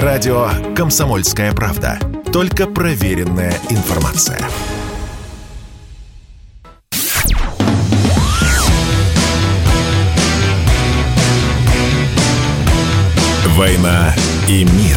Радио 0.00 0.48
«Комсомольская 0.74 1.52
правда». 1.52 1.98
Только 2.32 2.66
проверенная 2.66 3.52
информация. 3.68 4.38
«Война 13.48 14.14
и 14.48 14.64
мир». 14.64 14.96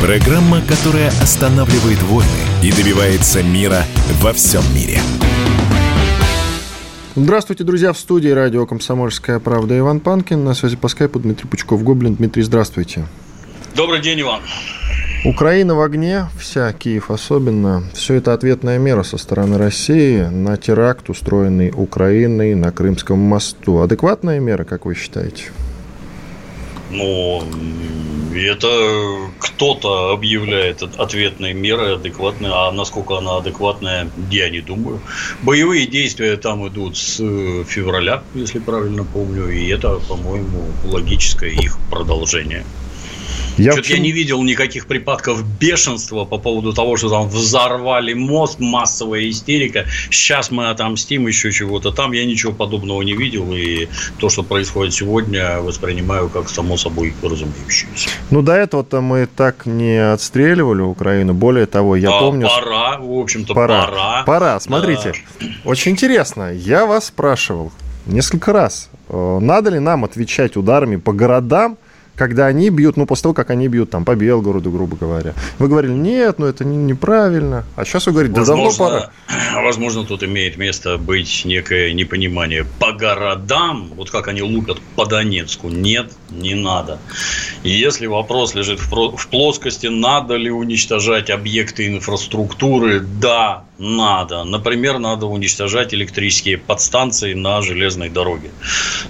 Программа, 0.00 0.60
которая 0.60 1.08
останавливает 1.20 2.00
войны 2.02 2.28
и 2.62 2.70
добивается 2.70 3.42
мира 3.42 3.82
во 4.20 4.32
всем 4.32 4.62
мире. 4.72 5.00
Здравствуйте, 7.16 7.64
друзья, 7.64 7.92
в 7.92 7.98
студии 7.98 8.28
радио 8.28 8.64
«Комсомольская 8.64 9.40
правда» 9.40 9.76
Иван 9.76 9.98
Панкин. 9.98 10.44
На 10.44 10.54
связи 10.54 10.76
по 10.76 10.86
скайпу 10.86 11.18
Дмитрий 11.18 11.48
Пучков-Гоблин. 11.48 12.14
Дмитрий, 12.14 12.44
здравствуйте. 12.44 13.06
Добрый 13.76 14.00
день, 14.00 14.22
Иван. 14.22 14.40
Украина 15.26 15.74
в 15.74 15.82
огне, 15.82 16.28
вся 16.40 16.72
Киев 16.72 17.10
особенно. 17.10 17.84
Все 17.92 18.14
это 18.14 18.32
ответная 18.32 18.78
мера 18.78 19.02
со 19.02 19.18
стороны 19.18 19.58
России 19.58 20.22
на 20.22 20.56
теракт, 20.56 21.10
устроенный 21.10 21.70
Украиной 21.76 22.54
на 22.54 22.72
Крымском 22.72 23.18
мосту. 23.18 23.82
Адекватная 23.82 24.40
мера, 24.40 24.64
как 24.64 24.86
вы 24.86 24.94
считаете? 24.94 25.52
Ну, 26.90 27.42
это 28.34 28.68
кто-то 29.40 30.12
объявляет 30.12 30.82
ответные 30.82 31.52
меры 31.52 31.96
адекватные, 31.96 32.52
а 32.54 32.72
насколько 32.72 33.18
она 33.18 33.36
адекватная, 33.36 34.08
я 34.30 34.48
не 34.48 34.62
думаю. 34.62 35.00
Боевые 35.42 35.86
действия 35.86 36.38
там 36.38 36.66
идут 36.66 36.96
с 36.96 37.16
февраля, 37.16 38.22
если 38.34 38.58
правильно 38.58 39.04
помню, 39.04 39.50
и 39.50 39.68
это, 39.68 39.98
по-моему, 40.08 40.64
логическое 40.84 41.50
их 41.50 41.76
продолжение. 41.90 42.64
Я, 43.58 43.72
Что-то 43.72 43.92
я 43.92 43.98
не 43.98 44.12
видел 44.12 44.42
никаких 44.42 44.86
припадков 44.86 45.42
бешенства 45.58 46.24
по 46.24 46.38
поводу 46.38 46.72
того, 46.72 46.96
что 46.96 47.08
там 47.08 47.28
взорвали 47.28 48.12
мост, 48.12 48.60
массовая 48.60 49.28
истерика. 49.30 49.86
Сейчас 50.10 50.50
мы 50.50 50.68
отомстим 50.68 51.26
еще 51.26 51.52
чего-то. 51.52 51.90
Там 51.90 52.12
я 52.12 52.24
ничего 52.26 52.52
подобного 52.52 53.02
не 53.02 53.14
видел. 53.14 53.54
И 53.54 53.88
то, 54.18 54.28
что 54.28 54.42
происходит 54.42 54.94
сегодня, 54.94 55.60
воспринимаю 55.60 56.28
как 56.28 56.48
само 56.48 56.76
собой 56.76 57.14
разумеющееся. 57.22 58.10
Ну, 58.30 58.42
до 58.42 58.52
этого-то 58.52 59.00
мы 59.00 59.26
так 59.26 59.64
не 59.66 59.96
отстреливали 60.12 60.82
Украину. 60.82 61.32
Более 61.32 61.66
того, 61.66 61.96
я 61.96 62.10
а, 62.10 62.20
помню... 62.20 62.48
Пора, 62.48 62.98
в 62.98 63.18
общем-то, 63.18 63.54
пора. 63.54 63.86
Пора, 63.86 64.22
пора. 64.24 64.60
смотрите. 64.60 65.14
Да. 65.40 65.46
Очень 65.64 65.92
интересно. 65.92 66.52
Я 66.52 66.84
вас 66.86 67.06
спрашивал 67.06 67.72
несколько 68.06 68.52
раз, 68.52 68.90
э, 69.08 69.38
надо 69.40 69.70
ли 69.70 69.78
нам 69.78 70.04
отвечать 70.04 70.56
ударами 70.56 70.96
по 70.96 71.12
городам, 71.12 71.78
когда 72.16 72.46
они 72.46 72.70
бьют, 72.70 72.96
ну, 72.96 73.06
после 73.06 73.24
того, 73.24 73.34
как 73.34 73.50
они 73.50 73.68
бьют 73.68 73.90
там 73.90 74.04
по 74.04 74.16
Белгороду, 74.16 74.70
грубо 74.70 74.96
говоря. 74.96 75.34
Вы 75.58 75.68
говорили, 75.68 75.92
нет, 75.92 76.38
ну 76.38 76.46
это 76.46 76.64
не, 76.64 76.76
неправильно. 76.76 77.64
А 77.76 77.84
сейчас 77.84 78.06
вы 78.06 78.12
говорите, 78.12 78.34
да 78.34 78.40
возможно, 78.40 78.84
давно 78.84 79.00
пора. 79.00 79.10
Возможно, 79.62 80.04
тут 80.04 80.22
имеет 80.22 80.56
место 80.56 80.96
быть 80.98 81.44
некое 81.44 81.92
непонимание. 81.92 82.64
По 82.78 82.92
городам, 82.92 83.90
вот 83.96 84.10
как 84.10 84.28
они 84.28 84.42
лупят 84.42 84.80
по 84.94 85.06
Донецку, 85.06 85.68
нет, 85.68 86.12
не 86.30 86.54
надо. 86.54 86.98
Если 87.62 88.06
вопрос 88.06 88.54
лежит 88.54 88.80
в, 88.80 89.16
в 89.16 89.28
плоскости, 89.28 89.86
надо 89.86 90.36
ли 90.36 90.50
уничтожать 90.50 91.30
объекты 91.30 91.86
инфраструктуры, 91.88 93.00
да, 93.00 93.64
надо. 93.78 94.44
Например, 94.44 94.98
надо 94.98 95.26
уничтожать 95.26 95.92
электрические 95.94 96.58
подстанции 96.58 97.34
на 97.34 97.62
железной 97.62 98.08
дороге, 98.08 98.50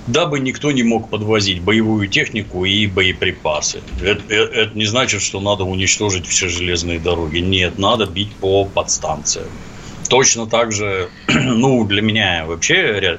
дабы 0.07 0.41
никто 0.41 0.73
не 0.73 0.83
мог 0.83 1.09
подвозить 1.09 1.61
боевую 1.61 2.09
технику 2.09 2.65
и 2.65 2.87
боеприпасы. 2.87 3.81
Это, 4.03 4.23
это, 4.29 4.53
это 4.53 4.79
не 4.79 4.87
значит, 4.87 5.23
что 5.23 5.41
надо 5.41 5.65
уничтожить 5.65 6.27
все 6.27 6.49
железные 6.49 6.99
дороги. 6.99 7.39
Нет, 7.39 7.79
надо 7.79 8.07
бить 8.07 8.33
по 8.33 8.65
подстанциям. 8.65 9.49
Точно 10.09 10.47
так 10.47 10.73
же, 10.73 11.09
ну, 11.29 11.85
для 11.85 12.03
меня 12.03 12.45
вообще 12.47 13.19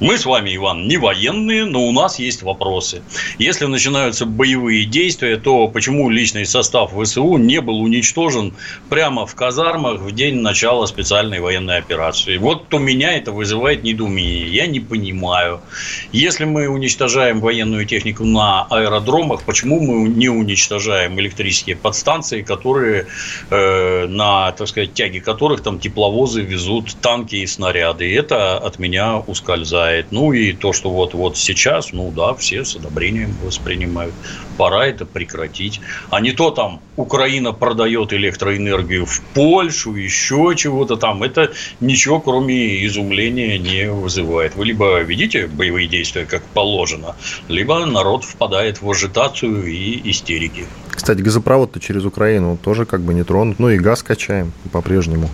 мы 0.00 0.16
с 0.16 0.26
вами, 0.26 0.54
Иван, 0.54 0.86
не 0.86 0.96
военные, 0.96 1.64
но 1.64 1.84
у 1.84 1.90
нас 1.90 2.20
есть 2.20 2.42
вопросы. 2.42 3.02
Если 3.38 3.66
начинаются 3.66 4.26
боевые 4.26 4.84
действия, 4.84 5.36
то 5.36 5.66
почему 5.66 6.08
личный 6.08 6.46
состав 6.46 6.92
ВСУ 6.92 7.36
не 7.36 7.60
был 7.60 7.80
уничтожен 7.80 8.54
прямо 8.88 9.26
в 9.26 9.34
казармах 9.34 10.00
в 10.00 10.12
день 10.12 10.36
начала 10.36 10.86
специальной 10.86 11.40
военной 11.40 11.78
операции? 11.78 12.36
Вот 12.36 12.72
у 12.72 12.78
меня 12.78 13.12
это 13.16 13.32
вызывает 13.32 13.82
недоумение. 13.82 14.46
Я 14.46 14.68
не 14.68 14.78
понимаю. 14.78 15.60
Если 16.12 16.44
мы 16.44 16.68
уничтожаем 16.68 17.40
военную 17.40 17.84
технику 17.84 18.24
на 18.24 18.66
аэродромах, 18.70 19.42
почему 19.42 19.80
мы 19.80 20.08
не 20.08 20.28
уничтожаем 20.28 21.18
электрические 21.18 21.74
подстанции, 21.74 22.42
которые 22.42 23.06
э, 23.50 24.06
на, 24.06 24.52
так 24.52 24.68
сказать, 24.68 24.94
тяге 24.94 25.20
которых 25.20 25.62
там 25.62 25.80
тепловозы 25.80 26.42
везут 26.42 26.94
танки 27.00 27.34
и 27.34 27.46
снаряды? 27.48 28.14
Это 28.14 28.58
от 28.58 28.78
меня 28.78 29.18
ускользает 29.18 29.87
хватает. 29.88 30.06
Ну 30.10 30.32
и 30.32 30.52
то, 30.52 30.72
что 30.72 30.90
вот, 30.90 31.14
вот 31.14 31.36
сейчас, 31.36 31.92
ну 31.92 32.10
да, 32.10 32.34
все 32.34 32.64
с 32.64 32.76
одобрением 32.76 33.34
воспринимают. 33.44 34.14
Пора 34.56 34.86
это 34.86 35.06
прекратить. 35.06 35.80
А 36.10 36.20
не 36.20 36.32
то 36.32 36.50
там 36.50 36.80
Украина 36.96 37.52
продает 37.52 38.12
электроэнергию 38.12 39.06
в 39.06 39.20
Польшу, 39.34 39.94
еще 39.94 40.54
чего-то 40.56 40.96
там. 40.96 41.22
Это 41.22 41.52
ничего, 41.80 42.20
кроме 42.20 42.84
изумления, 42.86 43.58
не 43.58 43.90
вызывает. 43.90 44.56
Вы 44.56 44.66
либо 44.66 45.00
ведите 45.00 45.46
боевые 45.46 45.88
действия 45.88 46.24
как 46.24 46.42
положено, 46.54 47.14
либо 47.48 47.86
народ 47.86 48.24
впадает 48.24 48.82
в 48.82 48.90
ажитацию 48.90 49.66
и 49.66 50.10
истерики. 50.10 50.66
Кстати, 50.90 51.22
газопровод-то 51.22 51.80
через 51.80 52.04
Украину 52.04 52.56
тоже 52.56 52.84
как 52.84 53.00
бы 53.00 53.14
не 53.14 53.22
тронут. 53.22 53.60
Ну 53.60 53.70
и 53.70 53.78
газ 53.78 54.02
качаем 54.02 54.52
по-прежнему. 54.72 55.30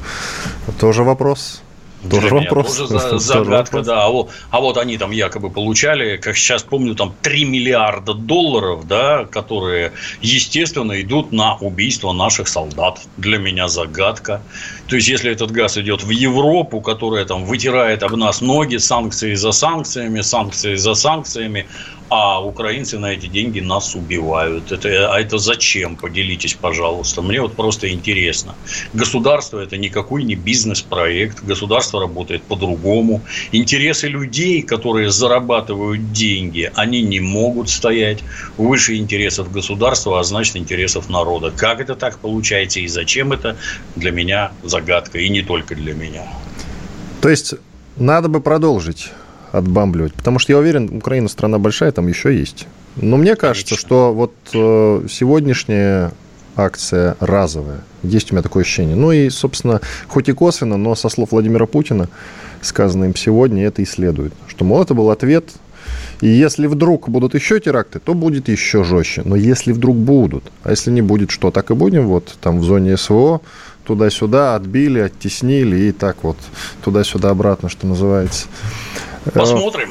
Тоже 0.78 1.02
вопрос. 1.02 1.63
Тоже 2.10 2.28
Для 2.28 2.40
вопрос. 2.40 2.76
Тоже 2.76 2.98
за, 2.98 3.18
загадка, 3.18 3.82
да. 3.82 4.04
А 4.04 4.08
вот, 4.10 4.30
а 4.50 4.60
вот 4.60 4.76
они 4.76 4.98
там 4.98 5.10
якобы 5.10 5.50
получали, 5.50 6.16
как 6.16 6.36
сейчас 6.36 6.62
помню, 6.62 6.94
там 6.94 7.14
3 7.22 7.44
миллиарда 7.44 8.14
долларов, 8.14 8.86
да, 8.86 9.24
которые, 9.24 9.92
естественно, 10.20 11.00
идут 11.00 11.32
на 11.32 11.56
убийство 11.56 12.12
наших 12.12 12.48
солдат. 12.48 13.00
Для 13.16 13.38
меня 13.38 13.68
загадка. 13.68 14.42
То 14.86 14.96
есть, 14.96 15.08
если 15.08 15.32
этот 15.32 15.50
газ 15.50 15.78
идет 15.78 16.02
в 16.02 16.10
Европу, 16.10 16.80
которая 16.80 17.24
там 17.24 17.44
вытирает 17.44 18.02
об 18.02 18.16
нас 18.16 18.40
ноги, 18.40 18.76
санкции 18.76 19.34
за 19.34 19.52
санкциями, 19.52 20.20
санкции 20.20 20.74
за 20.74 20.94
санкциями, 20.94 21.66
а 22.10 22.44
украинцы 22.44 22.98
на 22.98 23.12
эти 23.12 23.26
деньги 23.26 23.60
нас 23.60 23.94
убивают. 23.94 24.72
Это, 24.72 25.12
а 25.12 25.20
это 25.20 25.38
зачем? 25.38 25.96
Поделитесь, 25.96 26.54
пожалуйста. 26.54 27.22
Мне 27.22 27.40
вот 27.40 27.54
просто 27.54 27.90
интересно. 27.90 28.54
Государство 28.92 29.58
это 29.58 29.76
никакой 29.76 30.24
не 30.24 30.34
бизнес-проект. 30.34 31.42
Государство 31.42 32.00
работает 32.00 32.42
по-другому. 32.42 33.22
Интересы 33.52 34.08
людей, 34.08 34.62
которые 34.62 35.10
зарабатывают 35.10 36.12
деньги, 36.12 36.70
они 36.74 37.02
не 37.02 37.20
могут 37.20 37.70
стоять 37.70 38.18
выше 38.56 38.96
интересов 38.96 39.50
государства, 39.50 40.20
а 40.20 40.24
значит 40.24 40.56
интересов 40.56 41.08
народа. 41.08 41.52
Как 41.56 41.80
это 41.80 41.94
так 41.94 42.18
получается 42.18 42.80
и 42.80 42.86
зачем 42.86 43.32
это, 43.32 43.56
для 43.96 44.10
меня 44.10 44.52
загадка. 44.62 45.18
И 45.18 45.28
не 45.28 45.42
только 45.42 45.74
для 45.74 45.94
меня. 45.94 46.22
То 47.20 47.30
есть 47.30 47.54
надо 47.96 48.28
бы 48.28 48.40
продолжить 48.40 49.10
отбамбливать. 49.54 50.14
Потому 50.14 50.38
что 50.38 50.52
я 50.52 50.58
уверен, 50.58 50.96
Украина 50.96 51.28
страна 51.28 51.58
большая, 51.58 51.92
там 51.92 52.08
еще 52.08 52.36
есть. 52.36 52.66
Но 52.96 53.16
мне 53.16 53.36
кажется, 53.36 53.74
Конечно. 53.74 53.88
что 53.88 54.12
вот 54.12 54.34
э, 54.52 55.06
сегодняшняя 55.10 56.12
акция 56.56 57.16
разовая. 57.20 57.80
Есть 58.02 58.30
у 58.30 58.34
меня 58.34 58.42
такое 58.42 58.62
ощущение. 58.62 58.96
Ну 58.96 59.12
и, 59.12 59.28
собственно, 59.30 59.80
хоть 60.08 60.28
и 60.28 60.32
косвенно, 60.32 60.76
но 60.76 60.94
со 60.94 61.08
слов 61.08 61.32
Владимира 61.32 61.66
Путина, 61.66 62.08
сказанным 62.60 63.10
им 63.10 63.16
сегодня, 63.16 63.64
это 63.66 63.82
и 63.82 63.84
следует. 63.84 64.32
Что, 64.46 64.64
мол, 64.64 64.82
это 64.82 64.94
был 64.94 65.10
ответ. 65.10 65.50
И 66.20 66.28
если 66.28 66.66
вдруг 66.66 67.08
будут 67.08 67.34
еще 67.34 67.60
теракты, 67.60 67.98
то 67.98 68.14
будет 68.14 68.48
еще 68.48 68.84
жестче. 68.84 69.22
Но 69.24 69.36
если 69.36 69.72
вдруг 69.72 69.96
будут, 69.96 70.44
а 70.62 70.70
если 70.70 70.90
не 70.90 71.02
будет, 71.02 71.30
что, 71.30 71.50
так 71.50 71.70
и 71.70 71.74
будем 71.74 72.06
вот 72.06 72.36
там 72.40 72.60
в 72.60 72.64
зоне 72.64 72.96
СВО 72.96 73.40
туда-сюда 73.84 74.54
отбили, 74.54 75.00
оттеснили 75.00 75.76
и 75.76 75.92
так 75.92 76.22
вот 76.22 76.38
туда-сюда 76.82 77.30
обратно, 77.30 77.68
что 77.68 77.86
называется. 77.86 78.46
Посмотрим. 79.32 79.90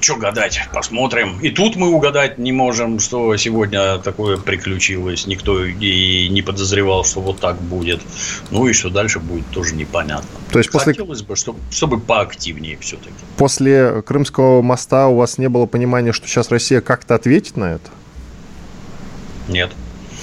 Что 0.00 0.16
гадать, 0.16 0.60
посмотрим. 0.70 1.40
И 1.40 1.48
тут 1.48 1.76
мы 1.76 1.88
угадать 1.88 2.36
не 2.36 2.52
можем, 2.52 3.00
что 3.00 3.34
сегодня 3.38 3.96
такое 3.98 4.36
приключилось. 4.36 5.26
Никто 5.26 5.64
и 5.64 6.28
не 6.28 6.42
подозревал, 6.42 7.06
что 7.06 7.22
вот 7.22 7.40
так 7.40 7.58
будет. 7.58 8.02
Ну 8.50 8.66
и 8.68 8.74
что 8.74 8.90
дальше 8.90 9.18
будет, 9.18 9.46
тоже 9.46 9.74
непонятно. 9.74 10.28
То 10.52 10.58
есть 10.58 10.70
после... 10.70 10.92
Хотелось 10.92 11.22
бы, 11.22 11.36
чтобы, 11.36 11.58
чтобы 11.70 11.98
поактивнее 11.98 12.76
все-таки. 12.82 13.14
После 13.38 14.02
Крымского 14.02 14.60
моста 14.60 15.08
у 15.08 15.16
вас 15.16 15.38
не 15.38 15.48
было 15.48 15.64
понимания, 15.64 16.12
что 16.12 16.28
сейчас 16.28 16.50
Россия 16.50 16.82
как-то 16.82 17.14
ответит 17.14 17.56
на 17.56 17.72
это? 17.72 17.90
Нет. 19.48 19.70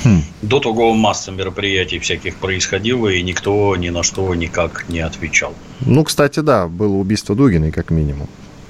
Хм. 0.04 0.24
До 0.42 0.60
того 0.60 0.94
масса 0.94 1.32
мероприятий 1.32 2.00
всяких 2.00 2.38
происходило, 2.38 3.08
и 3.08 3.22
никто 3.22 3.76
ни 3.76 3.90
на 3.90 4.04
что 4.04 4.34
никак 4.36 4.90
не 4.90 5.00
отвечал. 5.00 5.54
Ну, 5.82 6.04
кстати, 6.04 6.40
да, 6.40 6.68
было 6.68 6.96
убийство 6.96 7.36
Дугиной, 7.36 7.72
как 7.72 7.92
минимум. 7.92 8.28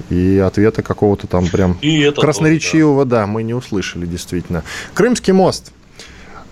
И 0.09 0.37
ответа 0.37 0.81
какого-то 0.81 1.27
там 1.27 1.47
прям 1.47 1.77
и 1.81 2.11
красноречивого, 2.11 3.03
тоже, 3.03 3.09
да. 3.09 3.21
да, 3.21 3.27
мы 3.27 3.43
не 3.43 3.53
услышали, 3.53 4.05
действительно. 4.05 4.63
Крымский 4.93 5.31
мост. 5.31 5.71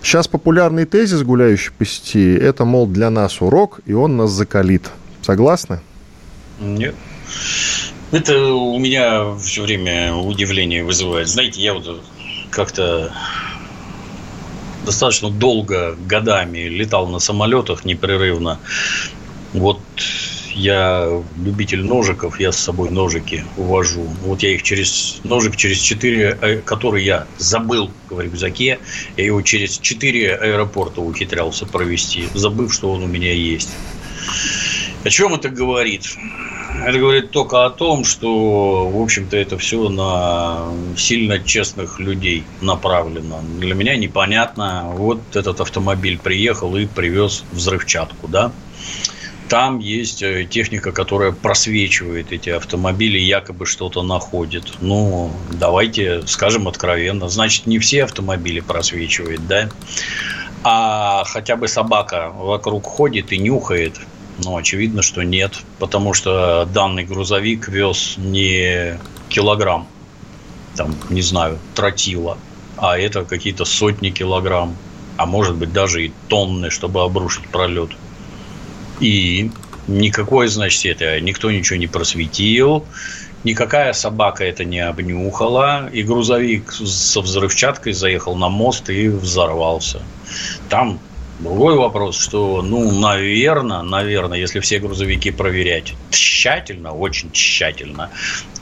Сейчас 0.01 0.29
популярный 0.29 0.85
тезис, 0.85 1.23
гуляющий 1.23 1.71
по 1.77 1.85
сети, 1.85 2.33
это, 2.35 2.63
мол, 2.63 2.87
для 2.87 3.09
нас 3.09 3.41
урок, 3.41 3.81
и 3.85 3.91
он 3.91 4.15
нас 4.15 4.31
закалит. 4.31 4.89
Согласны? 5.21 5.81
Нет. 6.61 6.95
Это 8.11 8.53
у 8.53 8.79
меня 8.79 9.35
все 9.35 9.63
время 9.63 10.15
удивление 10.15 10.83
вызывает. 10.83 11.27
Знаете, 11.27 11.61
я 11.61 11.73
вот 11.73 12.01
как-то 12.49 13.11
достаточно 14.89 15.29
долго, 15.29 15.95
годами 16.07 16.67
летал 16.67 17.07
на 17.07 17.19
самолетах 17.19 17.85
непрерывно. 17.85 18.59
Вот 19.53 19.79
я 20.55 21.23
любитель 21.37 21.83
ножиков, 21.83 22.39
я 22.39 22.51
с 22.51 22.57
собой 22.57 22.89
ножики 22.89 23.45
увожу. 23.55 24.07
Вот 24.23 24.41
я 24.41 24.49
их 24.49 24.63
через 24.63 25.19
ножик 25.23 25.55
через 25.55 25.77
четыре, 25.77 26.35
э, 26.41 26.57
который 26.57 27.03
я 27.03 27.27
забыл 27.37 27.91
в 28.09 28.19
рюкзаке, 28.19 28.79
я 29.15 29.25
его 29.25 29.43
через 29.43 29.77
четыре 29.77 30.33
аэропорта 30.33 31.01
ухитрялся 31.01 31.67
провести, 31.67 32.27
забыв, 32.33 32.73
что 32.73 32.91
он 32.91 33.03
у 33.03 33.07
меня 33.07 33.31
есть. 33.31 33.69
О 35.03 35.09
чем 35.09 35.35
это 35.35 35.49
говорит? 35.49 36.17
Это 36.85 36.97
говорит 36.99 37.31
только 37.31 37.65
о 37.65 37.69
том, 37.69 38.03
что, 38.05 38.89
в 38.89 39.01
общем-то, 39.01 39.35
это 39.35 39.57
все 39.57 39.89
на 39.89 40.67
сильно 40.97 41.39
честных 41.39 41.99
людей 41.99 42.43
направлено. 42.61 43.41
Для 43.59 43.75
меня 43.75 43.95
непонятно. 43.95 44.85
Вот 44.93 45.19
этот 45.35 45.61
автомобиль 45.61 46.17
приехал 46.17 46.75
и 46.75 46.85
привез 46.85 47.43
взрывчатку, 47.51 48.27
да? 48.27 48.51
Там 49.49 49.79
есть 49.79 50.21
э, 50.21 50.45
техника, 50.45 50.91
которая 50.91 51.31
просвечивает 51.31 52.31
эти 52.31 52.51
автомобили, 52.51 53.17
якобы 53.17 53.65
что-то 53.65 54.03
находит. 54.03 54.65
Ну, 54.79 55.31
давайте 55.51 56.21
скажем 56.27 56.67
откровенно. 56.67 57.29
Значит, 57.29 57.65
не 57.65 57.79
все 57.79 58.03
автомобили 58.03 58.59
просвечивает, 58.59 59.47
да? 59.47 59.69
А 60.63 61.23
хотя 61.25 61.55
бы 61.55 61.67
собака 61.67 62.31
вокруг 62.31 62.85
ходит 62.85 63.31
и 63.31 63.39
нюхает. 63.39 63.99
Ну, 64.43 64.55
очевидно, 64.55 65.01
что 65.01 65.23
нет. 65.23 65.59
Потому 65.79 66.13
что 66.13 66.67
данный 66.73 67.03
грузовик 67.03 67.67
вез 67.67 68.15
не 68.17 68.97
килограмм, 69.27 69.87
там, 70.75 70.95
не 71.09 71.21
знаю, 71.21 71.59
тротила, 71.75 72.37
а 72.77 72.97
это 72.97 73.25
какие-то 73.25 73.65
сотни 73.65 74.09
килограмм, 74.09 74.75
а 75.17 75.25
может 75.25 75.55
быть 75.55 75.73
даже 75.73 76.05
и 76.05 76.11
тонны, 76.27 76.69
чтобы 76.69 77.03
обрушить 77.03 77.47
пролет. 77.49 77.91
И 78.99 79.51
никакой, 79.87 80.47
значит, 80.47 80.85
это 80.85 81.19
никто 81.19 81.51
ничего 81.51 81.77
не 81.77 81.87
просветил, 81.87 82.85
никакая 83.43 83.93
собака 83.93 84.43
это 84.45 84.65
не 84.65 84.79
обнюхала, 84.79 85.89
и 85.91 86.03
грузовик 86.03 86.71
со 86.71 87.21
взрывчаткой 87.21 87.93
заехал 87.93 88.35
на 88.35 88.49
мост 88.49 88.89
и 88.89 89.09
взорвался. 89.09 90.01
Там 90.69 90.99
Другой 91.39 91.77
вопрос, 91.77 92.19
что, 92.19 92.61
ну, 92.61 92.91
наверное, 92.99 93.81
наверное, 93.81 94.37
если 94.37 94.59
все 94.59 94.79
грузовики 94.79 95.31
проверять 95.31 95.93
тщательно, 96.09 96.91
очень 96.91 97.31
тщательно, 97.31 98.09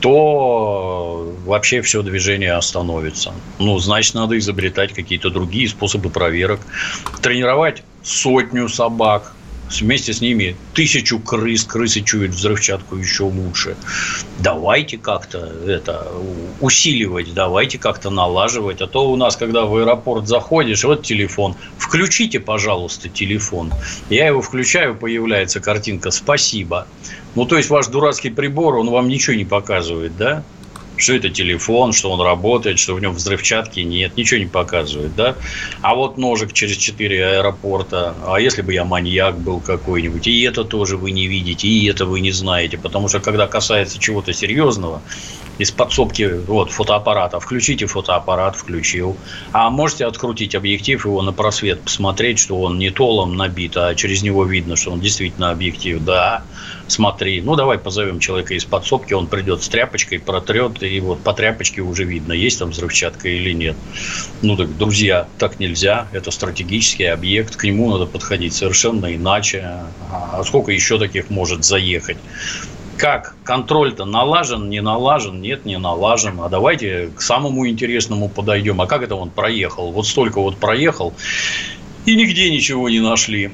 то 0.00 1.34
вообще 1.44 1.82
все 1.82 2.02
движение 2.02 2.52
остановится. 2.52 3.34
Ну, 3.58 3.78
значит, 3.80 4.14
надо 4.14 4.38
изобретать 4.38 4.92
какие-то 4.92 5.30
другие 5.30 5.68
способы 5.68 6.08
проверок. 6.08 6.60
Тренировать 7.20 7.82
сотню 8.04 8.68
собак, 8.68 9.34
вместе 9.70 10.12
с 10.12 10.20
ними 10.20 10.56
тысячу 10.74 11.18
крыс, 11.18 11.64
крысы 11.64 12.02
чуют 12.02 12.32
взрывчатку 12.32 12.96
еще 12.96 13.24
лучше. 13.24 13.76
Давайте 14.38 14.98
как-то 14.98 15.38
это 15.66 16.06
усиливать, 16.60 17.34
давайте 17.34 17.78
как-то 17.78 18.10
налаживать. 18.10 18.80
А 18.80 18.86
то 18.86 19.10
у 19.10 19.16
нас, 19.16 19.36
когда 19.36 19.64
в 19.64 19.76
аэропорт 19.76 20.26
заходишь, 20.26 20.84
вот 20.84 21.02
телефон, 21.02 21.56
включите, 21.78 22.40
пожалуйста, 22.40 23.08
телефон. 23.08 23.72
Я 24.10 24.26
его 24.26 24.42
включаю, 24.42 24.94
появляется 24.94 25.60
картинка 25.60 26.10
«Спасибо». 26.10 26.86
Ну, 27.34 27.44
то 27.44 27.56
есть, 27.56 27.70
ваш 27.70 27.86
дурацкий 27.86 28.30
прибор, 28.30 28.76
он 28.76 28.90
вам 28.90 29.08
ничего 29.08 29.36
не 29.36 29.44
показывает, 29.44 30.16
да? 30.16 30.42
Что 31.00 31.14
это 31.14 31.30
телефон, 31.30 31.92
что 31.92 32.10
он 32.10 32.20
работает, 32.20 32.78
что 32.78 32.94
в 32.94 33.00
нем 33.00 33.12
взрывчатки 33.14 33.80
нет, 33.80 34.16
ничего 34.16 34.40
не 34.40 34.46
показывает, 34.46 35.14
да? 35.14 35.36
А 35.80 35.94
вот 35.94 36.18
ножик 36.18 36.52
через 36.52 36.76
четыре 36.76 37.24
аэропорта, 37.24 38.14
а 38.26 38.40
если 38.40 38.62
бы 38.62 38.72
я 38.72 38.84
маньяк 38.84 39.38
был 39.38 39.60
какой-нибудь, 39.60 40.26
и 40.26 40.42
это 40.42 40.64
тоже 40.64 40.96
вы 40.96 41.10
не 41.10 41.26
видите, 41.26 41.68
и 41.68 41.86
это 41.88 42.06
вы 42.06 42.20
не 42.20 42.32
знаете, 42.32 42.78
потому 42.78 43.08
что 43.08 43.20
когда 43.20 43.46
касается 43.46 43.98
чего-то 43.98 44.32
серьезного, 44.32 45.02
из 45.58 45.72
подсобки 45.72 46.22
вот, 46.46 46.70
фотоаппарата. 46.70 47.40
Включите 47.40 47.86
фотоаппарат, 47.86 48.56
включил. 48.56 49.16
А 49.52 49.68
можете 49.70 50.06
открутить 50.06 50.54
объектив, 50.54 51.04
его 51.04 51.20
на 51.20 51.32
просвет 51.32 51.80
посмотреть, 51.80 52.38
что 52.38 52.60
он 52.60 52.78
не 52.78 52.90
толом 52.90 53.36
набит, 53.36 53.76
а 53.76 53.94
через 53.94 54.22
него 54.22 54.44
видно, 54.44 54.76
что 54.76 54.92
он 54.92 55.00
действительно 55.00 55.50
объектив. 55.50 56.02
Да, 56.02 56.44
смотри. 56.88 57.40
Ну, 57.40 57.56
давай 57.56 57.78
позовем 57.78 58.18
человека 58.18 58.54
из 58.54 58.64
подсобки, 58.64 59.14
он 59.14 59.26
придет 59.26 59.62
с 59.62 59.68
тряпочкой, 59.68 60.18
протрет, 60.18 60.82
и 60.82 61.00
вот 61.00 61.20
по 61.22 61.32
тряпочке 61.32 61.80
уже 61.80 62.04
видно, 62.04 62.32
есть 62.32 62.58
там 62.58 62.70
взрывчатка 62.70 63.28
или 63.28 63.52
нет. 63.52 63.76
Ну, 64.42 64.56
так, 64.56 64.76
друзья, 64.76 65.28
так 65.38 65.60
нельзя. 65.60 66.08
Это 66.12 66.30
стратегический 66.30 67.04
объект, 67.04 67.56
к 67.56 67.64
нему 67.64 67.90
надо 67.90 68.06
подходить 68.06 68.54
совершенно 68.54 69.14
иначе. 69.14 69.64
А 70.10 70.42
сколько 70.44 70.72
еще 70.72 70.98
таких 70.98 71.30
может 71.30 71.64
заехать? 71.64 72.18
как 72.98 73.36
контроль-то 73.44 74.04
налажен, 74.04 74.68
не 74.68 74.82
налажен, 74.82 75.40
нет, 75.40 75.64
не 75.64 75.78
налажен. 75.78 76.40
А 76.40 76.48
давайте 76.48 77.10
к 77.16 77.22
самому 77.22 77.68
интересному 77.68 78.28
подойдем. 78.28 78.80
А 78.80 78.86
как 78.86 79.02
это 79.02 79.14
он 79.14 79.30
проехал? 79.30 79.92
Вот 79.92 80.06
столько 80.06 80.40
вот 80.40 80.58
проехал, 80.58 81.14
и 82.04 82.16
нигде 82.16 82.50
ничего 82.50 82.88
не 82.88 83.00
нашли. 83.00 83.52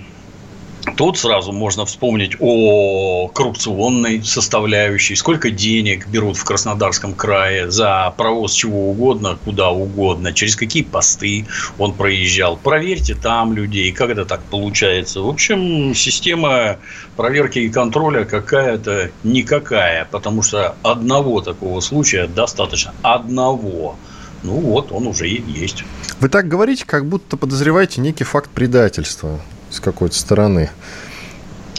Тут 0.97 1.19
сразу 1.19 1.51
можно 1.51 1.87
вспомнить 1.87 2.37
о 2.41 3.29
коррупционной 3.29 4.23
составляющей, 4.23 5.17
сколько 5.17 5.51
денег 5.51 6.07
берут 6.07 6.37
в 6.37 6.45
Краснодарском 6.45 7.15
крае 7.15 7.71
за 7.71 8.13
провоз 8.17 8.53
чего 8.53 8.91
угодно, 8.91 9.39
куда 9.45 9.71
угодно, 9.71 10.33
через 10.33 10.57
какие 10.57 10.83
посты 10.83 11.47
он 11.79 11.95
проезжал. 11.95 12.57
Проверьте 12.57 13.15
там 13.15 13.55
людей, 13.55 13.93
как 13.93 14.11
это 14.11 14.25
так 14.25 14.43
получается. 14.45 15.21
В 15.21 15.29
общем, 15.29 15.95
система 15.95 16.79
проверки 17.17 17.61
и 17.61 17.71
контроля 17.71 18.25
какая-то 18.25 19.11
никакая, 19.25 20.07
потому 20.11 20.43
что 20.43 20.77
одного 20.83 21.41
такого 21.41 21.81
случая 21.81 22.27
достаточно. 22.27 22.95
Одного. 23.03 23.97
Ну 24.43 24.53
вот, 24.61 24.93
он 24.93 25.07
уже 25.07 25.29
и 25.29 25.43
есть. 25.51 25.85
Вы 26.21 26.29
так 26.29 26.47
говорите, 26.47 26.85
как 26.85 27.07
будто 27.07 27.37
подозреваете 27.37 28.03
некий 28.03 28.25
факт 28.25 28.51
предательства 28.51 29.41
с 29.75 29.81
какой-то 29.81 30.17
стороны. 30.17 30.71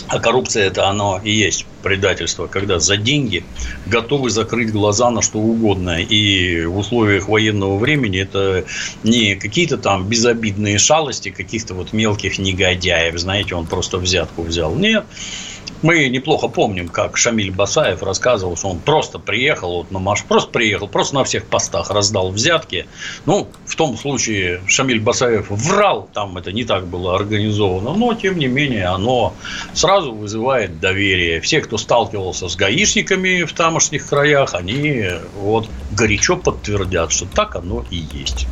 А 0.08 0.20
коррупция 0.20 0.68
это 0.68 0.88
оно 0.88 1.20
и 1.24 1.32
есть 1.32 1.66
предательство, 1.82 2.46
когда 2.46 2.78
за 2.80 2.96
деньги 2.96 3.44
готовы 3.88 4.30
закрыть 4.30 4.72
глаза 4.72 5.10
на 5.10 5.24
что 5.24 5.40
угодно. 5.40 6.00
И 6.00 6.66
в 6.66 6.78
условиях 6.78 7.28
военного 7.28 7.78
времени 7.78 8.20
это 8.22 8.66
не 9.04 9.36
какие-то 9.36 9.78
там 9.78 10.08
безобидные 10.08 10.78
шалости 10.78 11.30
каких-то 11.30 11.74
вот 11.74 11.92
мелких 11.92 12.38
негодяев, 12.38 13.18
знаете, 13.18 13.56
он 13.56 13.66
просто 13.66 13.98
взятку 13.98 14.44
взял. 14.44 14.76
Нет, 14.76 15.06
мы 15.82 16.08
неплохо 16.10 16.48
помним, 16.48 16.90
как 16.90 17.18
Шамиль 17.18 17.52
Басаев 17.52 18.02
рассказывал, 18.04 18.58
что 18.58 18.70
он 18.70 18.80
просто 18.80 19.20
приехал 19.20 19.78
вот 19.78 19.92
на 19.92 20.00
марш, 20.00 20.24
просто 20.24 20.52
приехал, 20.52 20.88
просто 20.88 21.16
на 21.16 21.24
всех 21.24 21.46
постах 21.46 21.90
раздал 21.90 22.32
взятки. 22.32 22.88
Ну, 23.26 23.48
в 23.66 23.76
том 23.76 23.98
случае 23.98 24.62
Шамиль 24.68 25.00
Басаев 25.00 25.48
врал, 25.50 26.10
там 26.14 26.38
это 26.38 26.52
не 26.52 26.64
так 26.64 26.88
было 26.88 27.16
организовано, 27.16 27.94
но, 27.94 28.14
тем 28.14 28.38
не 28.38 28.48
менее, 28.48 28.86
оно 28.86 29.34
сразу 29.74 30.14
вызывает 30.14 30.80
доверие. 30.80 31.42
Все, 31.42 31.62
кто 31.62 31.78
сталкивался 31.78 32.50
с 32.50 32.56
гаишниками 32.56 33.44
в 33.44 33.54
тамошних 33.54 34.08
краях, 34.08 34.54
они 34.54 35.06
вот 35.40 35.68
горячо 35.92 36.38
подтвердят, 36.38 37.12
что 37.12 37.26
так 37.26 37.56
оно 37.56 37.86
и 37.90 38.04
есть. 38.14 38.48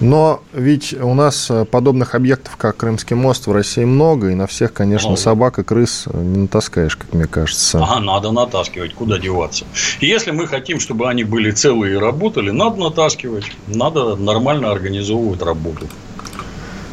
Но 0.00 0.42
ведь 0.52 0.92
у 0.92 1.14
нас 1.14 1.50
э, 1.50 1.64
подобных 1.64 2.14
объектов, 2.14 2.56
как 2.56 2.76
Крымский 2.76 3.16
мост, 3.16 3.46
в 3.46 3.52
России 3.52 3.84
много, 3.84 4.28
и 4.28 4.34
на 4.34 4.46
всех, 4.46 4.72
конечно, 4.72 5.08
много. 5.08 5.20
собак 5.20 5.58
и 5.58 5.62
крыс 5.62 6.04
э, 6.06 6.22
не 6.22 6.38
натаскаешь, 6.40 6.96
как 6.96 7.14
мне 7.14 7.26
кажется. 7.26 7.82
Ага, 7.82 8.00
надо 8.00 8.30
натаскивать, 8.30 8.92
куда 8.94 9.18
деваться. 9.18 9.64
И 10.00 10.06
если 10.06 10.32
мы 10.32 10.46
хотим, 10.46 10.80
чтобы 10.80 11.08
они 11.08 11.24
были 11.24 11.50
целые 11.50 11.94
и 11.94 11.96
работали, 11.96 12.50
надо 12.50 12.76
натаскивать, 12.76 13.50
надо 13.68 14.16
нормально 14.16 14.70
организовывать 14.70 15.40
работу. 15.40 15.86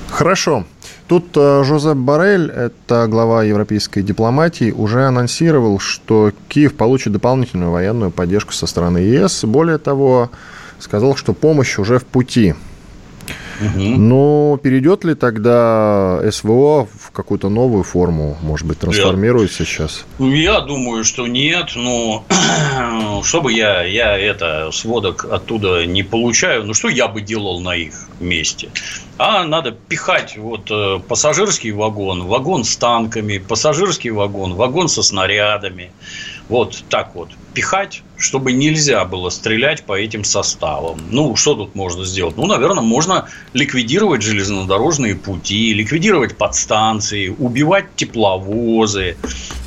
Хорошо. 0.09 0.65
Тут 1.07 1.35
э, 1.35 1.63
Жозеп 1.65 1.97
Барель, 1.97 2.49
это 2.49 3.07
глава 3.07 3.43
европейской 3.43 4.01
дипломатии, 4.01 4.71
уже 4.71 5.05
анонсировал, 5.05 5.79
что 5.79 6.31
Киев 6.47 6.75
получит 6.75 7.11
дополнительную 7.11 7.71
военную 7.71 8.11
поддержку 8.11 8.53
со 8.53 8.65
стороны 8.65 8.99
ЕС. 8.99 9.43
Более 9.43 9.77
того, 9.77 10.29
сказал, 10.79 11.17
что 11.17 11.33
помощь 11.33 11.77
уже 11.77 11.99
в 11.99 12.05
пути. 12.05 12.55
Угу. 13.61 13.79
Ну, 13.79 14.59
перейдет 14.61 15.03
ли 15.03 15.15
тогда 15.15 16.21
СВО 16.31 16.87
в 16.99 17.11
какую-то 17.11 17.49
новую 17.49 17.83
форму? 17.83 18.37
Может 18.41 18.67
быть, 18.67 18.79
трансформируется 18.79 19.63
я, 19.63 19.67
сейчас? 19.67 20.05
Я 20.19 20.61
думаю, 20.61 21.03
что 21.03 21.27
нет. 21.27 21.71
Но 21.75 22.25
чтобы 23.23 23.53
я, 23.53 23.83
я 23.83 24.17
это 24.17 24.71
сводок 24.71 25.25
оттуда 25.25 25.85
не 25.85 26.03
получаю, 26.03 26.65
ну 26.65 26.73
что 26.73 26.89
я 26.89 27.07
бы 27.07 27.21
делал 27.21 27.59
на 27.59 27.75
их 27.75 27.93
месте? 28.19 28.69
А 29.17 29.43
надо 29.43 29.71
пихать 29.71 30.37
вот 30.37 30.71
э, 30.71 30.99
пассажирский 31.07 31.71
вагон, 31.71 32.23
вагон 32.23 32.63
с 32.63 32.75
танками, 32.75 33.37
пассажирский 33.37 34.09
вагон, 34.09 34.55
вагон 34.55 34.89
со 34.89 35.03
снарядами. 35.03 35.91
Вот 36.49 36.83
так 36.89 37.15
вот 37.15 37.29
пихать, 37.53 38.01
чтобы 38.23 38.53
нельзя 38.53 39.03
было 39.05 39.29
стрелять 39.29 39.83
по 39.83 39.93
этим 39.93 40.23
составам. 40.23 40.99
Ну, 41.09 41.35
что 41.35 41.55
тут 41.55 41.75
можно 41.75 42.05
сделать? 42.05 42.37
Ну, 42.37 42.45
наверное, 42.45 42.81
можно 42.81 43.27
ликвидировать 43.53 44.21
железнодорожные 44.21 45.15
пути, 45.15 45.73
ликвидировать 45.73 46.37
подстанции, 46.37 47.35
убивать 47.37 47.85
тепловозы. 47.95 49.17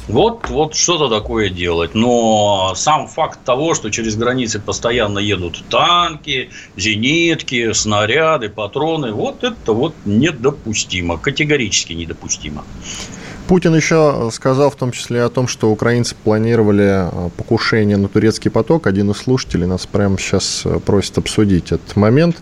Вот, 0.09 0.49
вот 0.49 0.75
что-то 0.75 1.09
такое 1.09 1.51
делать. 1.51 1.95
Но 1.95 2.73
сам 2.77 3.09
факт 3.09 3.41
того, 3.45 3.75
что 3.75 3.91
через 3.91 4.17
границы 4.17 4.61
постоянно 4.61 5.19
едут 5.19 5.63
танки, 5.69 6.51
зенитки, 6.77 7.73
снаряды, 7.73 8.49
патроны, 8.49 9.13
вот 9.13 9.45
это 9.45 9.73
вот 9.73 9.95
недопустимо, 10.05 11.19
категорически 11.19 11.93
недопустимо. 11.93 12.65
Путин 13.49 13.77
еще 13.77 14.29
сказал 14.33 14.71
в 14.71 14.75
том 14.75 14.91
числе 14.91 15.23
о 15.23 15.29
том, 15.29 15.47
что 15.47 15.71
украинцы 15.71 16.17
планировали 16.25 17.09
э, 17.09 17.31
покушение 17.37 17.97
на 17.97 18.09
турецкий 18.09 18.51
поток. 18.51 18.89
Один 18.89 19.13
из 19.13 19.19
слушателей 19.19 19.67
нас 19.67 19.87
прямо 19.87 20.19
сейчас 20.19 20.63
э, 20.65 20.81
просит 20.81 21.17
обсудить 21.19 21.71
этот 21.71 21.95
момент. 21.95 22.39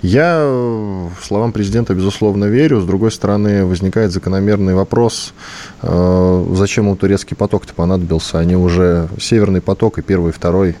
Я 0.00 0.38
э, 0.42 1.08
словам 1.20 1.50
президента, 1.50 1.92
безусловно, 1.94 2.44
верю. 2.44 2.80
С 2.80 2.84
другой 2.84 3.10
стороны, 3.10 3.66
возникает 3.66 4.12
закономерный 4.12 4.74
вопрос, 4.74 5.34
зачем 5.82 6.84
ему 6.84 6.96
турецкий 6.96 7.36
поток-то 7.36 7.74
понадобился? 7.74 8.38
Они 8.38 8.54
уже 8.54 9.08
Северный 9.18 9.60
поток 9.60 9.98
и 9.98 10.02
первый, 10.02 10.30
и 10.30 10.32
второй 10.32 10.76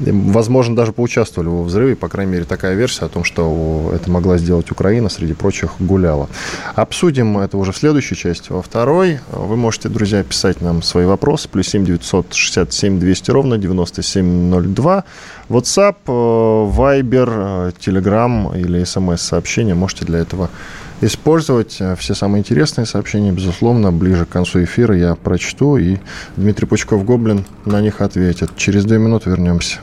возможно, 0.00 0.76
даже 0.76 0.92
поучаствовали 0.92 1.48
во 1.48 1.62
взрыве, 1.62 1.96
по 1.96 2.08
крайней 2.08 2.32
мере, 2.32 2.44
такая 2.44 2.74
версия 2.74 3.06
о 3.06 3.08
том, 3.08 3.24
что 3.24 3.90
это 3.94 4.10
могла 4.10 4.38
сделать 4.38 4.70
Украина, 4.70 5.08
среди 5.08 5.34
прочих, 5.34 5.72
гуляла. 5.78 6.28
Обсудим 6.74 7.38
это 7.38 7.56
уже 7.56 7.72
в 7.72 7.76
следующей 7.76 8.16
части. 8.16 8.52
Во 8.52 8.62
второй 8.62 9.20
вы 9.30 9.56
можете, 9.56 9.88
друзья, 9.88 10.22
писать 10.22 10.60
нам 10.60 10.82
свои 10.82 11.06
вопросы. 11.06 11.48
Плюс 11.48 11.68
7 11.68 11.84
967 11.84 12.98
200 12.98 13.30
ровно 13.30 13.58
9702. 13.58 15.04
WhatsApp, 15.48 15.96
Viber, 16.06 17.74
Telegram 17.78 18.58
или 18.58 18.84
смс-сообщения 18.84 19.74
можете 19.74 20.04
для 20.04 20.20
этого 20.20 20.50
использовать. 21.06 21.76
Э, 21.80 21.96
все 21.96 22.14
самые 22.14 22.40
интересные 22.40 22.86
сообщения, 22.86 23.32
безусловно, 23.32 23.92
ближе 23.92 24.26
к 24.26 24.30
концу 24.30 24.64
эфира 24.64 24.96
я 24.96 25.14
прочту, 25.14 25.76
и 25.76 25.98
Дмитрий 26.36 26.66
Пучков-Гоблин 26.66 27.44
на 27.64 27.80
них 27.80 28.00
ответит. 28.00 28.56
Через 28.56 28.84
две 28.84 28.98
минуты 28.98 29.30
вернемся. 29.30 29.78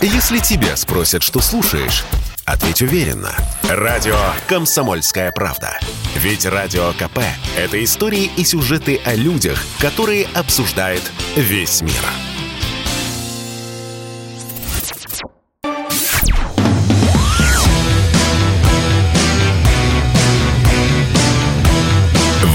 Если 0.00 0.38
тебя 0.38 0.76
спросят, 0.76 1.22
что 1.22 1.40
слушаешь, 1.40 2.04
ответь 2.44 2.82
уверенно. 2.82 3.30
Радио 3.68 4.16
«Комсомольская 4.48 5.30
правда». 5.30 5.78
Ведь 6.16 6.44
Радио 6.44 6.92
КП– 6.92 7.20
это 7.56 7.82
истории 7.82 8.30
и 8.36 8.44
сюжеты 8.44 9.00
о 9.04 9.14
людях, 9.14 9.64
которые 9.78 10.26
обсуждает 10.34 11.02
весь 11.36 11.82
мир. 11.82 12.31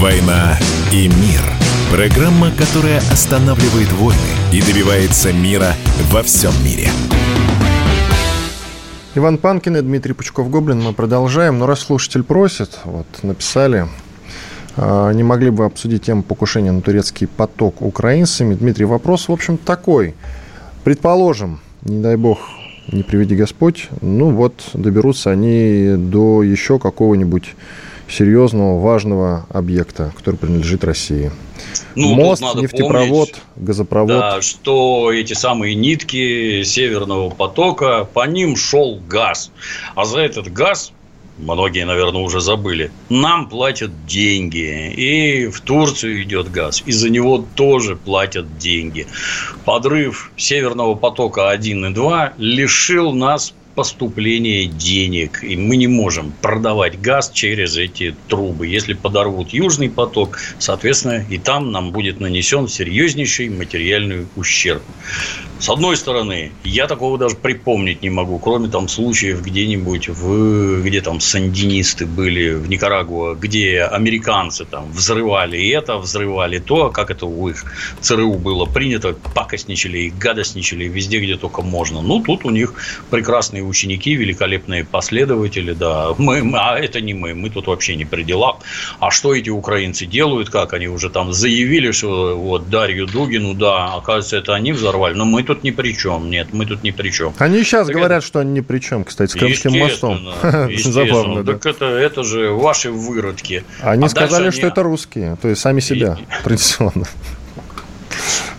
«Война 0.00 0.56
и 0.92 1.08
мир». 1.08 1.42
Программа, 1.90 2.52
которая 2.52 2.98
останавливает 3.10 3.90
войны 3.94 4.20
и 4.52 4.62
добивается 4.62 5.32
мира 5.32 5.74
во 6.12 6.22
всем 6.22 6.52
мире. 6.64 6.88
Иван 9.16 9.38
Панкин 9.38 9.76
и 9.76 9.80
Дмитрий 9.80 10.12
Пучков-Гоблин. 10.12 10.80
Мы 10.80 10.92
продолжаем. 10.92 11.58
Но 11.58 11.66
раз 11.66 11.80
слушатель 11.80 12.22
просит, 12.22 12.78
вот 12.84 13.08
написали, 13.24 13.88
а, 14.76 15.10
не 15.10 15.24
могли 15.24 15.50
бы 15.50 15.64
обсудить 15.64 16.04
тему 16.04 16.22
покушения 16.22 16.70
на 16.70 16.80
турецкий 16.80 17.26
поток 17.26 17.82
украинцами. 17.82 18.54
Дмитрий, 18.54 18.84
вопрос, 18.84 19.26
в 19.26 19.32
общем, 19.32 19.56
такой. 19.56 20.14
Предположим, 20.84 21.58
не 21.82 22.00
дай 22.00 22.14
бог, 22.14 22.38
не 22.92 23.02
приведи 23.02 23.34
Господь, 23.34 23.88
ну 24.00 24.30
вот 24.30 24.70
доберутся 24.74 25.32
они 25.32 25.94
до 25.96 26.44
еще 26.44 26.78
какого-нибудь 26.78 27.56
серьезного, 28.08 28.80
важного 28.80 29.46
объекта, 29.50 30.12
который 30.16 30.36
принадлежит 30.36 30.84
России. 30.84 31.30
Ну, 31.94 32.14
Мост, 32.14 32.42
нефтепровод, 32.54 33.30
помнить, 33.30 33.42
газопровод. 33.56 34.08
Да, 34.08 34.42
что 34.42 35.12
эти 35.12 35.34
самые 35.34 35.74
нитки 35.74 36.62
Северного 36.62 37.30
потока, 37.30 38.08
по 38.12 38.26
ним 38.26 38.56
шел 38.56 39.00
газ. 39.08 39.50
А 39.94 40.04
за 40.04 40.20
этот 40.20 40.52
газ 40.52 40.92
многие, 41.38 41.84
наверное, 41.84 42.22
уже 42.22 42.40
забыли, 42.40 42.90
нам 43.08 43.48
платят 43.48 44.06
деньги. 44.06 44.92
И 44.92 45.46
в 45.48 45.60
Турцию 45.60 46.22
идет 46.22 46.50
газ. 46.50 46.82
И 46.86 46.92
за 46.92 47.10
него 47.10 47.44
тоже 47.54 47.96
платят 47.96 48.58
деньги. 48.58 49.06
Подрыв 49.64 50.30
Северного 50.36 50.94
потока 50.94 51.50
1 51.50 51.86
и 51.86 51.94
2 51.94 52.32
лишил 52.38 53.12
нас 53.12 53.54
поступления 53.78 54.66
денег. 54.66 55.44
И 55.44 55.56
мы 55.56 55.76
не 55.76 55.86
можем 55.86 56.32
продавать 56.42 57.00
газ 57.00 57.30
через 57.32 57.76
эти 57.76 58.12
трубы. 58.26 58.66
Если 58.66 58.92
подорвут 58.92 59.50
Южный 59.50 59.88
поток, 59.88 60.40
соответственно, 60.58 61.24
и 61.30 61.38
там 61.38 61.70
нам 61.70 61.92
будет 61.92 62.18
нанесен 62.18 62.66
серьезнейший 62.66 63.48
материальный 63.50 64.26
ущерб. 64.34 64.82
С 65.60 65.68
одной 65.68 65.96
стороны, 65.96 66.52
я 66.62 66.86
такого 66.86 67.18
даже 67.18 67.34
припомнить 67.34 68.02
не 68.02 68.10
могу, 68.10 68.38
кроме 68.38 68.68
там 68.68 68.86
случаев 68.88 69.42
где-нибудь, 69.42 70.08
в, 70.08 70.82
где 70.82 71.00
там 71.00 71.18
сандинисты 71.18 72.06
были 72.06 72.54
в 72.54 72.68
Никарагуа, 72.68 73.34
где 73.34 73.82
американцы 73.82 74.64
там 74.64 74.92
взрывали 74.92 75.68
это, 75.70 75.98
взрывали 75.98 76.58
то, 76.58 76.90
как 76.90 77.10
это 77.10 77.26
у 77.26 77.48
их 77.48 77.64
ЦРУ 78.00 78.34
было 78.34 78.66
принято, 78.66 79.16
пакостничали 79.34 79.98
и 79.98 80.10
гадостничали 80.10 80.84
везде, 80.84 81.18
где 81.18 81.36
только 81.36 81.62
можно. 81.62 82.02
Ну, 82.02 82.22
тут 82.22 82.44
у 82.44 82.50
них 82.50 82.74
прекрасные 83.10 83.64
ученики, 83.68 84.14
великолепные 84.14 84.84
последователи, 84.84 85.72
да. 85.72 86.14
Мы, 86.18 86.42
а 86.54 86.78
это 86.78 87.00
не 87.00 87.14
мы, 87.14 87.34
мы 87.34 87.50
тут 87.50 87.66
вообще 87.66 87.96
не 87.96 88.04
при 88.04 88.22
делах. 88.22 88.56
А 88.98 89.10
что 89.10 89.34
эти 89.34 89.50
украинцы 89.50 90.06
делают, 90.06 90.50
как 90.50 90.72
они 90.72 90.88
уже 90.88 91.10
там 91.10 91.32
заявили, 91.32 91.92
что 91.92 92.36
вот 92.36 92.70
Дарью 92.70 93.06
Дугину, 93.06 93.54
да, 93.54 93.94
оказывается, 93.94 94.36
это 94.38 94.54
они 94.54 94.72
взорвали, 94.72 95.14
но 95.14 95.24
мы 95.24 95.42
тут 95.42 95.64
ни 95.64 95.70
при 95.70 95.96
чем. 95.96 96.30
Нет, 96.30 96.48
мы 96.52 96.66
тут 96.66 96.82
ни 96.82 96.90
при 96.90 97.10
чем. 97.10 97.32
Они 97.38 97.62
сейчас 97.62 97.86
так 97.86 97.96
говорят, 97.96 98.18
это... 98.18 98.26
что 98.26 98.40
они 98.40 98.52
ни 98.52 98.60
при 98.60 98.78
чем, 98.78 99.04
кстати, 99.04 99.30
с 99.30 99.34
Крымским 99.34 99.78
мостом. 99.78 100.28
Забавно, 100.76 101.44
да. 101.44 101.52
Так 101.52 101.66
это, 101.66 101.86
это 101.86 102.22
же 102.22 102.50
ваши 102.50 102.90
выродки. 102.90 103.64
Они 103.80 104.06
а 104.06 104.08
сказали, 104.08 104.50
что 104.50 104.62
они... 104.62 104.72
это 104.72 104.82
русские, 104.82 105.36
то 105.40 105.48
есть 105.48 105.60
сами 105.60 105.80
себя 105.80 106.18
традиционно. 106.44 107.06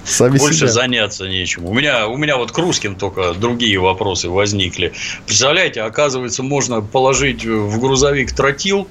Сами 0.09 0.39
Больше 0.39 0.57
себя. 0.59 0.67
заняться 0.69 1.27
нечему. 1.27 1.69
У 1.69 1.73
меня, 1.73 2.07
у 2.07 2.17
меня 2.17 2.37
вот 2.37 2.51
к 2.51 2.57
русским 2.57 2.95
только 2.95 3.33
другие 3.33 3.79
вопросы 3.79 4.27
возникли. 4.29 4.93
Представляете, 5.25 5.81
оказывается, 5.81 6.41
можно 6.41 6.81
положить 6.81 7.45
в 7.45 7.79
грузовик 7.79 8.33
тротил, 8.33 8.87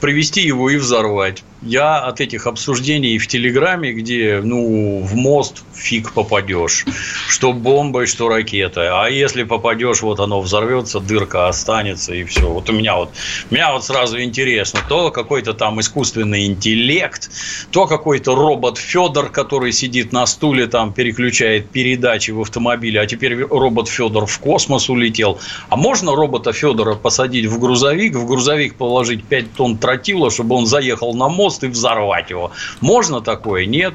привести 0.00 0.42
его 0.42 0.68
и 0.68 0.76
взорвать 0.76 1.42
я 1.62 1.98
от 1.98 2.20
этих 2.20 2.46
обсуждений 2.46 3.18
в 3.18 3.26
Телеграме, 3.26 3.92
где, 3.92 4.40
ну, 4.42 5.00
в 5.02 5.14
мост 5.14 5.62
фиг 5.74 6.12
попадешь, 6.12 6.84
что 7.28 7.52
бомба, 7.52 8.06
что 8.06 8.28
ракета, 8.28 9.02
а 9.02 9.08
если 9.08 9.44
попадешь, 9.44 10.02
вот 10.02 10.20
оно 10.20 10.40
взорвется, 10.40 11.00
дырка 11.00 11.48
останется 11.48 12.14
и 12.14 12.24
все. 12.24 12.48
Вот 12.48 12.68
у 12.70 12.72
меня 12.72 12.96
вот, 12.96 13.10
меня 13.50 13.72
вот 13.72 13.84
сразу 13.84 14.20
интересно, 14.20 14.80
то 14.88 15.10
какой-то 15.10 15.54
там 15.54 15.80
искусственный 15.80 16.46
интеллект, 16.46 17.30
то 17.70 17.86
какой-то 17.86 18.34
робот 18.34 18.78
Федор, 18.78 19.28
который 19.30 19.72
сидит 19.72 20.12
на 20.12 20.26
стуле, 20.26 20.66
там 20.66 20.92
переключает 20.92 21.70
передачи 21.70 22.30
в 22.30 22.40
автомобиле, 22.40 23.00
а 23.00 23.06
теперь 23.06 23.44
робот 23.44 23.88
Федор 23.88 24.26
в 24.26 24.38
космос 24.38 24.88
улетел. 24.88 25.38
А 25.68 25.76
можно 25.76 26.14
робота 26.14 26.52
Федора 26.52 26.94
посадить 26.94 27.46
в 27.46 27.58
грузовик, 27.58 28.14
в 28.14 28.26
грузовик 28.26 28.74
положить 28.74 29.24
5 29.24 29.52
тонн 29.54 29.78
тротила, 29.78 30.30
чтобы 30.30 30.56
он 30.56 30.66
заехал 30.66 31.14
на 31.14 31.28
мост, 31.28 31.51
мост 31.52 31.64
и 31.64 31.68
взорвать 31.68 32.30
его. 32.30 32.52
Можно 32.80 33.20
такое? 33.20 33.66
Нет. 33.66 33.94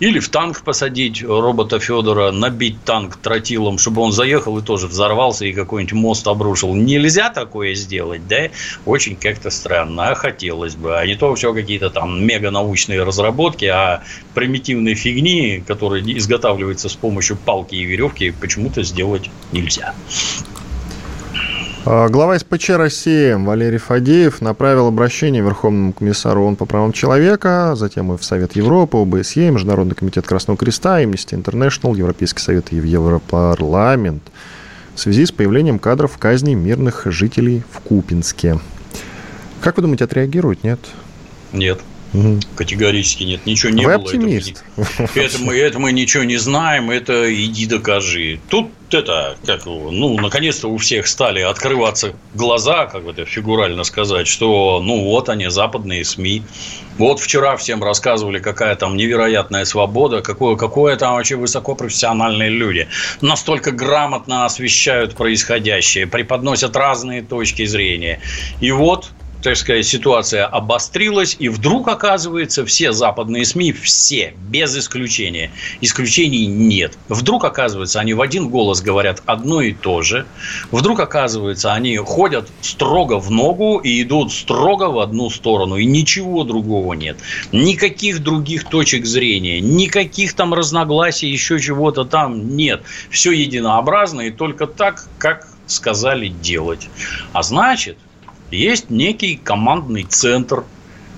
Или 0.00 0.18
в 0.18 0.28
танк 0.28 0.62
посадить 0.62 1.22
робота 1.22 1.78
Федора, 1.78 2.32
набить 2.32 2.82
танк 2.84 3.16
тротилом, 3.16 3.78
чтобы 3.78 4.02
он 4.02 4.10
заехал 4.10 4.58
и 4.58 4.62
тоже 4.62 4.88
взорвался 4.88 5.44
и 5.44 5.52
какой-нибудь 5.52 5.92
мост 5.92 6.26
обрушил. 6.26 6.74
Нельзя 6.74 7.30
такое 7.30 7.74
сделать, 7.74 8.26
да? 8.26 8.48
Очень 8.86 9.14
как-то 9.14 9.50
странно. 9.50 10.08
А 10.08 10.14
хотелось 10.16 10.74
бы. 10.74 10.98
А 10.98 11.06
не 11.06 11.14
то 11.14 11.32
все 11.36 11.54
какие-то 11.54 11.90
там 11.90 12.26
мега 12.26 12.50
научные 12.50 13.04
разработки, 13.04 13.66
а 13.66 14.02
примитивные 14.34 14.96
фигни, 14.96 15.62
которые 15.64 16.02
изготавливаются 16.18 16.88
с 16.88 16.94
помощью 16.94 17.36
палки 17.36 17.76
и 17.76 17.84
веревки, 17.84 18.32
почему-то 18.32 18.82
сделать 18.82 19.30
нельзя. 19.52 19.94
А, 21.86 22.08
глава 22.08 22.38
СПЧ 22.38 22.70
России 22.70 23.34
Валерий 23.34 23.76
Фадеев 23.76 24.40
направил 24.40 24.86
обращение 24.86 25.42
Верховному 25.42 25.92
комиссару 25.92 26.42
ООН 26.44 26.56
по 26.56 26.64
правам 26.64 26.92
человека, 26.92 27.74
затем 27.76 28.10
и 28.14 28.16
в 28.16 28.24
Совет 28.24 28.56
Европы, 28.56 28.96
ОБСЕ, 28.96 29.50
Международный 29.50 29.94
комитет 29.94 30.26
Красного 30.26 30.56
Креста, 30.56 31.02
Amnesty 31.02 31.38
International, 31.38 31.94
Европейский 31.94 32.40
совет 32.40 32.72
и 32.72 32.80
в 32.80 32.84
Европарламент 32.84 34.22
в 34.94 35.00
связи 35.00 35.26
с 35.26 35.32
появлением 35.32 35.78
кадров 35.78 36.16
казни 36.16 36.54
мирных 36.54 37.02
жителей 37.04 37.62
в 37.70 37.80
Купинске. 37.80 38.60
Как 39.60 39.76
вы 39.76 39.82
думаете, 39.82 40.04
отреагируют? 40.04 40.64
Нет? 40.64 40.80
Нет. 41.52 41.80
Угу. 42.14 42.40
Категорически 42.54 43.24
нет. 43.24 43.44
Ничего 43.44 43.72
не 43.72 43.84
Вы 43.84 43.98
было. 43.98 44.04
оптимист. 44.04 44.64
Это, 44.76 45.20
это, 45.20 45.38
мы, 45.40 45.56
это 45.56 45.78
мы 45.80 45.92
ничего 45.92 46.22
не 46.22 46.36
знаем, 46.36 46.90
это 46.90 47.34
иди 47.34 47.66
докажи. 47.66 48.38
Тут 48.48 48.70
это, 48.90 49.36
как, 49.44 49.66
ну, 49.66 50.16
наконец-то 50.20 50.68
у 50.68 50.76
всех 50.76 51.08
стали 51.08 51.40
открываться 51.40 52.14
глаза, 52.34 52.86
как 52.86 53.02
бы 53.02 53.10
это 53.10 53.24
фигурально 53.24 53.82
сказать, 53.82 54.28
что, 54.28 54.80
ну, 54.80 55.02
вот 55.02 55.28
они, 55.28 55.48
западные 55.50 56.04
СМИ. 56.04 56.42
Вот 56.98 57.18
вчера 57.18 57.56
всем 57.56 57.82
рассказывали, 57.82 58.38
какая 58.38 58.76
там 58.76 58.96
невероятная 58.96 59.64
свобода, 59.64 60.22
какое, 60.22 60.54
какое 60.54 60.96
там 60.96 61.14
вообще 61.14 61.34
высокопрофессиональные 61.34 62.50
люди. 62.50 62.86
Настолько 63.20 63.72
грамотно 63.72 64.44
освещают 64.44 65.16
происходящее, 65.16 66.06
преподносят 66.06 66.76
разные 66.76 67.22
точки 67.22 67.66
зрения. 67.66 68.20
И 68.60 68.70
вот 68.70 69.10
так 69.44 69.58
сказать, 69.58 69.84
ситуация 69.84 70.46
обострилась, 70.46 71.36
и 71.38 71.50
вдруг, 71.50 71.86
оказывается, 71.88 72.64
все 72.64 72.92
западные 72.92 73.44
СМИ, 73.44 73.72
все, 73.72 74.32
без 74.48 74.74
исключения, 74.74 75.50
исключений 75.82 76.46
нет. 76.46 76.96
Вдруг, 77.10 77.44
оказывается, 77.44 78.00
они 78.00 78.14
в 78.14 78.22
один 78.22 78.48
голос 78.48 78.80
говорят 78.80 79.22
одно 79.26 79.60
и 79.60 79.74
то 79.74 80.00
же. 80.00 80.24
Вдруг, 80.70 80.98
оказывается, 81.00 81.74
они 81.74 81.98
ходят 81.98 82.48
строго 82.62 83.20
в 83.20 83.30
ногу 83.30 83.80
и 83.80 84.00
идут 84.00 84.32
строго 84.32 84.84
в 84.84 84.98
одну 84.98 85.28
сторону, 85.28 85.76
и 85.76 85.84
ничего 85.84 86.44
другого 86.44 86.94
нет. 86.94 87.18
Никаких 87.52 88.22
других 88.22 88.64
точек 88.64 89.04
зрения, 89.04 89.60
никаких 89.60 90.32
там 90.32 90.54
разногласий, 90.54 91.28
еще 91.28 91.60
чего-то 91.60 92.06
там 92.06 92.56
нет. 92.56 92.82
Все 93.10 93.30
единообразно 93.30 94.22
и 94.22 94.30
только 94.30 94.66
так, 94.66 95.06
как 95.18 95.48
сказали 95.66 96.28
делать. 96.28 96.88
А 97.34 97.42
значит, 97.42 97.98
есть 98.50 98.90
некий 98.90 99.36
командный 99.36 100.04
центр, 100.04 100.64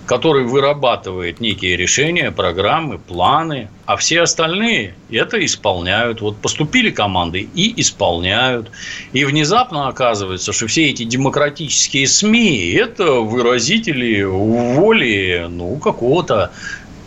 который 0.07 0.45
вырабатывает 0.45 1.41
некие 1.41 1.77
решения, 1.77 2.31
программы, 2.31 2.99
планы, 2.99 3.69
а 3.87 3.97
все 3.97 4.23
остальные 4.23 4.95
это 5.11 5.45
исполняют. 5.45 6.21
Вот 6.21 6.37
поступили 6.37 6.91
команды 6.91 7.49
и 7.55 7.81
исполняют. 7.81 8.71
И 9.13 9.25
внезапно 9.25 9.89
оказывается, 9.89 10.53
что 10.53 10.69
все 10.69 10.91
эти 10.91 11.03
демократические 11.03 12.07
СМИ– 12.07 12.73
это 12.75 13.15
выразители 13.15 14.23
воли 14.23 15.47
ну, 15.51 15.77
какого-то 15.77 16.53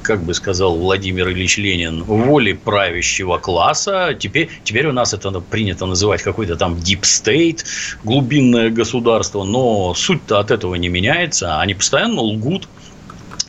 как 0.10 0.24
бы 0.24 0.34
сказал 0.34 0.76
Владимир 0.76 1.30
Ильич 1.30 1.60
Ленин, 1.60 2.02
воли 2.02 2.54
правящего 2.54 3.38
класса. 3.38 4.18
Теперь, 4.18 4.50
теперь 4.64 4.88
у 4.88 4.92
нас 4.92 5.14
это 5.14 5.30
принято 5.40 5.86
называть 5.86 6.24
какой-то 6.24 6.56
там 6.56 6.74
deep 6.74 7.02
state, 7.02 7.64
глубинное 8.04 8.72
государство, 8.72 9.44
но 9.44 9.94
суть-то 9.94 10.40
от 10.40 10.50
этого 10.50 10.74
не 10.74 10.90
меняется. 10.90 11.60
Они 11.60 11.76
постоянно 11.76 12.22
лгут, 12.22 12.68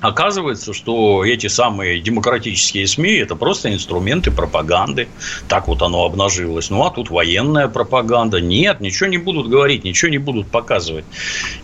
Оказывается, 0.01 0.73
что 0.73 1.25
эти 1.25 1.47
самые 1.47 2.01
демократические 2.01 2.87
СМИ– 2.87 3.13
это 3.19 3.37
просто 3.37 3.73
инструменты 3.73 4.31
пропаганды. 4.31 5.09
Так 5.49 5.69
вот 5.69 5.83
оно 5.83 6.05
обнажилось. 6.05 6.71
Ну, 6.71 6.85
а 6.85 6.91
тут 6.91 7.11
военная 7.11 7.69
пропаганда. 7.69 8.41
Нет, 8.41 8.81
ничего 8.81 9.09
не 9.09 9.19
будут 9.19 9.49
говорить, 9.49 9.85
ничего 9.85 10.11
не 10.11 10.19
будут 10.19 10.49
показывать. 10.49 11.05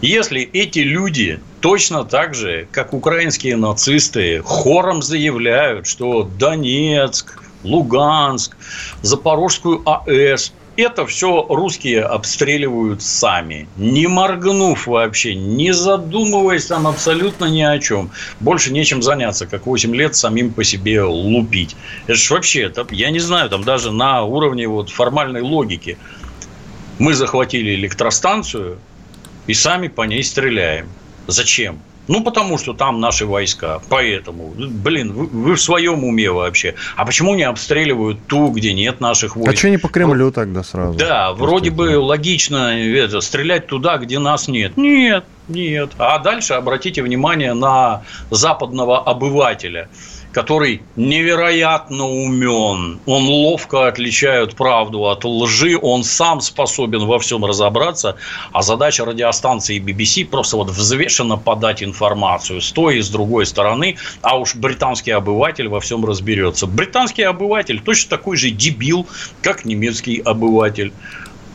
Если 0.03 0.43
эти 0.43 0.81
люди 0.81 1.41
точно 1.61 2.05
так 2.05 2.35
же, 2.35 2.69
как 2.71 2.93
украинские 2.93 3.57
нацисты, 3.57 4.43
хором 4.43 5.03
заявляют, 5.03 5.87
что 5.87 6.23
Донецк, 6.39 7.43
Луганск, 7.65 8.57
Запорожскую 9.03 9.83
АЭС 9.85 10.53
это 10.77 11.07
все 11.07 11.47
русские 11.49 12.03
обстреливают 12.03 13.03
сами, 13.03 13.69
не 13.77 14.07
моргнув 14.07 14.87
вообще, 14.87 15.35
не 15.35 15.73
задумываясь 15.73 16.67
там 16.67 16.87
абсолютно 16.87 17.47
ни 17.47 17.63
о 17.63 17.79
чем. 17.79 18.11
Больше 18.41 18.73
нечем 18.73 19.03
заняться, 19.03 19.47
как 19.47 19.67
8 19.67 19.95
лет 19.95 20.15
самим 20.15 20.53
по 20.53 20.65
себе 20.65 21.03
лупить. 21.03 21.77
Это 22.07 22.15
же 22.15 22.35
вообще, 22.35 22.63
это, 22.63 22.87
я 22.91 23.11
не 23.11 23.21
знаю, 23.21 23.49
там 23.51 23.65
даже 23.65 23.91
на 23.91 24.23
уровне 24.23 24.69
вот 24.69 24.91
формальной 24.91 25.41
логики. 25.41 25.99
Мы 26.99 27.15
захватили 27.15 27.75
электростанцию 27.75 28.79
и 29.47 29.55
сами 29.55 29.89
по 29.89 30.03
ней 30.03 30.23
стреляем. 30.23 30.89
Зачем? 31.27 31.81
Ну, 32.09 32.23
потому 32.23 32.59
что 32.59 32.73
там 32.73 33.01
наши 33.01 33.27
войска. 33.27 33.81
Поэтому, 33.89 34.53
блин, 34.57 35.13
вы, 35.13 35.27
вы 35.27 35.55
в 35.55 35.61
своем 35.61 36.05
уме 36.05 36.31
вообще. 36.31 36.75
А 36.97 37.05
почему 37.05 37.35
не 37.35 37.43
обстреливают 37.43 38.27
ту, 38.27 38.49
где 38.49 38.73
нет 38.73 39.01
наших 39.01 39.37
войск? 39.37 39.53
А 39.53 39.57
что 39.57 39.71
не 39.71 39.79
по 39.79 39.89
Кремлю 39.89 40.31
тогда 40.31 40.63
сразу? 40.63 40.99
Да, 40.99 41.33
вроде 41.33 41.71
бы 41.71 41.99
логично 41.99 42.79
это, 42.79 43.21
стрелять 43.21 43.67
туда, 43.67 43.99
где 43.99 44.19
нас 44.19 44.49
нет. 44.49 44.77
Нет, 44.77 45.25
нет. 45.49 45.91
А 45.99 46.19
дальше 46.19 46.55
обратите 46.55 47.03
внимание 47.03 47.55
на 47.55 48.03
западного 48.31 49.01
обывателя– 49.03 49.89
который 50.37 50.83
невероятно 50.97 52.05
умен, 52.05 53.01
он 53.07 53.25
ловко 53.25 53.89
отличает 53.89 54.55
правду 54.55 55.07
от 55.07 55.25
лжи, 55.25 55.79
он 55.81 56.05
сам 56.05 56.43
способен 56.43 57.07
во 57.07 57.19
всем 57.19 57.43
разобраться, 57.47 58.17
а 58.53 58.61
задача 58.61 59.07
радиостанции 59.07 59.81
BBC 59.81 60.27
просто 60.27 60.59
вот 60.59 60.69
взвешенно 60.69 61.39
подать 61.39 61.83
информацию 61.83 62.61
с 62.61 62.71
той 62.71 62.99
и 62.99 63.01
с 63.01 63.09
другой 63.09 63.47
стороны, 63.47 63.97
а 64.21 64.39
уж 64.39 64.55
британский 64.55 65.13
обыватель 65.13 65.69
во 65.69 65.81
всем 65.81 66.05
разберется. 66.05 66.67
Британский 66.67 67.23
обыватель 67.23 67.81
точно 67.81 68.11
такой 68.11 68.37
же 68.37 68.51
дебил, 68.51 69.07
как 69.41 69.65
немецкий 69.65 70.21
обыватель. 70.21 70.93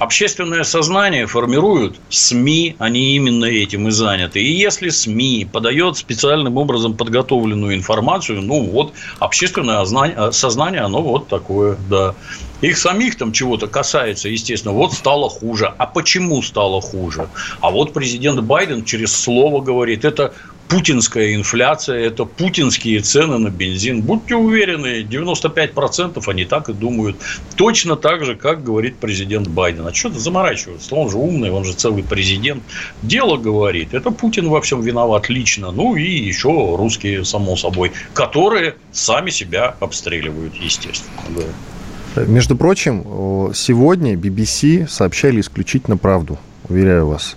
Общественное 0.02 0.64
сознание 0.64 1.28
формируют 1.28 2.00
СМИ, 2.10 2.76
они 2.80 3.16
именно 3.16 3.46
этим 3.46 3.88
и 3.88 3.92
заняты. 3.92 4.42
И 4.42 4.52
если 4.52 4.90
СМИ 4.90 5.48
подает 5.54 5.96
специальным 5.96 6.58
образом 6.58 6.98
подготовленную 6.98 7.76
информацию, 7.76 8.42
ну 8.42 8.64
вот 8.64 8.94
общественное 9.20 9.86
сознание, 10.32 10.82
оно 10.82 11.04
вот 11.04 11.28
такое, 11.28 11.78
да. 11.88 12.16
Их 12.62 12.80
самих 12.80 13.16
там 13.16 13.32
чего-то 13.32 13.68
касается, 13.68 14.30
естественно, 14.30 14.74
вот 14.74 14.94
стало 14.94 15.30
хуже. 15.30 15.72
А 15.78 15.86
почему 15.86 16.42
стало 16.42 16.82
хуже? 16.82 17.28
А 17.60 17.70
вот 17.70 17.94
президент 17.94 18.40
Байден 18.42 18.84
через 18.86 19.16
слово 19.16 19.62
говорит, 19.62 20.04
это 20.04 20.34
путинская 20.72 21.36
инфляция, 21.36 22.08
это 22.08 22.24
путинские 22.24 23.02
цены 23.02 23.38
на 23.38 23.50
бензин. 23.50 24.02
Будьте 24.02 24.36
уверены, 24.36 25.02
95% 25.04 26.24
они 26.28 26.46
так 26.46 26.70
и 26.70 26.74
думают. 26.74 27.18
Точно 27.58 27.98
так 27.98 28.24
же, 28.24 28.36
как 28.36 28.64
говорит 28.64 28.96
президент 28.96 29.50
Байден. 29.50 29.86
А 29.86 29.94
что 29.94 30.10
ты 30.10 30.20
заморачиваться? 30.20 30.96
Он 30.96 31.10
же 31.10 31.18
умный, 31.18 31.52
он 31.52 31.66
же 31.66 31.74
целый 31.74 32.04
президент. 32.04 32.64
Дело 33.02 33.36
говорит, 33.36 33.94
это 33.94 34.12
Путин 34.12 34.48
во 34.48 34.62
всем 34.62 34.82
виноват 34.82 35.28
лично. 35.28 35.72
Ну 35.72 35.98
и 35.98 36.10
еще 36.10 36.76
русские, 36.78 37.26
само 37.26 37.58
собой, 37.58 37.92
которые 38.14 38.76
сами 38.94 39.30
себя 39.30 39.76
обстреливают, 39.82 40.56
естественно. 40.56 41.12
Между 42.28 42.56
прочим, 42.56 43.54
сегодня 43.54 44.16
BBC 44.16 44.88
сообщали 44.88 45.42
исключительно 45.42 45.98
правду 45.98 46.40
уверяю 46.72 47.08
вас. 47.08 47.36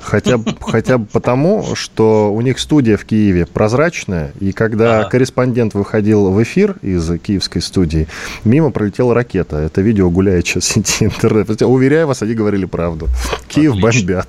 Хотя, 0.00 0.40
хотя 0.60 0.98
бы 0.98 1.06
потому, 1.06 1.74
что 1.74 2.32
у 2.32 2.40
них 2.40 2.58
студия 2.58 2.96
в 2.96 3.04
Киеве 3.04 3.46
прозрачная, 3.46 4.32
и 4.40 4.52
когда 4.52 5.00
ага. 5.00 5.10
корреспондент 5.10 5.74
выходил 5.74 6.30
в 6.30 6.42
эфир 6.42 6.76
из 6.82 7.18
киевской 7.20 7.60
студии, 7.60 8.08
мимо 8.44 8.70
пролетела 8.70 9.14
ракета. 9.14 9.56
Это 9.58 9.80
видео 9.80 10.10
гуляет 10.10 10.46
сейчас 10.46 10.64
в 10.64 10.66
сети 10.72 11.04
интернет. 11.04 11.62
Уверяю 11.62 12.06
вас, 12.06 12.22
они 12.22 12.34
говорили 12.34 12.64
правду. 12.64 13.08
Киев 13.48 13.72
Отлично. 13.72 14.00
бомбят. 14.00 14.28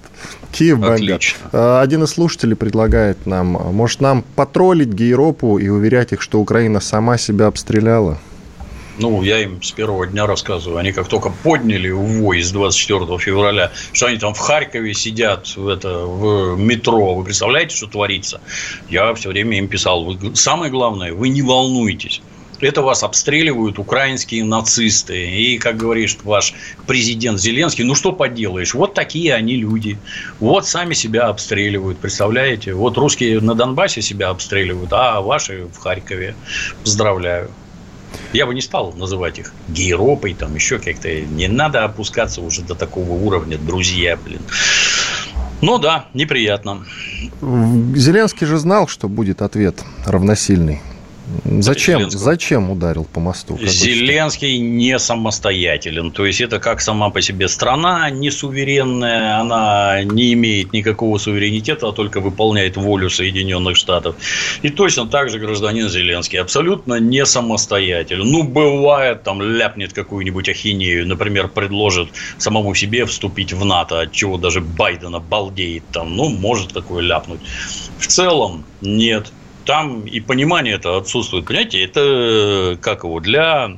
Киев 0.52 0.80
бомбят. 0.80 1.02
Отлично. 1.02 1.38
А, 1.52 1.82
один 1.82 2.04
из 2.04 2.10
слушателей 2.10 2.56
предлагает 2.56 3.26
нам, 3.26 3.48
может, 3.48 4.02
нам 4.02 4.24
потроллить 4.36 4.90
Гейропу 4.90 5.58
и 5.58 5.70
уверять 5.70 6.14
их, 6.14 6.22
что 6.22 6.40
Украина 6.40 6.80
сама 6.80 7.18
себя 7.18 7.48
обстреляла? 7.48 8.18
Ну, 9.02 9.24
я 9.24 9.40
им 9.40 9.64
с 9.64 9.72
первого 9.72 10.06
дня 10.06 10.28
рассказываю. 10.28 10.78
Они 10.78 10.92
как 10.92 11.08
только 11.08 11.32
подняли 11.32 11.90
увой 11.90 12.42
с 12.42 12.52
24 12.52 13.18
февраля, 13.18 13.72
что 13.94 14.06
они 14.06 14.18
там 14.20 14.36
в 14.36 14.38
Харькове 14.38 14.94
сидят 14.94 15.48
в, 15.58 15.68
это, 15.68 16.06
в 16.06 16.56
метро. 16.56 17.16
Вы 17.16 17.24
представляете, 17.24 17.76
что 17.76 17.88
творится? 17.88 18.42
Я 18.90 19.12
все 19.16 19.30
время 19.30 19.58
им 19.58 19.68
писал. 19.68 20.06
Вы, 20.06 20.36
самое 20.36 20.72
главное, 20.72 21.14
вы 21.14 21.30
не 21.30 21.42
волнуйтесь 21.42 22.22
это 22.62 22.84
вас 22.84 23.02
обстреливают 23.02 23.80
украинские 23.80 24.44
нацисты. 24.44 25.32
И, 25.32 25.58
как 25.58 25.78
говорит 25.78 26.24
ваш 26.24 26.54
президент 26.86 27.40
Зеленский, 27.40 27.84
ну 27.84 27.96
что 27.96 28.12
поделаешь, 28.12 28.76
вот 28.76 28.94
такие 28.94 29.34
они 29.34 29.56
люди. 29.56 29.98
Вот 30.40 30.68
сами 30.68 30.94
себя 30.94 31.28
обстреливают, 31.28 31.98
представляете? 31.98 32.74
Вот 32.74 32.98
русские 32.98 33.42
на 33.42 33.56
Донбассе 33.56 34.04
себя 34.04 34.30
обстреливают, 34.30 34.94
а 34.94 35.22
ваши 35.22 35.66
в 35.74 35.80
Харькове. 35.80 36.36
Поздравляю. 36.84 37.50
Я 38.34 38.46
бы 38.46 38.54
не 38.54 38.62
стал 38.62 38.94
называть 38.94 39.40
их 39.40 39.54
гейропой, 39.68 40.34
там 40.34 40.56
еще 40.56 40.80
как-то. 40.80 41.10
Не 41.10 41.48
надо 41.48 41.84
опускаться 41.84 42.42
уже 42.42 42.62
до 42.62 42.76
такого 42.76 43.12
уровня, 43.12 43.58
друзья, 43.58 44.18
блин. 44.18 44.42
Ну 45.62 45.78
да, 45.78 46.06
неприятно. 46.14 46.86
Зеленский 47.42 48.48
же 48.48 48.58
знал, 48.58 48.88
что 48.88 49.08
будет 49.08 49.42
ответ 49.42 49.82
равносильный. 50.06 50.82
Зачем, 51.46 52.10
зачем 52.10 52.70
ударил 52.72 53.06
по 53.06 53.20
мосту? 53.20 53.58
Зеленский 53.62 54.58
не 54.60 55.00
самостоятелен. 55.00 56.12
То 56.12 56.26
есть, 56.26 56.42
это 56.42 56.60
как 56.60 56.82
сама 56.82 57.10
по 57.10 57.22
себе 57.22 57.48
страна 57.48 58.10
не 58.10 58.32
суверенная, 58.32 59.40
она 59.40 60.04
не 60.04 60.34
имеет 60.34 60.74
никакого 60.74 61.18
суверенитета, 61.18 61.88
а 61.88 61.92
только 61.92 62.20
выполняет 62.20 62.78
волю 62.78 63.10
Соединенных 63.10 63.78
Штатов. 63.78 64.16
И 64.62 64.70
точно 64.70 65.08
так 65.08 65.30
же 65.30 65.40
гражданин 65.40 65.90
Зеленский 65.90 66.40
абсолютно 66.40 67.00
не 67.00 67.26
самостоятелен. 67.26 68.30
Ну, 68.30 68.44
бывает, 68.44 69.24
там 69.24 69.42
ляпнет 69.42 69.94
какую-нибудь 69.94 70.50
ахинею, 70.50 71.08
например, 71.08 71.48
предложит 71.48 72.10
самому 72.38 72.76
себе 72.76 73.06
вступить 73.06 73.54
в 73.54 73.66
НАТО, 73.66 74.02
от 74.02 74.12
чего 74.12 74.38
даже 74.38 74.62
Байдена 74.62 75.20
балдеет 75.20 75.84
там. 75.92 76.16
Ну, 76.16 76.30
может 76.30 76.74
такое 76.74 77.02
ляпнуть. 77.02 77.42
В 77.98 78.08
целом, 78.08 78.64
нет 78.82 79.32
там 79.72 80.06
и 80.06 80.20
понимание 80.20 80.74
это 80.74 80.98
отсутствует. 80.98 81.46
Понимаете, 81.46 81.82
это 81.82 82.78
как 82.82 83.06
его 83.06 83.22
для 83.22 83.78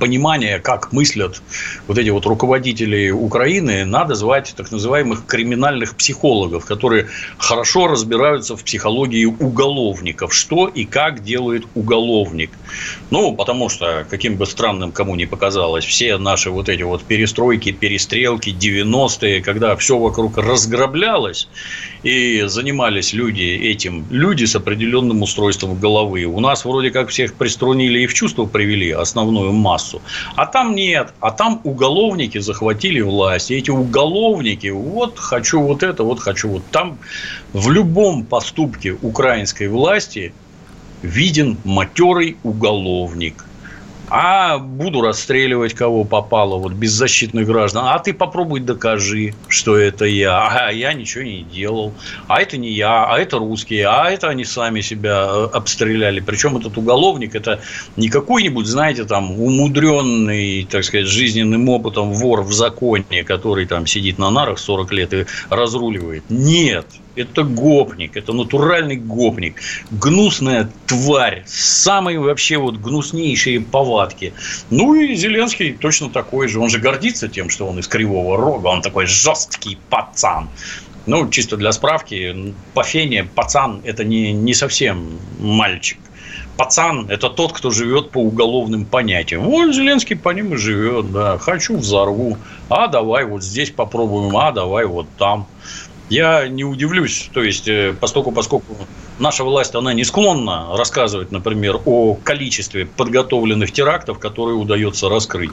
понимания, 0.00 0.58
как 0.58 0.92
мыслят 0.92 1.40
вот 1.86 1.98
эти 1.98 2.08
вот 2.08 2.26
руководители 2.26 3.10
Украины, 3.10 3.84
надо 3.84 4.14
звать 4.14 4.54
так 4.56 4.72
называемых 4.72 5.26
криминальных 5.26 5.94
психологов, 5.94 6.64
которые 6.64 7.06
хорошо 7.38 7.86
разбираются 7.86 8.56
в 8.56 8.64
психологии 8.64 9.26
уголовников, 9.26 10.34
что 10.34 10.66
и 10.66 10.84
как 10.84 11.22
делает 11.22 11.64
уголовник. 11.74 12.50
Ну, 13.10 13.34
потому 13.36 13.68
что, 13.68 14.06
каким 14.10 14.36
бы 14.36 14.46
странным 14.46 14.90
кому 14.92 15.14
ни 15.14 15.26
показалось, 15.26 15.84
все 15.84 16.18
наши 16.18 16.50
вот 16.50 16.68
эти 16.68 16.82
вот 16.82 17.02
перестройки, 17.04 17.72
перестрелки, 17.72 18.50
90-е, 18.50 19.42
когда 19.42 19.76
все 19.76 19.98
вокруг 19.98 20.38
разграблялось, 20.38 21.48
и 22.02 22.44
занимались 22.46 23.12
люди 23.12 23.42
этим, 23.42 24.06
люди 24.10 24.46
с 24.46 24.56
определенным 24.56 25.22
устройством 25.22 25.78
головы. 25.78 26.24
У 26.24 26.40
нас 26.40 26.64
вроде 26.64 26.90
как 26.90 27.10
всех 27.10 27.34
приструнили 27.34 28.00
и 28.00 28.06
в 28.06 28.14
чувство 28.14 28.46
привели 28.46 28.90
основную 28.90 29.52
массу 29.52 29.89
массу. 29.90 30.02
А 30.36 30.46
там 30.46 30.74
нет. 30.74 31.14
А 31.20 31.30
там 31.30 31.60
уголовники 31.64 32.38
захватили 32.38 33.00
власть. 33.00 33.50
И 33.50 33.56
эти 33.56 33.70
уголовники, 33.70 34.68
вот 34.68 35.18
хочу 35.18 35.60
вот 35.60 35.82
это, 35.82 36.04
вот 36.04 36.20
хочу 36.20 36.48
вот 36.48 36.62
там. 36.70 36.98
В 37.52 37.70
любом 37.70 38.24
поступке 38.24 38.92
украинской 39.02 39.68
власти 39.68 40.32
виден 41.02 41.56
матерый 41.64 42.36
уголовник 42.42 43.44
а 44.10 44.58
буду 44.58 45.00
расстреливать 45.00 45.74
кого 45.74 46.04
попало, 46.04 46.56
вот 46.56 46.72
беззащитных 46.72 47.46
граждан. 47.46 47.84
А 47.86 47.98
ты 48.00 48.12
попробуй 48.12 48.60
докажи, 48.60 49.34
что 49.48 49.76
это 49.76 50.04
я. 50.04 50.48
А 50.48 50.72
я 50.72 50.92
ничего 50.92 51.22
не 51.22 51.42
делал. 51.42 51.94
А 52.26 52.42
это 52.42 52.56
не 52.56 52.70
я, 52.70 53.04
а 53.04 53.18
это 53.18 53.38
русские, 53.38 53.86
а 53.86 54.10
это 54.10 54.28
они 54.28 54.44
сами 54.44 54.80
себя 54.80 55.28
э, 55.28 55.48
обстреляли. 55.52 56.20
Причем 56.20 56.56
этот 56.56 56.76
уголовник 56.76 57.36
это 57.36 57.60
не 57.96 58.08
какой-нибудь, 58.08 58.66
знаете, 58.66 59.04
там 59.04 59.30
умудренный, 59.40 60.66
так 60.68 60.84
сказать, 60.84 61.06
жизненным 61.06 61.68
опытом 61.68 62.12
вор 62.12 62.42
в 62.42 62.52
законе, 62.52 63.22
который 63.24 63.66
там 63.66 63.86
сидит 63.86 64.18
на 64.18 64.30
нарах 64.30 64.58
40 64.58 64.92
лет 64.92 65.14
и 65.14 65.26
разруливает. 65.50 66.24
Нет, 66.28 66.86
это 67.16 67.42
гопник, 67.42 68.16
это 68.16 68.32
натуральный 68.32 68.96
гопник, 68.96 69.56
гнусная 69.90 70.70
тварь, 70.86 71.44
самые 71.46 72.18
вообще 72.18 72.58
вот 72.58 72.76
гнуснейшие 72.76 73.60
повадки. 73.60 74.32
Ну 74.70 74.94
и 74.94 75.14
Зеленский 75.14 75.72
точно 75.72 76.10
такой 76.10 76.48
же, 76.48 76.60
он 76.60 76.68
же 76.68 76.78
гордится 76.78 77.28
тем, 77.28 77.50
что 77.50 77.66
он 77.66 77.78
из 77.78 77.88
Кривого 77.88 78.36
Рога, 78.36 78.68
он 78.68 78.82
такой 78.82 79.06
жесткий 79.06 79.78
пацан. 79.88 80.48
Ну, 81.06 81.28
чисто 81.30 81.56
для 81.56 81.72
справки, 81.72 82.54
по 82.74 82.82
фене 82.82 83.24
пацан– 83.24 83.80
это 83.84 84.04
не, 84.04 84.32
не 84.32 84.54
совсем 84.54 85.18
мальчик. 85.38 85.98
Пацан– 86.56 87.06
это 87.08 87.30
тот, 87.30 87.52
кто 87.54 87.70
живет 87.70 88.10
по 88.10 88.18
уголовным 88.18 88.84
понятиям. 88.84 89.44
Вот 89.44 89.74
Зеленский 89.74 90.14
по 90.14 90.28
ним 90.28 90.54
и 90.54 90.56
живет, 90.58 91.10
да. 91.10 91.38
Хочу 91.38 91.78
взорву, 91.78 92.36
а 92.68 92.86
давай 92.86 93.24
вот 93.24 93.42
здесь 93.42 93.70
попробуем, 93.70 94.36
а 94.36 94.52
давай 94.52 94.84
вот 94.84 95.06
там 95.16 95.46
я 96.10 96.48
не 96.48 96.64
удивлюсь, 96.64 97.30
то 97.32 97.42
есть, 97.42 97.68
э, 97.68 97.94
поскольку, 97.98 98.32
поскольку 98.32 98.76
наша 99.18 99.44
власть, 99.44 99.74
она 99.74 99.94
не 99.94 100.04
склонна 100.04 100.76
рассказывать, 100.76 101.30
например, 101.30 101.80
о 101.84 102.14
количестве 102.14 102.84
подготовленных 102.84 103.72
терактов, 103.72 104.18
которые 104.18 104.56
удается 104.56 105.08
раскрыть. 105.08 105.52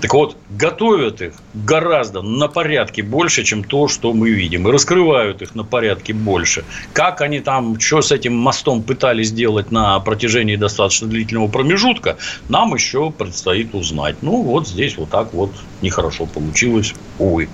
Так 0.00 0.12
вот, 0.12 0.36
готовят 0.50 1.22
их 1.22 1.32
гораздо 1.54 2.20
на 2.20 2.48
порядке 2.48 3.02
больше, 3.02 3.42
чем 3.42 3.64
то, 3.64 3.88
что 3.88 4.12
мы 4.12 4.28
видим. 4.30 4.68
И 4.68 4.70
раскрывают 4.70 5.40
их 5.40 5.54
на 5.54 5.64
порядке 5.64 6.12
больше. 6.12 6.64
Как 6.92 7.22
они 7.22 7.40
там, 7.40 7.80
что 7.80 8.02
с 8.02 8.12
этим 8.12 8.36
мостом 8.36 8.82
пытались 8.82 9.28
сделать 9.28 9.70
на 9.70 9.98
протяжении 10.00 10.56
достаточно 10.56 11.08
длительного 11.08 11.48
промежутка, 11.48 12.18
нам 12.50 12.74
еще 12.74 13.10
предстоит 13.12 13.74
узнать. 13.74 14.16
Ну, 14.20 14.42
вот 14.42 14.68
здесь 14.68 14.98
вот 14.98 15.08
так 15.08 15.32
вот 15.32 15.52
нехорошо 15.80 16.26
получилось, 16.26 16.92
увы. 17.18 17.48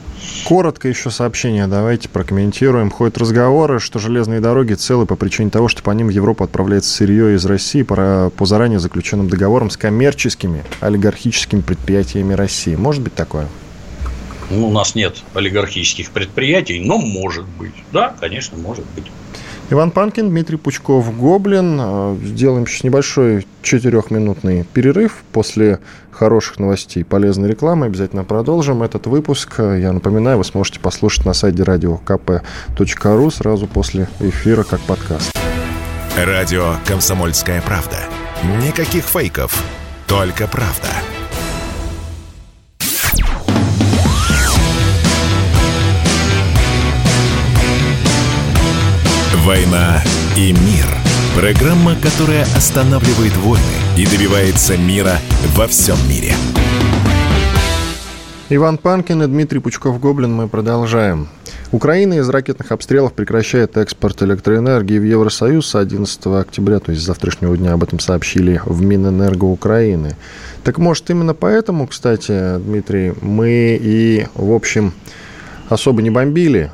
Коротко 0.44 0.88
еще 0.88 1.11
сообщение 1.11 1.66
давайте 1.66 2.09
прокомментируем. 2.09 2.90
Ходят 2.90 3.18
разговоры, 3.18 3.78
что 3.78 3.98
железные 3.98 4.40
дороги 4.40 4.74
целы 4.74 5.06
по 5.06 5.16
причине 5.16 5.50
того, 5.50 5.68
что 5.68 5.83
по 5.83 5.90
ним 5.92 6.09
в 6.09 6.11
Европу 6.11 6.44
отправляется 6.44 6.90
сырье 6.90 7.35
из 7.35 7.44
России 7.46 7.83
по, 7.83 8.33
по 8.37 8.46
заранее 8.46 8.80
заключенным 8.80 9.28
договорам 9.28 9.70
с 9.70 9.76
коммерческими 9.76 10.64
олигархическими 10.80 11.61
предприятиями 11.61 12.35
России. 12.35 12.74
Может 12.74 13.02
быть 13.02 13.14
такое? 13.14 13.48
Ну, 14.50 14.68
у 14.68 14.72
нас 14.72 14.96
нет 14.96 15.22
олигархических 15.35 16.11
предприятий, 16.11 16.80
но 16.80 16.98
может 16.98 17.46
быть. 17.46 17.74
Да, 17.92 18.14
конечно, 18.18 18.59
может 18.59 18.85
быть. 18.96 19.04
Иван 19.70 19.92
Панкин, 19.92 20.30
Дмитрий 20.30 20.56
Пучков, 20.56 21.16
Гоблин. 21.16 21.78
Э, 21.80 22.16
сделаем 22.24 22.66
сейчас 22.66 22.83
небольшой 22.83 23.46
четырехминутный 23.62 24.64
перерыв. 24.64 25.22
После 25.33 25.78
хороших 26.11 26.59
новостей, 26.59 27.04
полезной 27.04 27.48
рекламы 27.48 27.87
обязательно 27.87 28.24
продолжим 28.24 28.83
этот 28.83 29.06
выпуск. 29.06 29.61
Я 29.61 29.92
напоминаю, 29.92 30.38
вы 30.38 30.44
сможете 30.44 30.80
послушать 30.80 31.24
на 31.24 31.35
сайте 31.35 31.62
radiokp.ru 31.62 33.30
сразу 33.30 33.68
после 33.68 34.09
эфира 34.18 34.64
как 34.64 34.80
подкаст. 34.80 35.30
Радио 36.16 36.74
«Комсомольская 36.85 37.62
правда». 37.62 37.98
Никаких 38.66 39.04
фейков, 39.04 39.64
только 40.09 40.48
правда. 40.48 40.88
«Война 49.51 50.01
и 50.37 50.53
мир»– 50.53 50.87
программа, 51.37 51.97
которая 51.97 52.45
останавливает 52.57 53.37
войны 53.39 53.65
и 53.97 54.07
добивается 54.07 54.77
мира 54.77 55.15
во 55.57 55.67
всем 55.67 55.97
мире. 56.09 56.35
Иван 58.49 58.79
Панкин 58.79 59.25
и 59.25 59.27
Дмитрий 59.27 59.59
Пучков-Гоблин 59.59 60.33
мы 60.33 60.47
продолжаем. 60.47 61.27
Украина 61.73 62.15
из 62.15 62.29
ракетных 62.29 62.71
обстрелов 62.71 63.13
прекращает 63.13 63.77
экспорт 63.77 64.23
электроэнергии 64.23 65.01
в 65.01 65.05
Евросоюз 65.05 65.67
с 65.67 65.75
11 65.75 66.27
октября, 66.27 66.79
то 66.79 66.93
есть 66.93 67.03
с 67.03 67.07
завтрашнего 67.07 67.57
дня 67.57 67.73
об 67.73 67.83
этом 67.83 67.99
сообщили 67.99 68.63
в 68.65 68.83
Минэнерго 68.83 69.47
Украины. 69.47 70.15
Так 70.63 70.79
может 70.79 71.11
именно 71.11 71.35
поэтому, 71.35 71.89
кстати, 71.89 72.59
Дмитрий, 72.59 73.15
мы 73.21 73.77
и, 73.83 74.29
в 74.37 74.53
общем, 74.53 74.93
особо 75.69 76.03
не 76.03 76.11
бомбили 76.11 76.71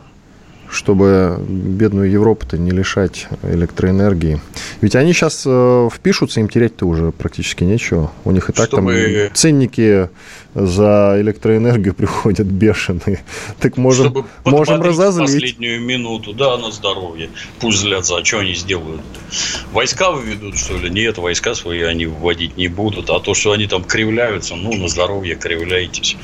чтобы 0.77 1.39
бедную 1.49 2.11
Европу-то 2.11 2.59
не 2.59 2.71
лишать 2.71 3.27
электроэнергии. 3.43 4.41
Ведь 4.81 4.95
они 4.95 5.13
сейчас 5.13 5.45
э, 5.47 5.89
впишутся, 5.93 6.41
им 6.41 6.49
терять-то 6.49 6.87
уже 6.87 7.13
практически 7.13 7.65
нечего. 7.65 8.13
У 8.25 8.31
них 8.31 8.51
и 8.51 8.53
так 8.53 8.67
чтобы... 8.67 8.93
там 8.93 9.35
ценники 9.35 10.09
за 10.57 11.17
электроэнергию 11.21 11.95
приходят 11.95 12.47
бешеные. 12.47 13.23
Так 13.61 13.77
можем, 13.77 14.07
Чтобы 14.07 14.25
можем 14.45 14.81
разозлить. 14.81 15.33
последнюю 15.33 15.83
минуту, 15.83 16.33
да, 16.33 16.57
на 16.57 16.71
здоровье. 16.71 17.29
Пусть 17.61 17.81
злятся, 17.81 18.17
а 18.17 18.25
что 18.25 18.39
они 18.39 18.55
сделают? 18.55 19.03
Войска 19.73 20.11
выведут, 20.11 20.57
что 20.57 20.77
ли? 20.79 20.89
Нет, 20.89 21.19
войска 21.19 21.55
свои 21.55 21.83
они 21.83 22.07
вводить 22.07 22.57
не 22.57 22.69
будут. 22.69 23.11
А 23.11 23.21
то, 23.21 23.35
что 23.35 23.53
они 23.53 23.67
там 23.67 23.85
кривляются, 23.85 24.57
ну, 24.57 24.75
на 24.75 24.89
здоровье 24.89 25.35
кривляйтесь. 25.35 26.17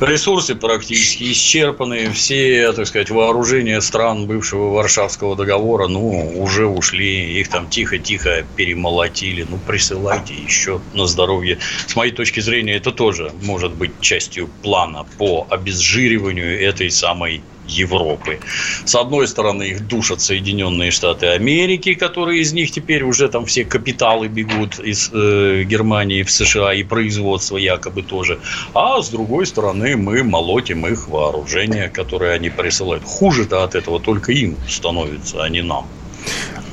Ресурсы 0.00 0.56
практически 0.56 1.30
исчерпаны. 1.30 2.10
Все, 2.10 2.72
так 2.72 2.86
сказать, 2.88 3.10
вооружения 3.10 3.80
стран 3.80 4.26
бывшего 4.26 4.74
Варшавского 4.74 5.36
договора, 5.36 5.86
ну, 5.86 6.42
уже 6.42 6.66
ушли. 6.66 7.38
Их 7.40 7.48
там 7.48 7.68
тихо-тихо 7.68 8.44
перемолотили. 8.56 9.46
Ну, 9.48 9.58
присылайте 9.64 10.34
еще 10.34 10.80
на 10.92 11.06
здоровье. 11.06 11.58
С 11.86 11.94
моей 11.94 12.12
точки 12.12 12.40
зрения, 12.40 12.74
это 12.74 12.90
тоже 12.90 13.30
может 13.42 13.59
может 13.60 13.76
быть 13.76 13.90
частью 14.00 14.48
плана 14.62 15.04
по 15.18 15.46
обезжириванию 15.50 16.62
этой 16.62 16.90
самой 16.90 17.42
Европы. 17.68 18.38
С 18.84 18.94
одной 18.94 19.28
стороны, 19.28 19.64
их 19.64 19.86
душат 19.86 20.20
Соединенные 20.20 20.90
Штаты 20.90 21.26
Америки, 21.26 21.94
которые 21.94 22.40
из 22.40 22.52
них 22.52 22.70
теперь 22.70 23.04
уже 23.04 23.28
там 23.28 23.44
все 23.44 23.64
капиталы 23.64 24.28
бегут 24.28 24.80
из 24.80 25.10
э, 25.12 25.64
Германии 25.64 26.22
в 26.22 26.30
США 26.30 26.72
и 26.72 26.82
производство 26.82 27.58
якобы 27.58 28.02
тоже. 28.02 28.38
А 28.74 29.02
с 29.02 29.10
другой 29.10 29.44
стороны, 29.44 29.96
мы 29.96 30.24
молотим 30.24 30.86
их 30.86 31.08
вооружение, 31.08 31.90
которое 31.90 32.32
они 32.32 32.50
присылают. 32.50 33.04
Хуже-то 33.04 33.62
от 33.62 33.74
этого 33.74 34.00
только 34.00 34.32
им 34.32 34.56
становится, 34.68 35.44
а 35.44 35.48
не 35.48 35.62
нам. 35.62 35.86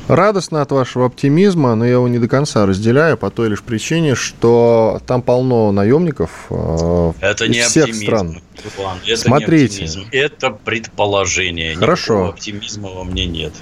Радостно 0.08 0.62
от 0.62 0.72
вашего 0.72 1.08
оптимизма, 1.08 1.76
но 1.76 1.86
я 1.86 1.94
его 1.94 2.08
не 2.08 2.18
до 2.18 2.30
конца 2.30 2.66
разделяю 2.66 3.18
по 3.18 3.30
той 3.30 3.50
лишь 3.50 3.62
причине, 3.62 4.16
что 4.16 5.02
там 5.06 5.22
полно 5.22 5.72
наемников 5.74 6.46
э, 6.50 7.14
это 7.20 7.48
не 7.48 7.62
всех 7.62 7.86
оптимизм, 7.86 8.06
стран. 8.06 8.42
Иван, 8.78 8.98
это 9.06 9.18
Смотрите. 9.18 9.82
не 9.82 9.88
оптимизм, 9.88 10.08
это 10.12 10.52
предположение. 10.52 11.76
Хорошо. 11.76 12.14
Никакого 12.14 12.30
оптимизма 12.30 12.90
во 12.90 13.04
мне 13.04 13.26
нет. 13.26 13.54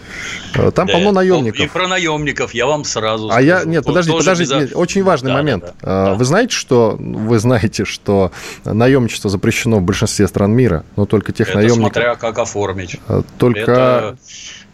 Э, 0.54 0.70
там 0.70 0.86
да, 0.86 0.94
полно 0.94 1.12
наемников. 1.12 1.60
И 1.60 1.68
про 1.68 1.88
наемников 1.88 2.54
я 2.54 2.68
вам 2.68 2.84
сразу 2.84 3.30
а 3.30 3.34
скажу. 3.34 3.48
я 3.48 3.64
нет, 3.64 3.84
подождите, 3.84 4.18
подождите, 4.18 4.60
безо... 4.60 4.78
очень 4.78 5.04
важный 5.04 5.32
да, 5.32 5.38
момент. 5.38 5.64
Да, 5.82 6.06
да, 6.06 6.14
вы 6.14 6.26
знаете, 6.26 6.54
что 6.54 6.96
вы 7.00 7.40
знаете, 7.40 7.86
что 7.86 8.32
наемничество 8.66 9.32
запрещено 9.32 9.80
в 9.80 9.82
большинстве 9.82 10.28
стран 10.28 10.52
мира, 10.52 10.86
но 10.96 11.06
только 11.06 11.32
тех 11.32 11.50
это 11.50 11.58
наемников. 11.58 11.94
Смотря 11.94 12.16
как 12.16 12.38
оформить. 12.38 12.98
Э, 13.08 13.24
только 13.40 13.60
это 13.60 14.18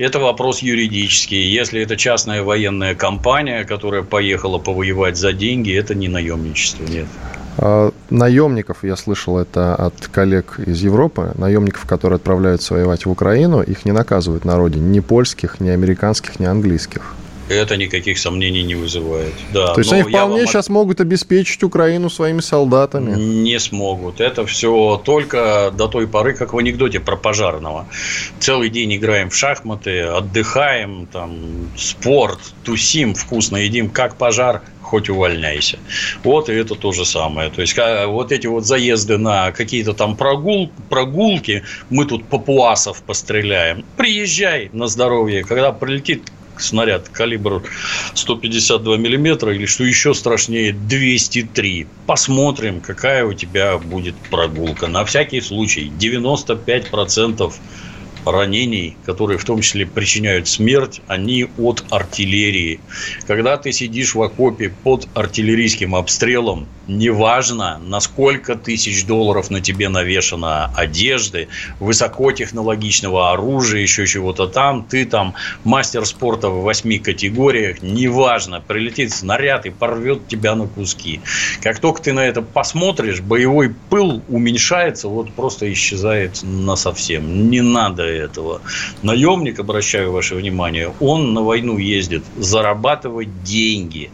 это 0.02 0.20
вопрос 0.20 0.60
юридический. 0.60 1.42
Если 1.42 1.82
это 1.82 1.96
частная 1.96 2.44
военная 2.44 2.96
компания, 2.96 3.64
которая 3.64 4.04
поехала 4.04 4.58
повоевать 4.58 5.18
за 5.18 5.32
деньги, 5.34 5.74
это 5.74 5.96
не 5.96 6.08
наемничество, 6.08 6.84
нет. 6.84 7.08
А, 7.58 7.92
наемников, 8.10 8.84
я 8.84 8.96
слышал 8.96 9.38
это 9.38 9.76
от 9.76 10.08
коллег 10.08 10.60
из 10.66 10.82
Европы, 10.82 11.32
наемников, 11.36 11.86
которые 11.86 12.18
отправляются 12.18 12.74
воевать 12.74 13.06
в 13.06 13.12
Украину, 13.12 13.62
их 13.62 13.86
не 13.86 13.92
наказывают 13.92 14.46
на 14.46 14.58
родине, 14.58 14.90
ни 14.90 15.00
польских, 15.00 15.60
ни 15.60 15.70
американских, 15.70 16.40
ни 16.40 16.46
английских. 16.46 17.14
Это 17.52 17.76
никаких 17.76 18.18
сомнений 18.18 18.64
не 18.64 18.76
вызывает. 18.76 19.34
Да, 19.54 19.74
То 19.74 19.82
есть 19.82 19.92
они 19.92 20.04
вполне 20.04 20.38
вам... 20.38 20.48
сейчас 20.48 20.70
могут 20.70 21.02
обеспечить 21.02 21.64
Украину 21.64 22.10
своими 22.10 22.40
солдатами? 22.40 23.20
Не 23.20 23.60
смогут. 23.60 24.22
Это 24.22 24.46
все 24.46 25.02
только 25.04 25.72
до 25.76 25.88
той 25.88 26.08
поры, 26.08 26.34
как 26.34 26.54
в 26.54 26.58
анекдоте 26.58 27.00
про 27.00 27.18
пожарного. 27.18 27.88
Целый 28.40 28.70
день 28.70 28.96
играем 28.96 29.30
в 29.30 29.36
шахматы, 29.36 30.02
отдыхаем, 30.02 31.08
там, 31.12 31.38
спорт, 31.78 32.40
тусим, 32.64 33.14
вкусно 33.16 33.58
едим, 33.58 33.90
как 33.90 34.16
пожар, 34.16 34.62
хоть 34.82 35.10
увольняйся. 35.10 35.80
Вот 36.24 36.50
и 36.50 36.54
это 36.54 36.76
то 36.76 36.92
же 36.92 37.06
самое. 37.06 37.50
То 37.50 37.62
есть, 37.62 37.78
вот 38.08 38.32
эти 38.32 38.48
вот 38.48 38.66
заезды 38.66 39.18
на 39.18 39.52
какие-то 39.52 39.94
там 39.94 40.16
прогул, 40.16 40.72
прогулки, 40.90 41.64
мы 41.90 42.06
тут 42.06 42.26
папуасов 42.26 43.02
постреляем. 43.04 43.86
Приезжай 43.98 44.70
на 44.74 44.88
здоровье. 44.88 45.44
Когда 45.44 45.72
прилетит 45.72 46.24
снаряд 46.62 47.10
калибр 47.10 47.64
152 48.14 48.98
миллиметра 48.98 49.54
или, 49.54 49.66
что 49.66 49.84
еще 49.84 50.14
страшнее, 50.14 50.74
203. 50.74 51.88
Посмотрим, 52.06 52.82
какая 52.82 53.26
у 53.26 53.34
тебя 53.34 53.78
будет 53.78 54.16
прогулка. 54.30 54.88
На 54.88 55.06
всякий 55.06 55.42
случай 55.42 55.90
95% 55.90 57.54
ранений, 58.26 58.98
которые 59.06 59.38
в 59.38 59.46
том 59.46 59.62
числе 59.62 59.86
причиняют 59.86 60.48
смерть, 60.48 61.02
они 61.08 61.48
от 61.58 61.84
артиллерии. 61.90 62.80
Когда 63.28 63.58
ты 63.58 63.72
сидишь 63.72 64.16
в 64.16 64.22
окопе 64.22 64.74
под 64.84 65.08
артиллерийским 65.14 65.96
обстрелом, 65.96 66.68
неважно, 66.88 67.80
на 67.80 68.00
сколько 68.00 68.56
тысяч 68.56 69.06
долларов 69.06 69.50
на 69.50 69.62
тебе 69.62 69.90
навешано 69.90 70.72
одежды, 70.76 71.48
высокотехнологичного 71.80 73.32
оружия, 73.32 73.82
еще 73.82 74.06
чего-то 74.06 74.48
там, 74.48 74.84
ты 74.84 75.06
там 75.06 75.34
мастер 75.64 76.06
спорта 76.06 76.50
в 76.50 76.64
восьми 76.64 77.00
категориях, 77.00 77.82
неважно, 77.82 78.62
прилетит 78.62 79.12
снаряд 79.12 79.66
и 79.66 79.70
порвет 79.70 80.28
тебя 80.28 80.56
на 80.56 80.68
куски. 80.68 81.22
Как 81.62 81.80
только 81.80 82.02
ты 82.02 82.14
на 82.14 82.26
это 82.26 82.42
посмотришь, 82.42 83.22
боевой 83.22 83.74
пыл 83.90 84.22
уменьшается, 84.28 85.08
вот 85.08 85.32
просто 85.34 85.72
исчезает 85.72 86.42
на 86.44 86.76
совсем. 86.76 87.50
Не 87.50 87.62
надо 87.62 88.04
этого. 88.12 88.62
Наемник, 89.02 89.60
обращаю 89.60 90.12
ваше 90.12 90.36
внимание, 90.36 90.94
он 91.00 91.34
на 91.34 91.42
войну 91.42 91.78
ездит 91.78 92.24
зарабатывать 92.38 93.44
деньги. 93.44 94.12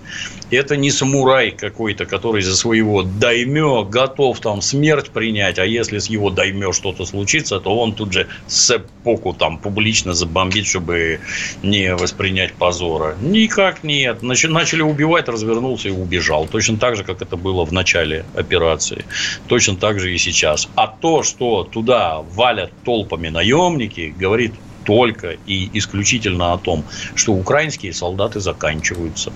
Это 0.50 0.78
не 0.78 0.92
самурай 0.92 1.52
какой-то, 1.52 2.06
который 2.06 2.42
за 2.42 2.56
своего 2.56 3.04
даймё 3.04 3.84
готов 3.84 4.40
там 4.40 4.62
смерть 4.62 5.10
принять, 5.10 5.60
а 5.60 5.66
если 5.66 5.98
с 5.98 6.08
его 6.08 6.30
даймё 6.30 6.72
что-то 6.72 7.06
случится, 7.06 7.60
то 7.60 7.78
он 7.78 7.94
тут 7.94 8.14
же 8.14 8.28
сэпоку 8.48 9.34
там 9.34 9.58
публично 9.58 10.14
забомбит, 10.14 10.66
чтобы 10.66 11.20
не 11.64 11.96
воспринять 11.96 12.54
позора. 12.54 13.16
Никак 13.22 13.84
нет. 13.84 14.22
Начали 14.22 14.82
убивать, 14.82 15.28
развернулся 15.28 15.90
и 15.90 15.92
убежал. 15.92 16.48
Точно 16.48 16.78
так 16.78 16.96
же, 16.96 17.04
как 17.04 17.22
это 17.22 17.36
было 17.36 17.66
в 17.66 17.74
начале 17.74 18.26
операции. 18.34 19.06
Точно 19.48 19.76
так 19.76 20.00
же 20.00 20.14
и 20.14 20.18
сейчас. 20.18 20.70
А 20.76 20.88
то, 20.88 21.24
что 21.24 21.64
туда 21.64 22.22
валят 22.22 22.72
толпами 22.86 23.28
наемники, 23.28 24.14
говорит 24.18 24.54
только 24.88 25.36
и 25.46 25.70
исключительно 25.74 26.54
о 26.54 26.58
том, 26.58 26.86
что 27.14 27.34
украинские 27.34 27.92
солдаты 27.92 28.40
заканчиваются. 28.40 29.34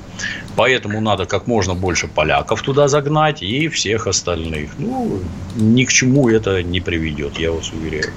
Поэтому 0.56 1.02
надо 1.02 1.26
как 1.26 1.46
можно 1.46 1.76
больше 1.76 2.08
поляков 2.08 2.62
туда 2.62 2.88
загнать 2.88 3.44
и 3.44 3.68
всех 3.68 4.08
остальных. 4.08 4.70
Ну, 4.80 5.20
ни 5.58 5.84
к 5.84 5.90
чему 5.90 6.30
это 6.30 6.64
не 6.64 6.80
приведет, 6.80 7.38
я 7.38 7.52
вас 7.52 7.70
уверяю. 7.74 8.14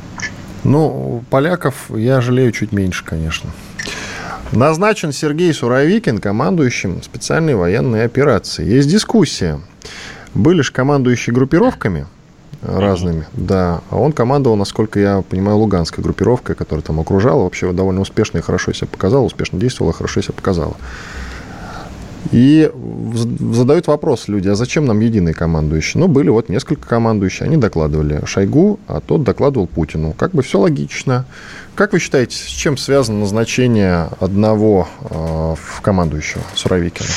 Ну, 0.63 1.25
поляков 1.29 1.75
я 1.91 2.21
жалею 2.21 2.53
чуть 2.53 2.71
меньше, 2.71 3.05
конечно. 3.05 3.51
Назначен 4.53 5.11
Сергей 5.13 5.53
Суровикин 5.53 6.19
командующим 6.19 7.03
специальной 7.03 7.57
военной 7.57 8.05
операции. 8.05 8.65
Есть 8.65 8.89
дискуссия. 8.89 9.61
Были 10.35 10.63
же 10.63 10.73
командующие 10.73 11.35
группировками– 11.35 12.07
разными, 12.65 13.27
да. 13.33 13.81
А 13.91 13.97
он 13.97 14.13
командовал, 14.13 14.57
насколько 14.57 14.99
я 14.99 15.23
понимаю, 15.23 15.59
луганской 15.59 16.03
группировкой, 16.03 16.55
которая 16.55 16.83
там 16.83 17.01
окружала. 17.01 17.43
Вообще 17.45 17.73
довольно 17.73 18.01
успешно 18.01 18.39
и 18.39 18.41
хорошо 18.41 18.73
себя 18.73 18.89
показала, 18.89 19.25
успешно 19.25 19.59
действовала, 19.59 19.93
хорошо 19.93 20.21
себя 20.21 20.35
показала. 20.35 20.77
И 22.33 22.71
задают 23.41 23.87
вопрос 23.87 24.29
люди, 24.29 24.49
а 24.49 24.55
зачем 24.55 24.87
нам 24.87 25.01
единый 25.01 25.35
командующий? 25.35 26.01
Ну, 26.01 26.09
были 26.09 26.31
вот 26.31 26.49
несколько 26.49 26.89
командующих, 26.89 27.43
они 27.43 27.57
докладывали 27.57 28.23
Шойгу, 28.25 28.81
а 28.89 29.01
тот 29.01 29.23
докладывал 29.23 29.67
Путину. 29.67 30.13
Как 30.13 30.33
бы 30.33 30.43
все 30.43 30.59
логично. 30.59 31.27
Как 31.75 31.93
вы 31.93 31.99
считаете, 31.99 32.37
с 32.37 32.47
чем 32.47 32.77
связано 32.77 33.21
назначение 33.21 34.09
одного 34.21 34.89
э, 35.03 35.15
в 35.15 35.81
командующего 35.83 36.43
Суровикина? 36.55 37.09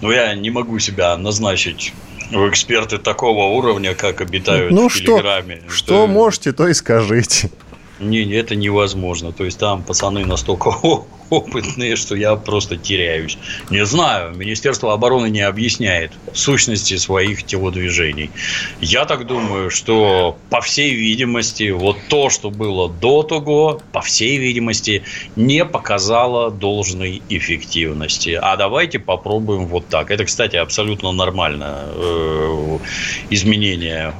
Ну, 0.00 0.10
я 0.10 0.34
не 0.34 0.50
могу 0.50 0.78
себя 0.78 1.16
назначить 1.16 1.92
ну, 2.32 2.48
эксперты 2.48 2.98
такого 2.98 3.54
уровня, 3.54 3.94
как 3.94 4.20
обитают 4.22 4.72
ну, 4.72 4.88
в 4.88 4.94
Телеграме. 4.94 5.62
Что, 5.68 5.76
что 5.76 6.06
можете, 6.06 6.52
то 6.52 6.66
и 6.66 6.74
скажите. 6.74 7.50
Не, 8.00 8.24
это 8.32 8.56
невозможно. 8.56 9.32
То 9.32 9.44
есть 9.44 9.58
там 9.58 9.82
пацаны 9.82 10.24
настолько 10.24 10.72
опытные, 11.32 11.96
что 11.96 12.14
я 12.14 12.36
просто 12.36 12.76
теряюсь. 12.76 13.38
Не 13.70 13.86
знаю, 13.86 14.34
Министерство 14.36 14.92
обороны 14.92 15.30
не 15.30 15.40
объясняет 15.40 16.12
сущности 16.34 16.96
своих 16.98 17.44
телодвижений. 17.44 18.30
Я 18.80 19.06
так 19.06 19.26
думаю, 19.26 19.70
что 19.70 20.36
по 20.50 20.60
всей 20.60 20.94
видимости, 20.94 21.70
вот 21.70 21.96
то, 22.08 22.28
что 22.28 22.50
было 22.50 22.88
до 22.88 23.22
того, 23.22 23.80
по 23.92 24.02
всей 24.02 24.36
видимости, 24.36 25.04
не 25.36 25.64
показало 25.64 26.50
должной 26.50 27.22
эффективности. 27.28 28.38
А 28.40 28.56
давайте 28.56 28.98
попробуем 28.98 29.66
вот 29.66 29.88
так. 29.88 30.10
Это, 30.10 30.24
кстати, 30.24 30.56
абсолютно 30.56 31.12
нормально 31.12 31.84
э, 31.94 32.78
изменение. 33.30 34.12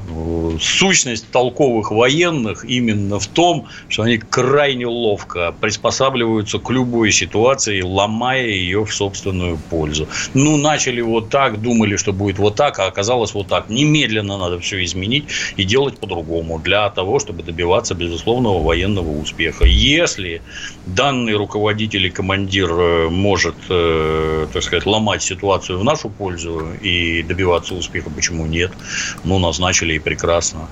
Сущность 0.59 1.29
толковых 1.31 1.91
военных 1.91 2.65
именно 2.65 3.19
в 3.19 3.27
том, 3.27 3.67
что 3.89 4.03
они 4.03 4.17
крайне 4.17 4.87
ловко 4.87 5.53
приспосабливаются 5.61 6.57
к 6.57 6.69
любой 6.71 7.02
любой 7.03 7.11
ситуации, 7.11 7.81
ломая 7.81 8.47
ее 8.47 8.85
в 8.85 8.93
собственную 8.93 9.57
пользу. 9.69 10.07
Ну, 10.33 10.57
начали 10.57 11.01
вот 11.01 11.29
так, 11.29 11.61
думали, 11.61 11.97
что 11.97 12.13
будет 12.13 12.39
вот 12.39 12.55
так, 12.55 12.79
а 12.79 12.87
оказалось 12.87 13.33
вот 13.33 13.47
так. 13.47 13.69
Немедленно 13.69 14.37
надо 14.37 14.59
все 14.59 14.83
изменить 14.83 15.25
и 15.57 15.65
делать 15.65 15.97
по-другому 15.99 16.59
для 16.59 16.89
того, 16.89 17.19
чтобы 17.19 17.43
добиваться 17.43 17.93
безусловного 17.93 18.63
военного 18.63 19.21
успеха. 19.21 19.65
Если 19.65 20.41
данный 20.85 21.35
руководитель 21.35 22.05
и 22.05 22.09
командир 22.09 22.69
э, 22.71 23.09
может, 23.09 23.55
э, 23.69 24.47
так 24.53 24.63
сказать, 24.63 24.85
ломать 24.85 25.23
ситуацию 25.23 25.79
в 25.79 25.83
нашу 25.83 26.09
пользу 26.09 26.61
и 26.81 27.23
добиваться 27.23 27.75
успеха, 27.75 28.09
почему 28.09 28.45
нет? 28.45 28.71
Ну, 29.25 29.39
назначили 29.39 29.95
и 29.95 29.99
прекрасно. 29.99 30.67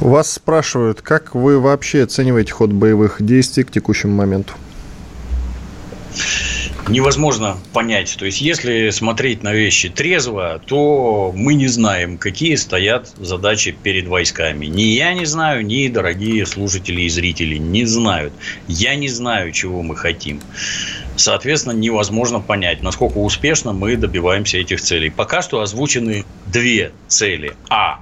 Вас 0.00 0.32
спрашивают, 0.32 1.00
как 1.02 1.34
вы 1.34 1.58
вообще 1.58 2.02
оцениваете 2.02 2.52
ход 2.52 2.70
боевых 2.70 3.16
действий 3.20 3.64
к 3.64 3.70
текущему 3.70 4.14
моменту? 4.14 4.54
Невозможно 6.88 7.58
понять. 7.72 8.16
То 8.18 8.26
есть, 8.26 8.40
если 8.40 8.90
смотреть 8.90 9.42
на 9.42 9.52
вещи 9.52 9.88
трезво, 9.88 10.60
то 10.64 11.32
мы 11.34 11.54
не 11.54 11.68
знаем, 11.68 12.18
какие 12.18 12.54
стоят 12.54 13.08
задачи 13.18 13.76
перед 13.82 14.06
войсками. 14.06 14.66
Ни 14.66 14.82
я 14.82 15.14
не 15.14 15.24
знаю, 15.24 15.64
ни 15.66 15.88
дорогие 15.88 16.46
слушатели 16.46 17.02
и 17.02 17.08
зрители 17.08 17.56
не 17.56 17.84
знают. 17.84 18.32
Я 18.68 18.94
не 18.94 19.08
знаю, 19.08 19.52
чего 19.52 19.82
мы 19.82 19.96
хотим. 19.96 20.40
Соответственно, 21.16 21.72
невозможно 21.72 22.40
понять, 22.40 22.82
насколько 22.82 23.18
успешно 23.18 23.72
мы 23.72 23.96
добиваемся 23.96 24.58
этих 24.58 24.80
целей. 24.80 25.10
Пока 25.10 25.42
что 25.42 25.60
озвучены 25.60 26.24
две 26.46 26.92
цели. 27.08 27.54
А. 27.68 28.00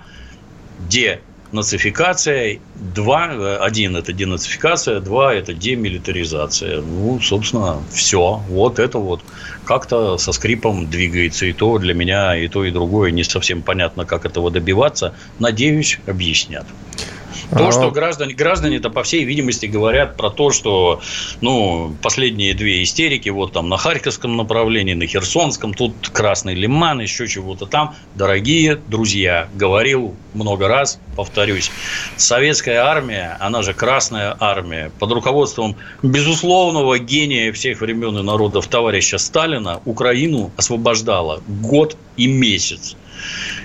Де 0.89 1.21
нацификация, 1.55 2.59
два, 2.75 3.57
один– 3.65 3.97
это 3.97 4.13
денацификация, 4.13 5.01
два– 5.01 5.33
это 5.35 5.55
демилитаризация. 5.55 6.83
Ну, 6.83 7.21
собственно, 7.21 7.83
все. 7.91 8.43
Вот 8.49 8.79
это 8.79 8.99
вот 8.99 9.23
как-то 9.65 10.19
со 10.19 10.33
скрипом 10.33 10.91
двигается. 10.91 11.47
И 11.47 11.53
то 11.53 11.79
для 11.79 11.95
меня, 11.95 12.37
и 12.37 12.49
то, 12.49 12.65
и 12.65 12.71
другое 12.71 13.13
не 13.13 13.25
совсем 13.25 13.63
понятно, 13.63 14.05
как 14.05 14.27
этого 14.27 14.51
добиваться. 14.51 15.15
Надеюсь, 15.39 15.99
объяснят. 16.07 16.67
То, 17.51 17.71
что 17.71 17.91
граждане, 17.91 18.35
граждане-то, 18.35 18.91
по 18.91 19.03
всей 19.03 19.25
видимости, 19.25 19.67
говорят 19.67 20.17
про 20.17 20.31
то, 20.31 20.51
что 20.51 21.01
ну, 21.41 21.95
последние 22.03 22.55
две 22.55 22.83
истерики, 22.83 23.29
вот 23.29 23.53
там 23.53 23.69
на 23.69 23.77
Харьковском 23.77 24.37
направлении, 24.37 24.95
на 24.95 25.07
Херсонском, 25.07 25.75
тут 25.75 25.95
Красный 26.13 26.55
Лиман, 26.55 27.01
еще 27.01 27.29
чего-то 27.29 27.67
там. 27.67 27.95
Дорогие 28.15 28.77
друзья, 28.77 29.49
говорил 29.55 30.15
много 30.33 30.69
раз, 30.69 30.99
повторюсь, 31.17 31.71
советская 32.17 32.83
армия, 32.83 33.37
она 33.41 33.63
же 33.63 33.75
Красная 33.75 34.37
армия, 34.39 34.91
под 34.99 35.13
руководством 35.13 35.77
безусловного 36.03 36.99
гения 36.99 37.53
всех 37.53 37.81
времен 37.81 38.19
и 38.19 38.23
народов 38.23 38.67
товарища 38.67 39.19
Сталина 39.19 39.81
Украину 39.85 40.51
освобождала 40.57 41.43
год 41.47 41.97
и 42.17 42.27
месяц. 42.27 42.97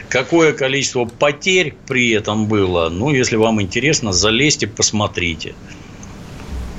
Какое 0.09 0.53
количество 0.53 1.05
потерь 1.05 1.75
при 1.87 2.11
этом 2.11 2.47
было, 2.47 2.89
ну, 2.89 3.11
если 3.11 3.35
вам 3.35 3.61
интересно, 3.61 4.11
залезьте, 4.11 4.67
посмотрите. 4.67 5.53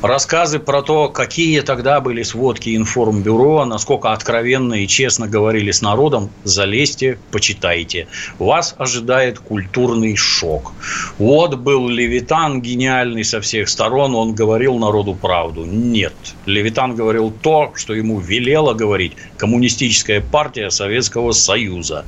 Рассказы 0.02 0.60
про 0.60 0.80
то, 0.80 1.10
какие 1.10 1.60
тогда 1.60 2.00
были 2.00 2.22
сводки 2.22 2.74
информбюро, 2.74 3.66
насколько 3.66 4.12
откровенно 4.12 4.72
и 4.72 4.86
честно 4.86 5.28
говорили 5.28 5.72
с 5.72 5.82
народом, 5.82 6.30
залезьте, 6.42 7.18
почитайте. 7.30 8.08
Вас 8.38 8.74
ожидает 8.78 9.38
культурный 9.38 10.16
шок. 10.16 10.72
Вот 11.18 11.56
был 11.56 11.86
Левитан 11.86 12.62
гениальный 12.62 13.24
со 13.24 13.42
всех 13.42 13.68
сторон, 13.68 14.14
он 14.14 14.34
говорил 14.34 14.78
народу 14.78 15.14
правду. 15.14 15.66
Нет, 15.66 16.14
Левитан 16.46 16.94
говорил 16.94 17.30
то, 17.30 17.72
что 17.76 17.92
ему 17.92 18.20
велела 18.20 18.72
говорить 18.72 19.12
коммунистическая 19.36 20.22
партия 20.22 20.70
Советского 20.70 21.32
Союза 21.32 22.06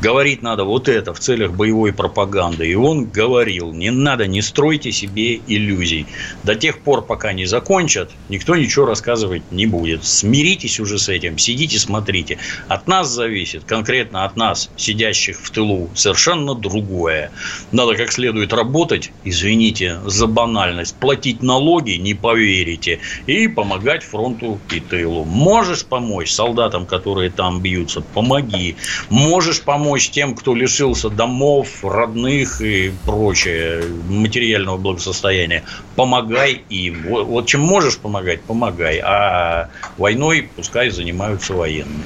говорить 0.00 0.42
надо 0.42 0.64
вот 0.64 0.88
это 0.88 1.14
в 1.14 1.20
целях 1.20 1.52
боевой 1.52 1.92
пропаганды. 1.92 2.68
И 2.68 2.74
он 2.74 3.06
говорил, 3.06 3.72
не 3.72 3.90
надо, 3.90 4.26
не 4.26 4.42
стройте 4.42 4.92
себе 4.92 5.40
иллюзий. 5.46 6.06
До 6.44 6.54
тех 6.54 6.80
пор, 6.80 7.02
пока 7.02 7.32
не 7.32 7.46
закончат, 7.46 8.10
никто 8.28 8.56
ничего 8.56 8.86
рассказывать 8.86 9.42
не 9.50 9.66
будет. 9.66 10.04
Смиритесь 10.04 10.80
уже 10.80 10.98
с 10.98 11.08
этим, 11.08 11.38
сидите, 11.38 11.78
смотрите. 11.78 12.38
От 12.68 12.86
нас 12.86 13.08
зависит, 13.10 13.64
конкретно 13.64 14.24
от 14.24 14.36
нас, 14.36 14.70
сидящих 14.76 15.38
в 15.40 15.50
тылу, 15.50 15.90
совершенно 15.94 16.54
другое. 16.54 17.30
Надо 17.72 17.94
как 17.96 18.12
следует 18.12 18.52
работать, 18.52 19.12
извините 19.24 20.00
за 20.04 20.26
банальность, 20.26 20.96
платить 20.96 21.42
налоги, 21.42 21.92
не 21.92 22.14
поверите, 22.14 23.00
и 23.26 23.48
помогать 23.48 24.02
фронту 24.02 24.60
и 24.70 24.80
тылу. 24.80 25.24
Можешь 25.24 25.84
помочь 25.84 26.32
солдатам, 26.32 26.86
которые 26.86 27.30
там 27.30 27.60
бьются, 27.60 28.00
помоги. 28.00 28.76
Можешь 29.10 29.62
помочь 29.62 29.85
помочь 29.86 30.10
тем, 30.10 30.34
кто 30.34 30.52
лишился 30.52 31.10
домов, 31.10 31.84
родных 31.84 32.60
и 32.60 32.92
прочее, 33.04 33.84
материального 34.08 34.76
благосостояния. 34.78 35.62
Помогай 35.94 36.64
им. 36.68 37.04
Вот, 37.08 37.26
вот 37.28 37.46
чем 37.46 37.60
можешь 37.60 37.96
помогать, 37.96 38.40
помогай. 38.40 38.98
А 38.98 39.68
войной 39.96 40.48
пускай 40.56 40.90
занимаются 40.90 41.54
военные. 41.54 42.02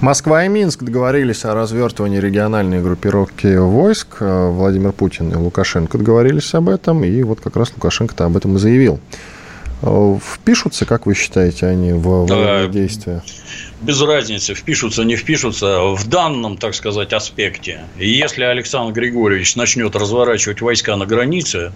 Москва 0.00 0.44
и 0.44 0.48
Минск 0.48 0.82
договорились 0.82 1.44
о 1.44 1.54
развертывании 1.54 2.18
региональной 2.18 2.82
группировки 2.82 3.56
войск. 3.56 4.16
Владимир 4.20 4.90
Путин 4.90 5.30
и 5.30 5.36
Лукашенко 5.36 5.98
договорились 5.98 6.52
об 6.54 6.68
этом, 6.68 7.04
и 7.04 7.22
вот 7.22 7.40
как 7.40 7.54
раз 7.54 7.72
Лукашенко-то 7.76 8.24
об 8.24 8.36
этом 8.36 8.56
и 8.56 8.58
заявил. 8.58 8.98
Впишутся, 9.82 10.86
как 10.86 11.06
вы 11.06 11.14
считаете, 11.14 11.66
они 11.66 11.92
в 11.92 12.02
военные 12.02 12.68
действия? 12.68 13.22
без 13.82 14.00
разницы, 14.00 14.54
впишутся, 14.54 15.02
не 15.02 15.16
впишутся 15.16 15.80
в 15.94 16.08
данном, 16.08 16.56
так 16.56 16.74
сказать, 16.74 17.12
аспекте. 17.12 17.80
Если 17.98 18.44
Александр 18.44 18.92
Григорьевич 18.92 19.56
начнет 19.56 19.94
разворачивать 19.96 20.60
войска 20.60 20.96
на 20.96 21.04
границе, 21.04 21.72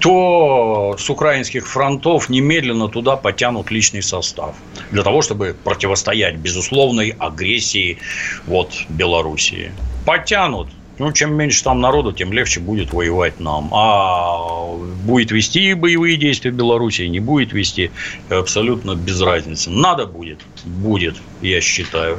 то 0.00 0.96
с 0.98 1.08
украинских 1.08 1.66
фронтов 1.68 2.28
немедленно 2.28 2.88
туда 2.88 3.16
потянут 3.16 3.70
личный 3.70 4.02
состав 4.02 4.56
для 4.90 5.02
того, 5.02 5.22
чтобы 5.22 5.54
противостоять 5.62 6.36
безусловной 6.36 7.14
агрессии 7.18 7.98
вот, 8.46 8.72
Белоруссии. 8.88 9.72
Потянут, 10.04 10.68
ну, 10.98 11.12
чем 11.12 11.34
меньше 11.34 11.64
там 11.64 11.80
народу, 11.80 12.12
тем 12.12 12.32
легче 12.32 12.60
будет 12.60 12.92
воевать 12.92 13.40
нам. 13.40 13.68
А 13.72 14.74
будет 15.04 15.30
вести 15.30 15.74
боевые 15.74 16.16
действия 16.16 16.50
Беларуси, 16.50 17.02
не 17.02 17.20
будет 17.20 17.52
вести, 17.52 17.90
абсолютно 18.28 18.94
без 18.94 19.20
разницы. 19.20 19.70
Надо 19.70 20.06
будет, 20.06 20.40
будет, 20.64 21.16
я 21.42 21.60
считаю. 21.60 22.18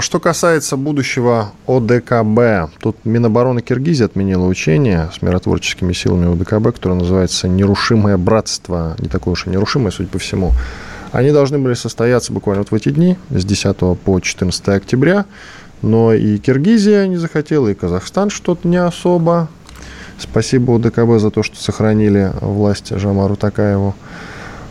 Что 0.00 0.18
касается 0.18 0.78
будущего 0.78 1.52
ОДКБ, 1.66 2.72
тут 2.80 3.04
Минобороны 3.04 3.60
Киргизии 3.60 4.04
отменила 4.04 4.46
учение 4.46 5.10
с 5.14 5.20
миротворческими 5.20 5.92
силами 5.92 6.32
ОДКБ, 6.32 6.74
которое 6.74 6.94
называется 6.94 7.48
«Нерушимое 7.48 8.16
братство». 8.16 8.96
Не 8.98 9.08
такое 9.08 9.32
уж 9.32 9.46
и 9.46 9.50
нерушимое, 9.50 9.90
судя 9.90 10.08
по 10.08 10.18
всему. 10.18 10.52
Они 11.12 11.32
должны 11.32 11.58
были 11.58 11.74
состояться 11.74 12.32
буквально 12.32 12.62
вот 12.62 12.70
в 12.70 12.74
эти 12.74 12.88
дни, 12.88 13.18
с 13.28 13.44
10 13.44 13.76
по 13.98 14.20
14 14.20 14.68
октября. 14.68 15.26
Но 15.82 16.12
и 16.12 16.38
Киргизия 16.38 17.06
не 17.06 17.16
захотела, 17.16 17.68
и 17.68 17.74
Казахстан 17.74 18.30
что-то 18.30 18.66
не 18.66 18.76
особо. 18.76 19.48
Спасибо 20.18 20.72
УДКБ 20.72 21.18
за 21.18 21.30
то, 21.30 21.42
что 21.42 21.56
сохранили 21.56 22.32
власть 22.40 22.90
Жамару 22.96 23.36
Такаеву. 23.36 23.94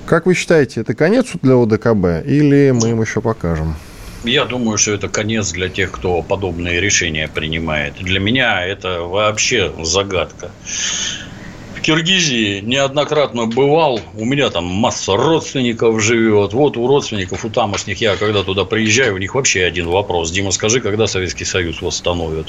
Как 0.05 0.25
вы 0.25 0.33
считаете, 0.33 0.81
это 0.81 0.93
конец 0.93 1.27
для 1.41 1.55
УДКБ 1.55 2.25
или 2.25 2.71
мы 2.71 2.89
им 2.89 3.01
еще 3.01 3.21
покажем? 3.21 3.75
Я 4.23 4.45
думаю, 4.45 4.77
что 4.77 4.91
это 4.91 5.07
конец 5.07 5.51
для 5.51 5.69
тех, 5.69 5.91
кто 5.91 6.21
подобные 6.21 6.81
решения 6.81 7.27
принимает. 7.27 7.95
Для 7.95 8.19
меня 8.19 8.65
это 8.65 9.01
вообще 9.01 9.71
загадка. 9.83 10.51
Киргизии 11.87 12.59
неоднократно 12.59 13.45
бывал. 13.45 14.01
У 14.13 14.25
меня 14.25 14.49
там 14.49 14.65
масса 14.65 15.15
родственников 15.15 16.01
живет. 16.03 16.51
Вот 16.51 16.75
у 16.75 16.85
родственников, 16.85 17.45
у 17.45 17.49
тамошних, 17.49 18.01
я 18.01 18.17
когда 18.17 18.43
туда 18.43 18.65
приезжаю, 18.65 19.15
у 19.15 19.17
них 19.17 19.35
вообще 19.35 19.63
один 19.63 19.87
вопрос. 19.87 20.31
Дима, 20.31 20.51
скажи, 20.51 20.81
когда 20.81 21.07
Советский 21.07 21.45
Союз 21.45 21.81
восстановят? 21.81 22.47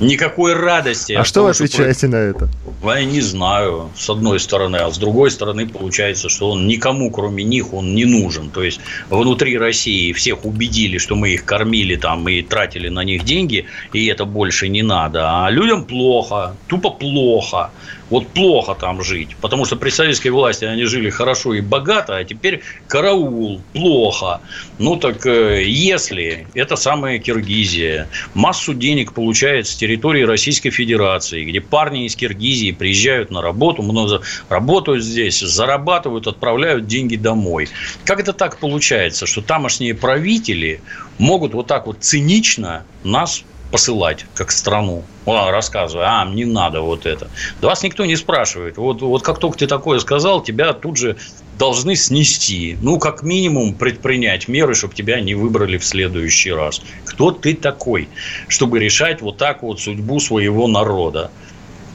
Никакой 0.00 0.54
радости. 0.54 1.12
А 1.12 1.22
что 1.22 1.44
вы 1.44 1.50
отвечаете 1.50 2.08
на 2.08 2.16
это? 2.16 2.48
Я 2.82 3.04
не 3.04 3.20
знаю, 3.20 3.90
с 3.94 4.10
одной 4.10 4.40
стороны. 4.40 4.78
А 4.78 4.90
с 4.90 4.98
другой 4.98 5.30
стороны, 5.30 5.68
получается, 5.68 6.28
что 6.28 6.50
он 6.50 6.66
никому, 6.66 7.12
кроме 7.12 7.44
них, 7.44 7.72
он 7.72 7.94
не 7.94 8.06
нужен. 8.06 8.50
То 8.50 8.64
есть, 8.64 8.80
внутри 9.08 9.56
России 9.56 10.12
всех 10.12 10.44
убедили, 10.44 10.98
что 10.98 11.14
мы 11.14 11.30
их 11.30 11.44
кормили 11.44 11.94
там 11.94 12.28
и 12.28 12.42
тратили 12.42 12.88
на 12.88 13.04
них 13.04 13.22
деньги, 13.22 13.66
и 13.92 14.06
это 14.06 14.24
больше 14.24 14.68
не 14.68 14.82
надо. 14.82 15.44
А 15.44 15.48
людям 15.48 15.84
плохо, 15.84 16.56
тупо 16.66 16.90
плохо. 16.90 17.70
Вот 18.10 18.28
плохо 18.28 18.74
там 18.74 19.02
жить, 19.02 19.36
потому 19.40 19.64
что 19.66 19.76
при 19.76 19.90
советской 19.90 20.28
власти 20.28 20.64
они 20.64 20.84
жили 20.84 21.10
хорошо 21.10 21.54
и 21.54 21.60
богато, 21.60 22.16
а 22.16 22.24
теперь 22.24 22.62
караул, 22.86 23.60
плохо. 23.72 24.40
Ну 24.78 24.96
так 24.96 25.26
э, 25.26 25.62
если 25.64 26.46
это 26.54 26.76
самая 26.76 27.18
Киргизия 27.18 28.08
массу 28.34 28.72
денег 28.72 29.12
получает 29.12 29.66
с 29.66 29.76
территории 29.76 30.22
Российской 30.22 30.70
Федерации, 30.70 31.44
где 31.44 31.60
парни 31.60 32.06
из 32.06 32.16
Киргизии 32.16 32.72
приезжают 32.72 33.30
на 33.30 33.42
работу, 33.42 33.82
много 33.82 34.22
работают 34.48 35.04
здесь, 35.04 35.40
зарабатывают, 35.40 36.26
отправляют 36.26 36.86
деньги 36.86 37.16
домой. 37.16 37.68
Как 38.04 38.20
это 38.20 38.32
так 38.32 38.58
получается, 38.58 39.26
что 39.26 39.42
тамошние 39.42 39.94
правители 39.94 40.80
могут 41.18 41.52
вот 41.52 41.66
так 41.66 41.86
вот 41.86 41.98
цинично 42.00 42.84
нас 43.04 43.44
посылать 43.70 44.26
как 44.34 44.50
страну, 44.50 45.04
а, 45.26 45.50
рассказывая, 45.50 46.06
а, 46.06 46.24
не 46.26 46.44
надо 46.44 46.80
вот 46.80 47.06
это. 47.06 47.28
Да 47.60 47.68
вас 47.68 47.82
никто 47.82 48.04
не 48.04 48.16
спрашивает. 48.16 48.76
Вот, 48.76 49.02
вот 49.02 49.22
как 49.22 49.38
только 49.38 49.58
ты 49.58 49.66
такое 49.66 49.98
сказал, 49.98 50.42
тебя 50.42 50.72
тут 50.72 50.96
же 50.96 51.16
должны 51.58 51.96
снести. 51.96 52.78
Ну, 52.80 52.98
как 52.98 53.22
минимум, 53.22 53.74
предпринять 53.74 54.48
меры, 54.48 54.74
чтобы 54.74 54.94
тебя 54.94 55.20
не 55.20 55.34
выбрали 55.34 55.76
в 55.76 55.84
следующий 55.84 56.52
раз. 56.52 56.80
Кто 57.04 57.30
ты 57.30 57.54
такой, 57.54 58.08
чтобы 58.46 58.78
решать 58.78 59.20
вот 59.20 59.36
так 59.36 59.62
вот 59.62 59.80
судьбу 59.80 60.20
своего 60.20 60.66
народа? 60.68 61.30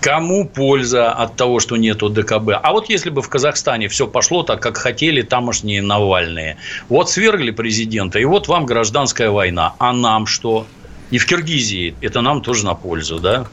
Кому 0.02 0.46
польза 0.46 1.14
от 1.14 1.38
того, 1.38 1.62
что 1.62 1.78
нету 1.78 2.10
ДКБ? 2.10 2.60
А 2.62 2.74
вот 2.74 2.90
если 2.90 3.10
бы 3.10 3.22
в 3.22 3.30
Казахстане 3.30 3.88
все 3.88 4.06
пошло 4.06 4.44
так, 4.44 4.60
как 4.62 4.76
хотели 4.76 5.22
тамошние 5.22 5.82
Навальные. 5.82 6.58
Вот 6.90 7.10
свергли 7.10 7.52
президента, 7.52 8.20
и 8.20 8.26
вот 8.26 8.50
вам 8.50 8.66
гражданская 8.66 9.32
война. 9.32 9.76
А 9.80 9.94
нам 9.94 10.26
что? 10.26 10.68
И 11.14 11.20
в 11.20 11.28
Киргизии 11.28 11.94
это 12.02 12.22
нам 12.22 12.42
тоже 12.42 12.66
на 12.66 12.74
пользу, 12.74 13.20
да? 13.20 13.46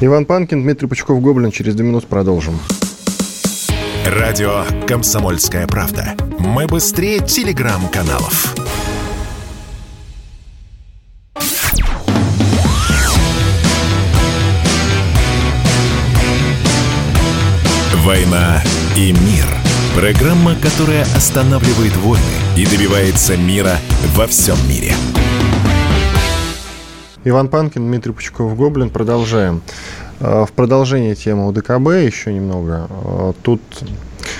Иван 0.00 0.24
Панкин, 0.24 0.62
Дмитрий 0.62 0.86
Пучков-Гоблин. 0.86 1.50
Через 1.50 1.74
две 1.74 1.84
минуты 1.84 2.06
продолжим. 2.06 2.60
Радио 4.06 4.62
«Комсомольская 4.86 5.66
правда». 5.66 6.14
Мы 6.38 6.68
быстрее 6.68 7.18
телеграм-каналов. 7.18 8.54
«Война 18.04 18.62
и 18.96 19.10
мир». 19.10 19.46
Программа, 19.96 20.54
которая 20.54 21.02
останавливает 21.16 21.96
войны 21.96 22.22
и 22.56 22.64
добивается 22.64 23.36
мира 23.36 23.80
во 24.14 24.28
всем 24.28 24.56
мире. 24.68 24.94
Иван 27.24 27.48
Панкин, 27.48 27.82
Дмитрий 27.86 28.12
Пучков-Гоблин. 28.12 28.90
Продолжаем. 28.90 29.62
А, 30.20 30.44
в 30.46 30.52
продолжение 30.52 31.14
темы 31.14 31.48
УДКБ 31.48 31.88
еще 32.04 32.32
немного. 32.32 32.86
А, 32.88 33.32
тут 33.42 33.60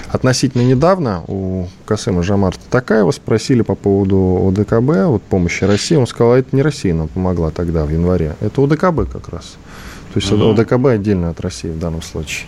относительно 0.08 0.62
недавно 0.62 1.24
у 1.26 1.66
Касыма 1.86 2.22
Жамарта 2.22 2.62
Такаева 2.70 3.10
спросили 3.10 3.62
по 3.62 3.74
поводу 3.74 4.16
УДКБ, 4.16 5.06
вот 5.06 5.22
помощи 5.22 5.64
России. 5.64 5.96
Он 5.96 6.06
сказал, 6.06 6.34
а 6.34 6.38
это 6.38 6.54
не 6.54 6.62
Россия 6.62 6.94
нам 6.94 7.08
помогла 7.08 7.50
тогда, 7.50 7.84
в 7.84 7.90
январе. 7.90 8.36
Это 8.40 8.60
УДКБ 8.60 9.10
как 9.10 9.28
раз. 9.30 9.56
То 10.18 10.22
есть 10.22 10.32
угу. 10.32 10.50
ОДКБ 10.50 10.86
отдельно 10.86 11.30
от 11.30 11.40
России 11.40 11.68
в 11.68 11.78
данном 11.78 12.02
случае. 12.02 12.46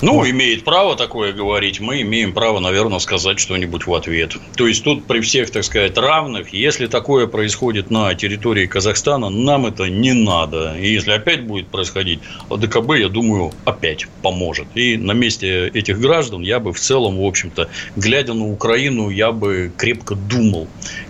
Ну, 0.00 0.14
вот. 0.14 0.28
имеет 0.28 0.64
право 0.64 0.96
такое 0.96 1.32
говорить. 1.32 1.78
Мы 1.78 2.00
имеем 2.02 2.32
право, 2.32 2.58
наверное, 2.58 2.98
сказать 3.00 3.38
что-нибудь 3.38 3.86
в 3.86 3.94
ответ. 3.94 4.36
То 4.56 4.66
есть 4.66 4.82
тут 4.82 5.04
при 5.04 5.20
всех, 5.20 5.50
так 5.50 5.64
сказать, 5.64 5.98
равных, 5.98 6.54
если 6.54 6.86
такое 6.86 7.26
происходит 7.26 7.90
на 7.90 8.14
территории 8.14 8.66
Казахстана, 8.66 9.28
нам 9.28 9.66
это 9.66 9.90
не 9.90 10.14
надо. 10.14 10.74
И 10.78 10.90
если 10.90 11.12
опять 11.12 11.46
будет 11.46 11.68
происходить, 11.68 12.20
ОДКБ, 12.48 12.92
я 12.96 13.08
думаю, 13.08 13.52
опять 13.64 14.06
поможет. 14.22 14.66
И 14.74 14.96
на 14.96 15.12
месте 15.12 15.68
этих 15.68 16.00
граждан 16.00 16.40
я 16.40 16.60
бы 16.60 16.72
в 16.72 16.80
целом, 16.80 17.18
в 17.18 17.24
общем-то, 17.24 17.68
глядя 17.96 18.32
на 18.32 18.46
Украину, 18.46 19.10
я 19.10 19.32
бы 19.32 19.70
крепко 19.76 20.14
думал, 20.14 20.66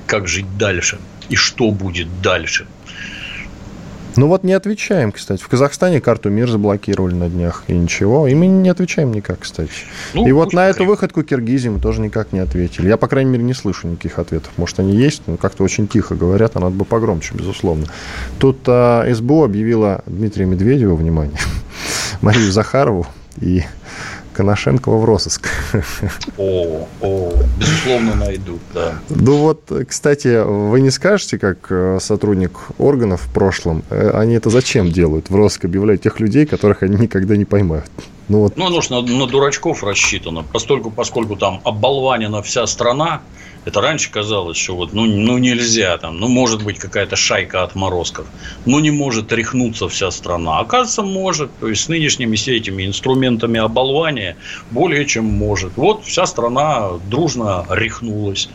как 0.07 0.27
жить 0.27 0.59
дальше 0.59 0.99
и 1.29 1.37
что 1.37 1.71
будет 1.71 2.21
дальше. 2.23 2.67
Ну 4.17 4.29
вот 4.29 4.45
не 4.45 4.53
отвечаем, 4.53 5.13
кстати. 5.13 5.43
В 5.43 5.49
Казахстане 5.49 6.01
карту 6.01 6.31
мир 6.31 6.49
заблокировали 6.49 7.15
на 7.15 7.29
днях, 7.29 7.65
и 7.67 7.75
ничего. 7.75 8.27
И 8.27 8.35
мы 8.35 8.47
не 8.47 8.69
отвечаем 8.69 9.13
никак, 9.13 9.41
кстати. 9.41 9.71
Ну, 10.15 10.27
и 10.27 10.33
вот 10.33 10.53
на 10.53 10.69
эту 10.69 10.85
выходку 10.85 11.23
Киргизии 11.23 11.69
мы 11.69 11.81
тоже 11.81 12.01
никак 12.01 12.33
не 12.33 12.39
ответили. 12.39 12.89
Я, 12.89 12.97
по 12.97 13.09
крайней 13.09 13.31
мере, 13.31 13.45
не 13.45 13.55
слышу 13.55 13.89
никаких 13.89 14.19
ответов. 14.19 14.53
Может, 14.57 14.81
они 14.81 14.97
есть, 14.97 15.23
но 15.27 15.37
как-то 15.37 15.65
очень 15.65 15.87
тихо 15.87 16.15
говорят, 16.15 16.57
а 16.57 16.61
надо 16.61 16.75
бы 16.75 16.85
погромче, 16.85 17.35
безусловно. 17.35 17.87
Тут 18.39 18.59
а, 18.67 19.07
СБУ 19.13 19.45
объявила 19.45 20.03
Дмитрия 20.07 20.47
Медведева, 20.47 20.95
внимание, 20.95 21.39
Марию 22.23 22.51
Захарову 22.51 23.07
и 23.41 23.63
Коношенкова 24.37 24.99
в 24.99 25.05
розыск. 25.05 25.49
О, 26.37 26.87
о, 27.01 27.33
безусловно, 27.59 28.15
найдут, 28.15 28.61
да. 28.75 28.95
Ну 29.09 29.39
вот, 29.39 29.73
кстати, 29.89 30.45
вы 30.45 30.81
не 30.81 30.91
скажете, 30.91 31.39
как 31.39 31.67
э, 31.71 31.99
сотрудник 32.01 32.59
органов 32.79 33.23
в 33.23 33.33
прошлом, 33.33 33.83
э, 33.89 34.11
они 34.11 34.35
это 34.35 34.51
зачем 34.51 34.93
делают? 34.93 35.31
В 35.31 35.35
розыск 35.35 35.65
объявляют 35.65 36.03
тех 36.03 36.21
людей, 36.21 36.45
которых 36.45 36.83
они 36.83 36.97
никогда 36.97 37.37
не 37.37 37.47
поймают. 37.47 37.91
Ну, 38.29 38.41
вот. 38.41 38.57
ну, 38.57 38.69
нужно 38.69 39.03
на 39.03 39.27
дурачков 39.27 39.85
рассчитано, 39.85 40.45
поскольку, 40.53 40.91
поскольку 40.91 41.37
там 41.37 41.61
оболванена 41.65 42.43
вся 42.43 42.67
страна, 42.67 43.23
это 43.67 43.81
раньше 43.81 44.11
казалось, 44.13 44.57
что 44.57 44.77
вот, 44.77 44.93
ну, 44.93 45.07
ну 45.07 45.39
нельзя 45.39 45.99
там, 45.99 46.19
ну 46.19 46.29
может 46.29 46.63
быть 46.63 46.79
какая-то 46.79 47.17
шайка 47.17 47.65
отморозков, 47.65 48.27
ну 48.65 48.79
не 48.79 48.93
может 48.93 49.33
рехнуться 49.33 49.89
вся 49.89 50.13
страна. 50.13 50.61
Оказывается, 50.61 51.03
может. 51.03 51.51
То 51.59 51.69
есть 51.69 51.83
с 51.83 51.89
нынешними 51.89 52.37
все 52.37 52.57
этими 52.57 52.87
инструментами 52.87 53.59
оболвания 53.59 54.37
более 54.71 55.05
чем 55.05 55.25
может. 55.25 55.73
Вот 55.77 56.05
вся 56.05 56.27
страна 56.27 56.91
дружно 57.11 57.67
рехнулась. 57.69 58.49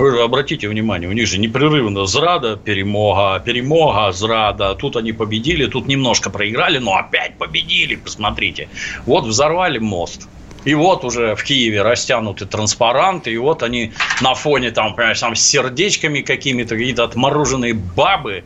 Вы 0.00 0.22
обратите 0.22 0.66
внимание, 0.66 1.10
у 1.10 1.12
них 1.12 1.26
же 1.26 1.38
непрерывно 1.38 2.06
зрада, 2.06 2.56
перемога, 2.56 3.38
перемога, 3.38 4.10
зрада. 4.12 4.74
Тут 4.74 4.96
они 4.96 5.12
победили, 5.12 5.66
тут 5.66 5.88
немножко 5.88 6.30
проиграли, 6.30 6.78
но 6.78 6.96
опять 6.96 7.36
победили, 7.36 7.96
посмотрите. 7.96 8.70
Вот 9.04 9.26
взорвали 9.26 9.78
мост. 9.78 10.26
И 10.64 10.72
вот 10.72 11.04
уже 11.04 11.34
в 11.34 11.44
Киеве 11.44 11.82
растянуты 11.82 12.46
транспаранты, 12.46 13.30
и 13.30 13.36
вот 13.36 13.62
они 13.62 13.92
на 14.22 14.32
фоне 14.32 14.70
там, 14.70 14.94
понимаешь, 14.94 15.20
там 15.20 15.34
с 15.34 15.42
сердечками 15.42 16.22
какими-то, 16.22 16.76
какие-то 16.76 17.04
отмороженные 17.04 17.74
бабы 17.74 18.44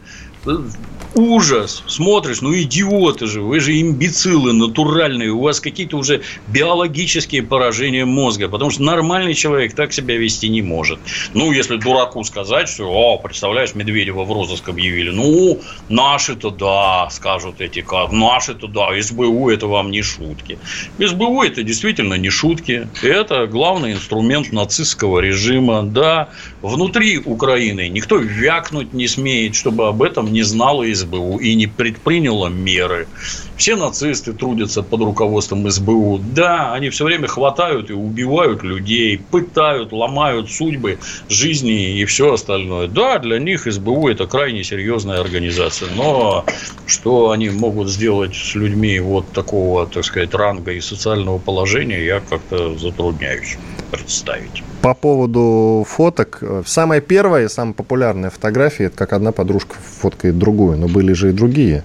ужас. 1.14 1.82
Смотришь, 1.86 2.40
ну 2.40 2.54
идиоты 2.54 3.26
же, 3.26 3.40
вы 3.40 3.60
же 3.60 3.80
имбецилы 3.80 4.52
натуральные, 4.52 5.30
у 5.30 5.40
вас 5.40 5.60
какие-то 5.60 5.96
уже 5.96 6.22
биологические 6.48 7.42
поражения 7.42 8.04
мозга, 8.04 8.48
потому 8.48 8.70
что 8.70 8.82
нормальный 8.82 9.34
человек 9.34 9.74
так 9.74 9.92
себя 9.92 10.16
вести 10.16 10.48
не 10.48 10.62
может. 10.62 10.98
Ну, 11.32 11.52
если 11.52 11.76
дураку 11.76 12.22
сказать, 12.24 12.68
что, 12.68 12.84
о, 12.90 13.18
представляешь, 13.18 13.74
Медведева 13.74 14.24
в 14.24 14.32
розыск 14.32 14.68
объявили, 14.68 15.10
ну, 15.10 15.60
наши-то 15.88 16.50
да, 16.50 17.08
скажут 17.10 17.60
эти, 17.60 17.80
как, 17.80 18.12
наши-то 18.12 18.66
да, 18.66 18.88
СБУ 19.00 19.50
это 19.50 19.66
вам 19.66 19.90
не 19.90 20.02
шутки. 20.02 20.58
СБУ 20.98 21.42
это 21.42 21.62
действительно 21.62 22.14
не 22.14 22.30
шутки, 22.30 22.88
это 23.02 23.46
главный 23.46 23.92
инструмент 23.92 24.52
нацистского 24.52 25.20
режима, 25.20 25.82
да, 25.82 26.28
внутри 26.62 27.18
Украины 27.18 27.88
никто 27.88 28.16
вякнуть 28.16 28.92
не 28.92 29.08
смеет, 29.08 29.54
чтобы 29.54 29.88
об 29.88 30.02
этом 30.02 30.32
не 30.32 30.42
знала 30.42 30.82
СБУ 31.04 31.38
и 31.38 31.54
не 31.54 31.66
предприняла 31.66 32.48
меры. 32.48 33.08
Все 33.56 33.76
нацисты 33.76 34.32
трудятся 34.32 34.82
под 34.82 35.00
руководством 35.02 35.70
СБУ. 35.70 36.18
Да, 36.18 36.72
они 36.74 36.90
все 36.90 37.04
время 37.04 37.28
хватают 37.28 37.90
и 37.90 37.92
убивают 37.92 38.62
людей, 38.62 39.18
пытают, 39.18 39.92
ломают 39.92 40.50
судьбы, 40.50 40.98
жизни 41.28 42.00
и 42.00 42.04
все 42.04 42.34
остальное. 42.34 42.88
Да, 42.88 43.18
для 43.18 43.38
них 43.38 43.70
СБУ 43.70 44.08
это 44.08 44.26
крайне 44.26 44.64
серьезная 44.64 45.20
организация. 45.20 45.88
Но 45.94 46.44
что 46.86 47.30
они 47.30 47.50
могут 47.50 47.88
сделать 47.88 48.34
с 48.34 48.54
людьми 48.54 48.98
вот 49.00 49.32
такого, 49.32 49.86
так 49.86 50.04
сказать, 50.04 50.34
ранга 50.34 50.72
и 50.72 50.80
социального 50.80 51.38
положения, 51.38 52.04
я 52.04 52.20
как-то 52.20 52.76
затрудняюсь 52.76 53.58
представить. 53.90 54.64
По 54.84 54.92
поводу 54.92 55.86
фоток. 55.88 56.42
Самая 56.66 57.00
первая, 57.00 57.48
самая 57.48 57.72
популярная 57.72 58.28
фотография, 58.28 58.84
это 58.84 58.98
как 58.98 59.14
одна 59.14 59.32
подружка 59.32 59.76
фоткает 59.76 60.38
другую. 60.38 60.76
Но 60.76 60.88
были 60.88 61.14
же 61.14 61.30
и 61.30 61.32
другие 61.32 61.84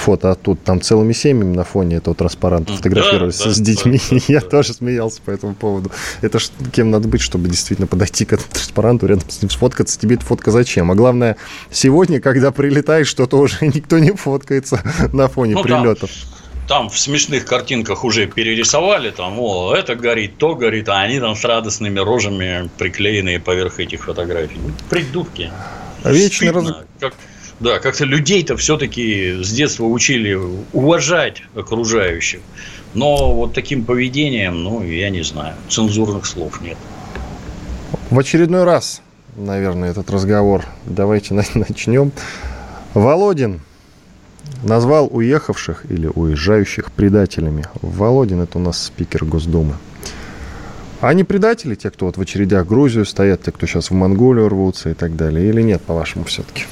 фото 0.00 0.32
оттуда. 0.32 0.58
Там 0.64 0.80
целыми 0.80 1.12
семьями 1.12 1.54
на 1.54 1.62
фоне 1.62 1.98
этого 1.98 2.16
транспаранта 2.16 2.72
фотографировались 2.72 3.38
да, 3.38 3.50
с 3.52 3.58
да, 3.58 3.64
детьми. 3.64 4.00
Да, 4.10 4.16
да, 4.16 4.24
Я 4.28 4.40
да. 4.40 4.48
тоже 4.48 4.72
смеялся 4.72 5.20
по 5.24 5.30
этому 5.30 5.54
поводу. 5.54 5.92
Это 6.20 6.40
ж 6.40 6.50
кем 6.72 6.90
надо 6.90 7.06
быть, 7.06 7.20
чтобы 7.20 7.48
действительно 7.48 7.86
подойти 7.86 8.24
к 8.24 8.32
этому 8.32 8.48
транспаранту, 8.50 9.06
рядом 9.06 9.30
с 9.30 9.40
ним 9.40 9.48
сфоткаться. 9.48 9.96
Тебе 9.96 10.16
эта 10.16 10.24
фотка 10.24 10.50
зачем? 10.50 10.90
А 10.90 10.96
главное, 10.96 11.36
сегодня, 11.70 12.20
когда 12.20 12.50
прилетаешь, 12.50 13.06
что-то 13.06 13.38
уже 13.38 13.58
никто 13.60 14.00
не 14.00 14.10
фоткается 14.10 14.82
на 15.12 15.28
фоне 15.28 15.54
ну, 15.54 15.62
прилетов. 15.62 16.10
Да 16.10 16.41
там 16.72 16.88
в 16.88 16.98
смешных 16.98 17.44
картинках 17.44 18.02
уже 18.02 18.26
перерисовали, 18.26 19.10
там, 19.10 19.38
о, 19.38 19.74
это 19.74 19.94
горит, 19.94 20.38
то 20.38 20.54
горит, 20.54 20.88
а 20.88 21.02
они 21.02 21.20
там 21.20 21.36
с 21.36 21.44
радостными 21.44 21.98
рожами 21.98 22.70
приклеенные 22.78 23.38
поверх 23.38 23.78
этих 23.78 24.04
фотографий. 24.04 24.56
Ну, 24.56 24.72
придурки. 24.88 25.50
Вечный 26.02 26.50
раз... 26.50 26.72
как, 26.98 27.12
да, 27.60 27.78
как-то 27.78 28.06
людей-то 28.06 28.56
все-таки 28.56 29.42
с 29.42 29.52
детства 29.52 29.84
учили 29.84 30.38
уважать 30.72 31.42
окружающих. 31.54 32.40
Но 32.94 33.34
вот 33.34 33.52
таким 33.52 33.84
поведением, 33.84 34.62
ну, 34.64 34.82
я 34.82 35.10
не 35.10 35.22
знаю, 35.22 35.56
цензурных 35.68 36.24
слов 36.24 36.62
нет. 36.62 36.78
В 38.08 38.18
очередной 38.18 38.64
раз, 38.64 39.02
наверное, 39.36 39.90
этот 39.90 40.10
разговор 40.10 40.64
давайте 40.86 41.34
начнем. 41.54 42.12
Володин 42.94 43.60
назвал 44.62 45.08
уехавших 45.10 45.84
или 45.90 46.06
уезжающих 46.06 46.92
предателями. 46.92 47.64
Володин– 47.80 48.40
это 48.42 48.58
у 48.58 48.60
нас 48.60 48.82
спикер 48.82 49.24
Госдумы. 49.24 49.74
А 51.00 51.08
они 51.08 51.24
предатели, 51.24 51.74
те, 51.74 51.90
кто 51.90 52.06
вот 52.06 52.16
в 52.16 52.20
очередях 52.20 52.66
Грузию 52.66 53.04
стоят, 53.04 53.42
те, 53.42 53.50
кто 53.50 53.66
сейчас 53.66 53.90
в 53.90 53.94
Монголию 53.94 54.48
рвутся 54.48 54.90
и 54.90 54.94
так 54.94 55.16
далее? 55.16 55.48
Или 55.48 55.62
нет, 55.62 55.82
по-вашему, 55.82 56.24
все-таки? 56.24 56.64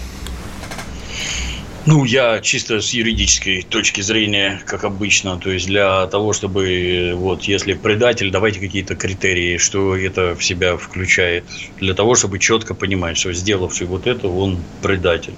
Ну, 1.87 2.05
я 2.05 2.41
чисто 2.41 2.83
с 2.83 2.91
юридической 2.91 3.63
точки 3.63 4.03
зрения, 4.03 4.61
как 4.67 4.85
обычно, 4.85 5.39
то 5.39 5.51
есть 5.51 5.67
для 5.67 6.07
того, 6.09 6.35
чтобы, 6.35 7.13
вот, 7.15 7.45
если 7.45 7.73
предатель, 7.73 8.31
давайте 8.31 8.61
какие-то 8.61 8.95
критерии, 8.97 9.57
что 9.57 9.97
это 9.97 10.35
в 10.35 10.45
себя 10.45 10.77
включает, 10.77 11.45
для 11.81 11.95
того, 11.95 12.17
чтобы 12.17 12.39
четко 12.39 12.75
понимать, 12.75 13.17
что 13.17 13.33
сделавший 13.33 13.87
вот 13.87 14.07
это, 14.07 14.29
он 14.29 14.59
предатель. 14.83 15.33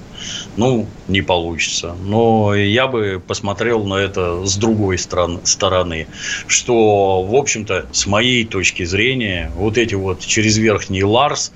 Ну, 0.56 0.88
не 1.06 1.22
получится. 1.22 1.94
Но 2.02 2.56
я 2.56 2.88
бы 2.88 3.22
посмотрел 3.24 3.84
на 3.84 3.94
это 3.94 4.44
с 4.44 4.56
другой 4.56 4.98
стороны, 4.98 6.08
что, 6.48 7.22
в 7.22 7.36
общем-то, 7.36 7.86
с 7.92 8.06
моей 8.06 8.44
точки 8.44 8.84
зрения, 8.84 9.52
вот 9.54 9.78
эти 9.78 9.94
вот 9.94 10.20
через 10.26 10.58
верхний 10.58 11.04
Ларс, 11.04 11.52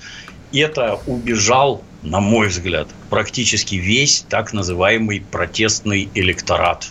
это 0.53 1.01
убежал, 1.07 1.82
на 2.03 2.20
мой 2.20 2.49
взгляд, 2.49 2.88
практически 3.11 3.76
весь 3.76 4.24
так 4.28 4.53
называемый 4.53 5.24
протестный 5.30 6.09
электорат. 6.14 6.88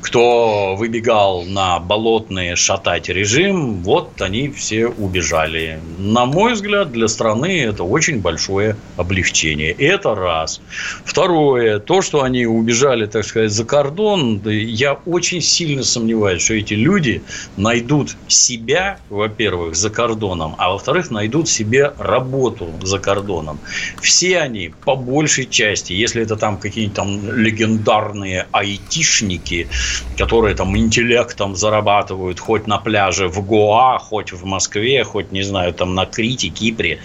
Кто 0.00 0.74
выбегал 0.76 1.44
на 1.44 1.78
болотные 1.78 2.56
шатать 2.56 3.08
режим, 3.08 3.82
вот 3.82 4.20
они 4.20 4.48
все 4.50 4.86
убежали. 4.86 5.80
На 5.98 6.26
мой 6.26 6.54
взгляд, 6.54 6.92
для 6.92 7.08
страны 7.08 7.62
это 7.62 7.84
очень 7.84 8.20
большое 8.20 8.76
облегчение. 8.96 9.72
Это 9.72 10.14
раз. 10.14 10.60
Второе, 11.04 11.78
то, 11.78 12.02
что 12.02 12.22
они 12.22 12.46
убежали, 12.46 13.06
так 13.06 13.24
сказать, 13.24 13.52
за 13.52 13.64
кордон, 13.64 14.42
я 14.48 14.94
очень 15.06 15.40
сильно 15.40 15.82
сомневаюсь, 15.82 16.42
что 16.42 16.54
эти 16.54 16.74
люди 16.74 17.22
найдут 17.56 18.16
себя, 18.28 18.98
во-первых, 19.08 19.74
за 19.76 19.90
кордоном, 19.90 20.54
а 20.58 20.70
во-вторых, 20.70 21.10
найдут 21.10 21.48
себе 21.48 21.92
работу 21.98 22.70
за 22.82 22.98
кордоном. 22.98 23.58
Все 24.00 24.41
они, 24.42 24.72
по 24.84 24.96
большей 24.96 25.46
части, 25.46 25.92
если 25.92 26.22
это 26.22 26.36
там 26.36 26.58
какие-нибудь 26.58 26.96
там 26.96 27.36
легендарные 27.36 28.48
айтишники, 28.52 29.68
которые 30.16 30.54
там 30.54 30.76
интеллектом 30.76 31.56
зарабатывают 31.56 32.40
хоть 32.40 32.66
на 32.66 32.78
пляже 32.78 33.28
в 33.28 33.44
Гоа, 33.44 33.98
хоть 33.98 34.32
в 34.32 34.44
Москве, 34.44 35.04
хоть, 35.04 35.32
не 35.32 35.42
знаю, 35.42 35.72
там 35.72 35.94
на 35.94 36.06
Крите, 36.06 36.48
Кипре, 36.48 37.00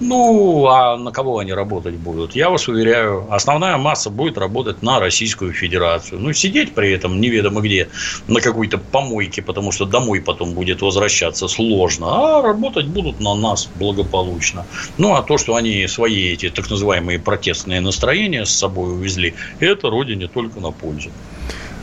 ну, 0.00 0.66
а 0.66 0.96
на 0.96 1.10
кого 1.10 1.38
они 1.38 1.52
работать 1.52 1.94
будут? 1.94 2.36
Я 2.36 2.50
вас 2.50 2.68
уверяю, 2.68 3.26
основная 3.30 3.78
масса 3.78 4.10
будет 4.10 4.36
работать 4.36 4.82
на 4.82 5.00
Российскую 5.00 5.52
Федерацию. 5.52 6.20
Ну, 6.20 6.32
сидеть 6.32 6.74
при 6.74 6.92
этом 6.92 7.20
неведомо 7.20 7.60
где, 7.62 7.88
на 8.28 8.40
какой-то 8.40 8.78
помойке, 8.78 9.40
потому 9.40 9.72
что 9.72 9.86
домой 9.86 10.20
потом 10.20 10.52
будет 10.52 10.82
возвращаться 10.82 11.48
сложно, 11.48 12.06
а 12.38 12.42
работать 12.42 12.86
будут 12.86 13.20
на 13.20 13.34
нас 13.34 13.68
благополучно. 13.76 14.66
Ну, 14.98 15.14
а 15.14 15.22
то, 15.22 15.38
что 15.38 15.56
они 15.56 15.86
свои 15.88 16.32
эти 16.32 16.50
так 16.50 16.68
называемые 16.68 17.18
протестные 17.18 17.80
настроения 17.80 18.44
с 18.44 18.50
собой 18.50 18.92
увезли, 18.92 19.34
это 19.60 19.88
родине 19.88 20.28
только 20.28 20.60
на 20.60 20.72
пользу. 20.72 21.10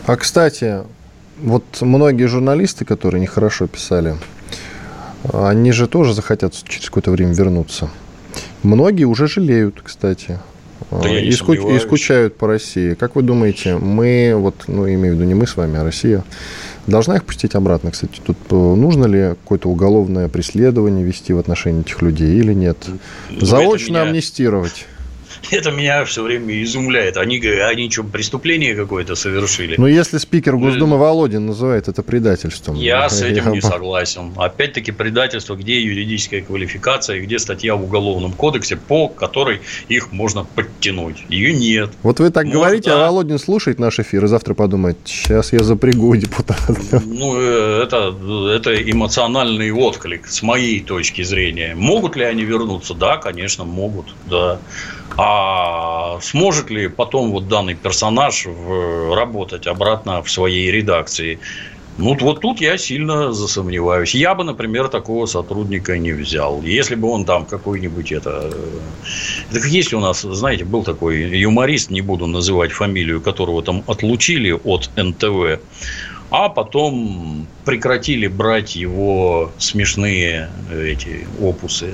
А, 0.05 0.15
кстати, 0.17 0.83
вот 1.41 1.63
многие 1.81 2.25
журналисты, 2.25 2.85
которые 2.85 3.21
нехорошо 3.21 3.67
писали, 3.67 4.17
они 5.31 5.71
же 5.71 5.87
тоже 5.87 6.13
захотят 6.13 6.53
через 6.67 6.87
какое-то 6.87 7.11
время 7.11 7.33
вернуться. 7.33 7.89
Многие 8.63 9.03
уже 9.05 9.27
жалеют, 9.27 9.81
кстати. 9.83 10.39
Да 10.91 11.09
и, 11.09 11.31
ску- 11.31 11.53
и 11.75 11.79
скучают 11.79 12.37
по 12.37 12.47
России. 12.47 12.93
Как 12.93 13.15
вы 13.15 13.21
думаете, 13.23 13.77
мы, 13.77 14.33
вот, 14.35 14.55
ну, 14.67 14.87
имею 14.87 15.15
в 15.15 15.17
виду 15.17 15.25
не 15.27 15.33
мы 15.33 15.47
с 15.47 15.55
вами, 15.55 15.79
а 15.79 15.83
Россия, 15.83 16.23
должна 16.87 17.15
их 17.15 17.23
пустить 17.23 17.55
обратно, 17.55 17.91
кстати? 17.91 18.19
Тут 18.23 18.37
э, 18.49 18.55
нужно 18.55 19.05
ли 19.05 19.29
какое-то 19.41 19.69
уголовное 19.69 20.27
преследование 20.27 21.05
вести 21.05 21.33
в 21.33 21.39
отношении 21.39 21.81
этих 21.81 22.01
людей 22.01 22.37
или 22.37 22.53
нет? 22.53 22.77
Ну, 23.29 23.45
Заочно 23.45 23.91
меня... 23.91 24.01
амнистировать. 24.03 24.85
Это 25.51 25.71
меня 25.71 26.05
все 26.05 26.23
время 26.23 26.61
изумляет. 26.63 27.17
Они, 27.17 27.39
они 27.39 27.89
что, 27.89 28.03
преступление 28.03 28.75
какое-то 28.75 29.15
совершили? 29.15 29.75
Ну, 29.77 29.87
если 29.87 30.17
спикер 30.17 30.57
Госдумы 30.57 30.97
Володин 30.97 31.45
называет 31.45 31.87
это 31.87 32.03
предательством. 32.03 32.75
Я 32.75 33.09
с 33.09 33.21
этим 33.21 33.51
не 33.51 33.61
согласен. 33.61 34.33
Опять-таки, 34.35 34.91
предательство, 34.91 35.55
где 35.55 35.81
юридическая 35.81 36.41
квалификация, 36.41 37.19
где 37.21 37.39
статья 37.39 37.75
в 37.75 37.83
Уголовном 37.83 38.33
кодексе, 38.33 38.77
по 38.77 39.07
которой 39.07 39.61
их 39.89 40.11
можно 40.11 40.43
подтянуть. 40.43 41.23
Ее 41.29 41.53
нет. 41.53 41.91
Вот 42.03 42.19
вы 42.19 42.29
так 42.29 42.45
Может, 42.45 42.59
говорите, 42.59 42.91
а 42.91 42.95
да. 42.95 43.07
а 43.07 43.11
Володин 43.11 43.39
слушает 43.39 43.79
наш 43.79 43.99
эфир 43.99 44.25
и 44.25 44.27
завтра 44.27 44.53
подумает, 44.53 44.97
сейчас 45.05 45.53
я 45.53 45.63
запрягу 45.63 46.15
депутата. 46.15 46.75
Ну, 47.05 47.35
э, 47.39 47.83
это, 47.83 48.15
это 48.55 48.91
эмоциональный 48.91 49.71
отклик 49.71 50.27
с 50.27 50.41
моей 50.41 50.79
точки 50.79 51.23
зрения. 51.23 51.75
Могут 51.75 52.15
ли 52.15 52.23
они 52.23 52.43
вернуться? 52.43 52.93
Да, 52.93 53.17
конечно, 53.17 53.65
могут. 53.65 54.15
Да. 54.29 54.59
А 55.17 56.19
сможет 56.21 56.69
ли 56.69 56.87
потом 56.87 57.31
вот 57.31 57.47
данный 57.47 57.75
персонаж 57.75 58.45
в, 58.45 59.15
работать 59.15 59.67
обратно 59.67 60.23
в 60.23 60.29
своей 60.29 60.71
редакции? 60.71 61.39
Ну, 61.97 62.17
вот 62.19 62.41
тут 62.41 62.59
я 62.59 62.77
сильно 62.79 63.31
засомневаюсь. 63.33 64.15
Я 64.15 64.33
бы, 64.33 64.43
например, 64.43 64.87
такого 64.87 65.27
сотрудника 65.27 65.95
не 65.99 66.11
взял. 66.11 66.63
Если 66.63 66.95
бы 66.95 67.07
он 67.07 67.23
там 67.23 67.45
какой-нибудь 67.45 68.11
это... 68.11 68.51
Так 69.51 69.65
есть 69.65 69.93
у 69.93 69.99
нас, 69.99 70.21
знаете, 70.21 70.65
был 70.65 70.83
такой 70.83 71.21
юморист, 71.37 71.91
не 71.91 72.01
буду 72.01 72.25
называть 72.25 72.71
фамилию, 72.71 73.21
которого 73.21 73.61
там 73.61 73.83
отлучили 73.85 74.51
от 74.51 74.89
НТВ, 74.97 75.59
а 76.31 76.49
потом 76.49 77.45
прекратили 77.63 78.25
брать 78.25 78.75
его 78.75 79.51
смешные 79.59 80.49
эти 80.71 81.27
опусы. 81.39 81.93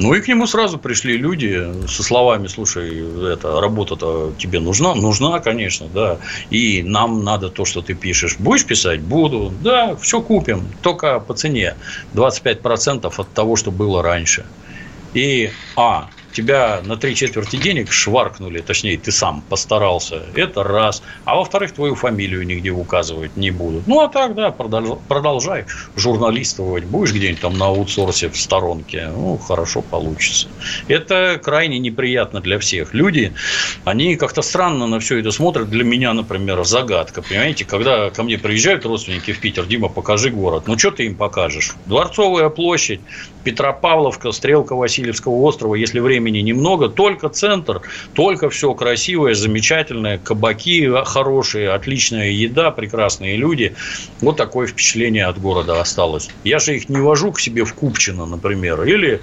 Ну 0.00 0.14
и 0.14 0.20
к 0.22 0.28
нему 0.28 0.46
сразу 0.46 0.78
пришли 0.78 1.18
люди 1.18 1.86
со 1.86 2.02
словами, 2.02 2.46
слушай, 2.46 3.04
эта 3.34 3.60
работа-то 3.60 4.32
тебе 4.38 4.58
нужна? 4.58 4.94
Нужна, 4.94 5.40
конечно, 5.40 5.88
да. 5.92 6.16
И 6.48 6.82
нам 6.82 7.22
надо 7.22 7.50
то, 7.50 7.66
что 7.66 7.82
ты 7.82 7.92
пишешь. 7.94 8.36
Будешь 8.38 8.64
писать? 8.64 9.00
Буду. 9.02 9.52
Да, 9.60 9.94
все 9.96 10.22
купим. 10.22 10.66
Только 10.80 11.20
по 11.20 11.34
цене. 11.34 11.74
25% 12.14 13.12
от 13.14 13.28
того, 13.34 13.56
что 13.56 13.70
было 13.70 14.02
раньше. 14.02 14.46
И, 15.12 15.50
а, 15.76 16.08
тебя 16.32 16.80
на 16.84 16.96
три 16.96 17.14
четверти 17.14 17.56
денег 17.56 17.92
шваркнули, 17.92 18.60
точнее, 18.60 18.98
ты 18.98 19.12
сам 19.12 19.42
постарался, 19.48 20.22
это 20.34 20.62
раз. 20.62 21.02
А 21.24 21.36
во-вторых, 21.36 21.72
твою 21.72 21.94
фамилию 21.94 22.46
нигде 22.46 22.70
указывать 22.70 23.36
не 23.36 23.50
будут. 23.50 23.86
Ну, 23.86 24.00
а 24.00 24.08
так, 24.08 24.34
да, 24.34 24.50
продолжай 24.50 25.66
журналистовать. 25.96 26.84
Будешь 26.84 27.12
где-нибудь 27.12 27.40
там 27.40 27.58
на 27.58 27.66
аутсорсе 27.66 28.28
в 28.28 28.36
сторонке, 28.36 29.08
ну, 29.08 29.38
хорошо 29.38 29.82
получится. 29.82 30.48
Это 30.88 31.40
крайне 31.42 31.78
неприятно 31.78 32.40
для 32.40 32.58
всех. 32.58 32.94
Люди, 32.94 33.32
они 33.84 34.16
как-то 34.16 34.42
странно 34.42 34.86
на 34.86 35.00
все 35.00 35.18
это 35.18 35.30
смотрят. 35.30 35.70
Для 35.70 35.84
меня, 35.84 36.12
например, 36.12 36.64
загадка. 36.64 37.22
Понимаете, 37.22 37.64
когда 37.64 38.10
ко 38.10 38.22
мне 38.22 38.38
приезжают 38.38 38.84
родственники 38.84 39.32
в 39.32 39.40
Питер, 39.40 39.66
Дима, 39.66 39.88
покажи 39.88 40.30
город. 40.30 40.64
Ну, 40.66 40.78
что 40.78 40.90
ты 40.90 41.06
им 41.06 41.14
покажешь? 41.14 41.72
Дворцовая 41.86 42.48
площадь, 42.48 43.00
Петропавловка, 43.44 44.32
Стрелка 44.32 44.74
Васильевского 44.74 45.34
острова, 45.42 45.74
если 45.74 46.00
времени 46.20 46.40
немного, 46.40 46.88
только 46.88 47.28
центр, 47.28 47.82
только 48.14 48.50
все 48.50 48.74
красивое, 48.74 49.34
замечательное, 49.34 50.18
кабаки 50.18 50.88
хорошие, 51.04 51.70
отличная 51.70 52.30
еда, 52.30 52.70
прекрасные 52.70 53.36
люди. 53.36 53.74
Вот 54.20 54.36
такое 54.36 54.66
впечатление 54.66 55.26
от 55.26 55.40
города 55.40 55.80
осталось. 55.80 56.28
Я 56.44 56.58
же 56.58 56.76
их 56.76 56.88
не 56.88 57.00
вожу 57.00 57.32
к 57.32 57.40
себе 57.40 57.64
в 57.64 57.74
Купчино, 57.74 58.26
например, 58.26 58.82
или 58.84 59.20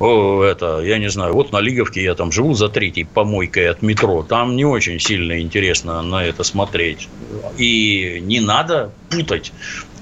это, 0.00 0.80
я 0.82 0.98
не 0.98 1.08
знаю, 1.08 1.32
вот 1.34 1.52
на 1.52 1.60
Лиговке 1.60 2.02
я 2.02 2.14
там 2.14 2.32
живу 2.32 2.54
за 2.54 2.68
третьей 2.68 3.04
помойкой 3.04 3.68
от 3.68 3.82
метро. 3.82 4.24
Там 4.28 4.56
не 4.56 4.64
очень 4.64 4.98
сильно 4.98 5.40
интересно 5.40 6.02
на 6.02 6.24
это 6.24 6.42
смотреть. 6.42 7.08
И 7.56 8.18
не 8.20 8.40
надо 8.40 8.90
путать 9.10 9.52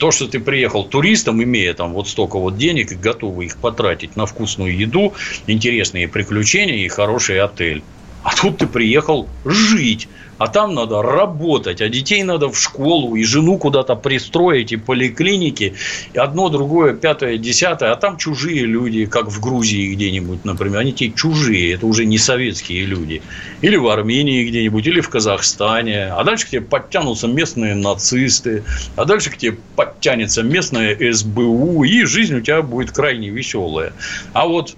то, 0.01 0.11
что 0.11 0.27
ты 0.27 0.41
приехал 0.41 0.89
туристом, 0.89 1.43
имея 1.43 1.75
там 1.75 1.93
вот 1.93 2.09
столько 2.09 2.39
вот 2.39 2.57
денег 2.57 2.91
и 2.91 2.97
готовы 2.97 3.45
их 3.45 3.61
потратить 3.61 4.17
на 4.17 4.25
вкусную 4.25 4.75
еду, 4.77 5.15
интересные 5.47 6.09
приключения 6.09 6.87
и 6.87 6.89
хороший 6.89 7.39
отель. 7.39 7.85
А 8.23 8.35
тут 8.35 8.59
ты 8.59 8.67
приехал 8.67 9.29
жить 9.45 10.09
а 10.41 10.49
там 10.49 10.73
надо 10.73 11.03
работать, 11.03 11.83
а 11.83 11.91
детей 11.91 12.23
надо 12.23 12.49
в 12.49 12.59
школу, 12.59 13.15
и 13.15 13.25
жену 13.25 13.59
куда-то 13.59 13.95
пристроить, 13.95 14.73
и 14.73 14.77
поликлиники, 14.77 15.75
и 16.15 16.19
одно, 16.19 16.49
другое, 16.49 16.95
пятое, 16.95 17.37
десятое, 17.37 17.93
а 17.93 17.97
там 17.97 18.17
чужие 18.17 18.65
люди, 18.65 19.05
как 19.05 19.29
в 19.29 19.39
Грузии 19.39 19.93
где-нибудь, 19.93 20.47
например, 20.47 20.79
они 20.79 20.95
те 20.95 21.13
чужие, 21.13 21.75
это 21.75 21.87
уже 21.87 22.07
не 22.07 22.17
советские 22.17 22.87
люди, 22.87 23.21
или 23.61 23.77
в 23.77 23.87
Армении 23.89 24.49
где-нибудь, 24.49 24.87
или 24.87 25.03
в 25.03 25.11
Казахстане, 25.11 26.07
а 26.07 26.25
дальше 26.25 26.47
к 26.47 26.49
тебе 26.49 26.63
подтянутся 26.63 27.29
местные 27.29 27.75
нацисты, 27.75 28.65
а 28.97 29.05
дальше 29.05 29.29
к 29.29 29.37
тебе 29.37 29.59
подтянется 29.77 30.43
местная 30.43 30.97
СБУ, 31.13 31.85
и 31.85 32.07
жизнь 32.07 32.37
у 32.37 32.41
тебя 32.41 32.63
будет 32.63 32.93
крайне 32.93 33.29
веселая. 33.29 33.93
А 34.33 34.47
вот 34.47 34.75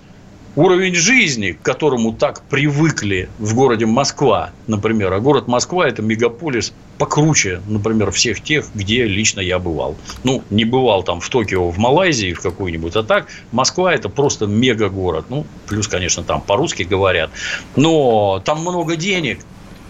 уровень 0.57 0.95
жизни, 0.95 1.53
к 1.53 1.63
которому 1.63 2.13
так 2.13 2.43
привыкли 2.43 3.29
в 3.39 3.55
городе 3.55 3.87
Москва, 3.87 4.51
например, 4.67 5.13
а 5.13 5.21
город 5.21 5.49
Москва– 5.49 5.89
это 5.89 6.03
мегаполис 6.03 6.73
покруче, 6.99 7.61
например, 7.67 8.11
всех 8.11 8.43
тех, 8.43 8.67
где 8.75 9.05
лично 9.05 9.41
я 9.41 9.59
бывал. 9.59 9.97
Ну, 10.25 10.43
не 10.51 10.65
бывал 10.65 11.03
там 11.03 11.21
в 11.21 11.29
Токио, 11.29 11.71
в 11.71 11.79
Малайзии 11.79 12.33
в 12.33 12.41
какой-нибудь, 12.41 12.95
а 12.97 13.03
так 13.03 13.29
Москва– 13.51 13.95
это 13.95 14.09
просто 14.09 14.47
мегагород. 14.47 15.27
Ну, 15.31 15.47
плюс, 15.67 15.89
конечно, 15.89 16.23
там 16.23 16.41
по-русски 16.41 16.83
говорят. 16.83 17.31
Но 17.77 18.43
там 18.45 18.61
много 18.61 18.97
денег, 18.97 19.41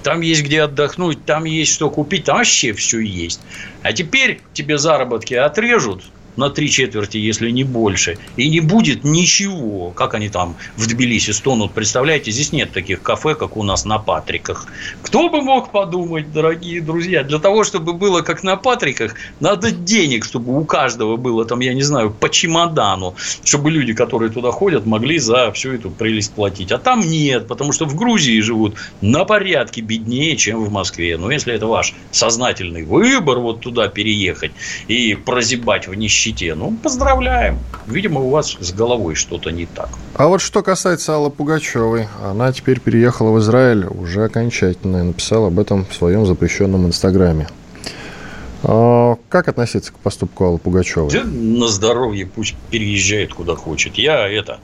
там 0.02 0.20
есть 0.20 0.42
где 0.42 0.62
отдохнуть, 0.62 1.24
там 1.24 1.44
есть 1.44 1.72
что 1.72 1.90
купить, 1.90 2.24
там 2.24 2.38
вообще 2.38 2.72
все 2.72 3.00
есть. 3.00 3.40
А 3.82 3.92
теперь 3.92 4.40
тебе 4.52 4.78
заработки 4.78 5.34
отрежут, 5.34 6.04
на 6.36 6.50
три 6.50 6.70
четверти, 6.70 7.18
если 7.18 7.50
не 7.50 7.64
больше. 7.64 8.18
И 8.36 8.48
не 8.48 8.60
будет 8.60 9.04
ничего, 9.04 9.90
как 9.90 10.14
они 10.14 10.28
там 10.28 10.56
в 10.76 10.86
Тбилиси 10.86 11.32
стонут. 11.32 11.72
Представляете, 11.72 12.30
здесь 12.30 12.52
нет 12.52 12.72
таких 12.72 13.02
кафе, 13.02 13.34
как 13.34 13.56
у 13.56 13.62
нас 13.62 13.84
на 13.84 13.98
Патриках. 13.98 14.66
Кто 15.02 15.28
бы 15.28 15.42
мог 15.42 15.70
подумать, 15.70 16.32
дорогие 16.32 16.80
друзья, 16.80 17.22
для 17.22 17.38
того, 17.38 17.64
чтобы 17.64 17.92
было 17.92 18.22
как 18.22 18.42
на 18.42 18.56
Патриках, 18.56 19.14
надо 19.40 19.70
денег, 19.70 20.24
чтобы 20.24 20.58
у 20.58 20.64
каждого 20.64 21.16
было 21.16 21.44
там, 21.44 21.60
я 21.60 21.74
не 21.74 21.82
знаю, 21.82 22.10
по 22.10 22.28
чемодану, 22.30 23.14
чтобы 23.44 23.70
люди, 23.70 23.92
которые 23.92 24.30
туда 24.30 24.50
ходят, 24.50 24.86
могли 24.86 25.18
за 25.18 25.52
всю 25.52 25.72
эту 25.72 25.90
прелесть 25.90 26.32
платить. 26.32 26.72
А 26.72 26.78
там 26.78 27.00
нет, 27.00 27.46
потому 27.46 27.72
что 27.72 27.84
в 27.84 27.94
Грузии 27.94 28.40
живут 28.40 28.76
на 29.00 29.24
порядке 29.24 29.80
беднее, 29.80 30.36
чем 30.36 30.64
в 30.64 30.72
Москве. 30.72 31.16
Но 31.18 31.30
если 31.30 31.54
это 31.54 31.66
ваш 31.66 31.94
сознательный 32.10 32.84
выбор 32.84 33.38
вот 33.38 33.60
туда 33.60 33.88
переехать 33.88 34.52
и 34.88 35.14
прозябать 35.14 35.88
в 35.88 35.94
нищете, 35.94 36.21
нищете. 36.22 36.54
Ну, 36.54 36.76
поздравляем. 36.82 37.58
Видимо, 37.86 38.20
у 38.20 38.30
вас 38.30 38.56
с 38.60 38.72
головой 38.72 39.14
что-то 39.14 39.50
не 39.50 39.66
так. 39.66 39.88
А 40.14 40.28
вот 40.28 40.40
что 40.40 40.62
касается 40.62 41.14
Аллы 41.14 41.30
Пугачевой, 41.30 42.08
она 42.24 42.52
теперь 42.52 42.80
переехала 42.80 43.30
в 43.30 43.38
Израиль 43.40 43.86
уже 43.86 44.24
окончательно 44.24 45.04
написала 45.04 45.48
об 45.48 45.58
этом 45.58 45.84
в 45.84 45.94
своем 45.94 46.26
запрещенном 46.26 46.86
инстаграме. 46.86 47.48
А 48.64 49.16
как 49.28 49.48
относиться 49.48 49.92
к 49.92 49.98
поступку 49.98 50.44
Аллы 50.44 50.58
Пугачевой? 50.58 51.10
На 51.24 51.66
здоровье 51.66 52.26
пусть 52.26 52.54
переезжает 52.70 53.34
куда 53.34 53.56
хочет. 53.56 53.96
Я 53.96 54.28
это 54.28 54.60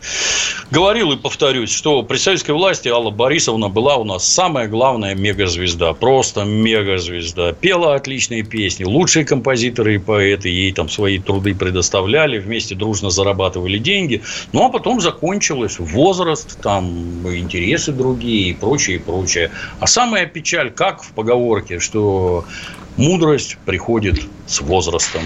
говорил 0.71 1.13
и 1.13 1.17
повторюсь, 1.17 1.71
что 1.71 2.03
при 2.03 2.17
советской 2.17 2.53
власти 2.53 2.89
Алла 2.89 3.11
Борисовна 3.11 3.69
была 3.69 3.97
у 3.97 4.05
нас 4.05 4.27
самая 4.27 4.69
главная 4.69 5.17
мегазвезда. 5.17 5.95
Просто 5.95 6.45
мегазвезда. 6.45 7.55
Пела 7.55 7.97
отличные 7.97 8.45
песни. 8.45 8.85
Лучшие 8.85 9.25
композиторы 9.25 9.97
и 9.97 9.99
поэты 9.99 10.49
ей 10.49 10.73
там 10.73 10.89
свои 10.89 11.19
труды 11.19 11.55
предоставляли. 11.55 12.39
Вместе 12.39 12.77
дружно 12.77 13.11
зарабатывали 13.11 13.79
деньги. 13.79 14.23
Ну, 14.53 14.65
а 14.65 14.69
потом 14.69 15.01
закончилось 15.01 15.79
возраст, 15.81 16.61
там 16.61 16.87
интересы 17.37 17.93
другие 17.93 18.51
и 18.51 18.55
прочее, 18.55 18.97
и 18.97 19.01
прочее. 19.01 19.51
А 19.81 19.87
самая 19.89 20.27
печаль, 20.27 20.71
как 20.71 21.03
в 21.03 21.11
поговорке, 21.13 21.81
что 21.81 22.45
Мудрость 22.99 23.59
приходит 23.65 24.21
с 24.49 24.61
возрастом. 24.61 25.23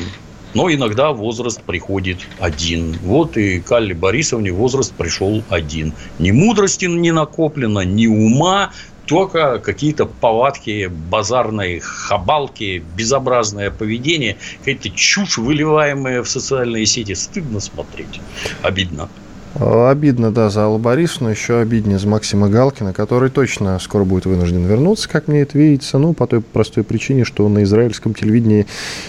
Но 0.52 0.70
иногда 0.70 1.12
возраст 1.12 1.62
приходит 1.62 2.18
один. 2.38 2.98
Вот 3.02 3.38
и 3.38 3.60
Калле 3.60 3.94
Борисовне 3.94 4.52
возраст 4.52 4.92
пришел 4.92 5.42
один. 5.48 5.94
Ни 6.18 6.32
мудрости 6.32 6.84
не 6.84 7.12
накоплено, 7.12 7.80
ни 7.80 8.06
ума, 8.06 8.72
только 9.06 9.58
какие-то 9.58 10.04
повадки 10.04 10.88
базарной 10.88 11.78
хабалки, 11.78 12.84
безобразное 12.94 13.70
поведение, 13.70 14.36
какая-то 14.58 14.90
чушь, 14.90 15.38
выливаемая 15.38 16.22
в 16.22 16.28
социальные 16.28 16.84
сети. 16.84 17.14
Стыдно 17.14 17.58
смотреть. 17.60 18.20
Обидно. 18.60 19.08
Обидно, 19.55 20.30
да, 20.30 20.48
за 20.48 20.64
Аллу 20.64 20.78
Борисовну, 20.78 21.28
еще 21.28 21.59
обиднее 21.59 21.98
за 21.98 22.09
Максима 22.09 22.48
Галкина, 22.48 22.92
который 22.94 23.28
точно 23.28 23.78
скоро 23.78 24.05
будет 24.05 24.24
вынужден 24.24 24.64
вернуться, 24.64 25.09
как 25.09 25.28
мне 25.28 25.42
это 25.42 25.59
видится, 25.59 25.98
ну, 25.98 26.14
по 26.14 26.26
той 26.26 26.40
простой 26.40 26.84
причине, 26.84 27.24
что 27.24 27.46
на 27.48 27.62
израильском 27.64 28.14
телевидении 28.14 28.66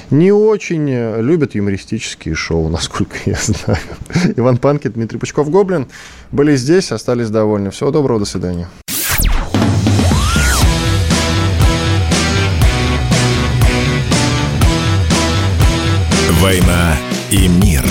не 0.09 0.33
очень 0.33 0.89
любят 1.21 1.55
юмористические 1.55 2.35
шоу, 2.35 2.67
насколько 2.69 3.15
я 3.25 3.37
знаю. 3.41 3.79
Иван 4.35 4.57
Панкин, 4.57 4.91
Дмитрий 4.91 5.19
Пучков-Гоблин 5.19 5.87
были 6.31 6.55
здесь, 6.55 6.91
остались 6.91 7.29
довольны. 7.29 7.71
Всего 7.71 7.91
доброго, 7.91 8.19
до 8.19 8.25
свидания. 8.25 8.67
«Война 16.41 16.97
и 17.31 17.47
мир» 17.47 17.83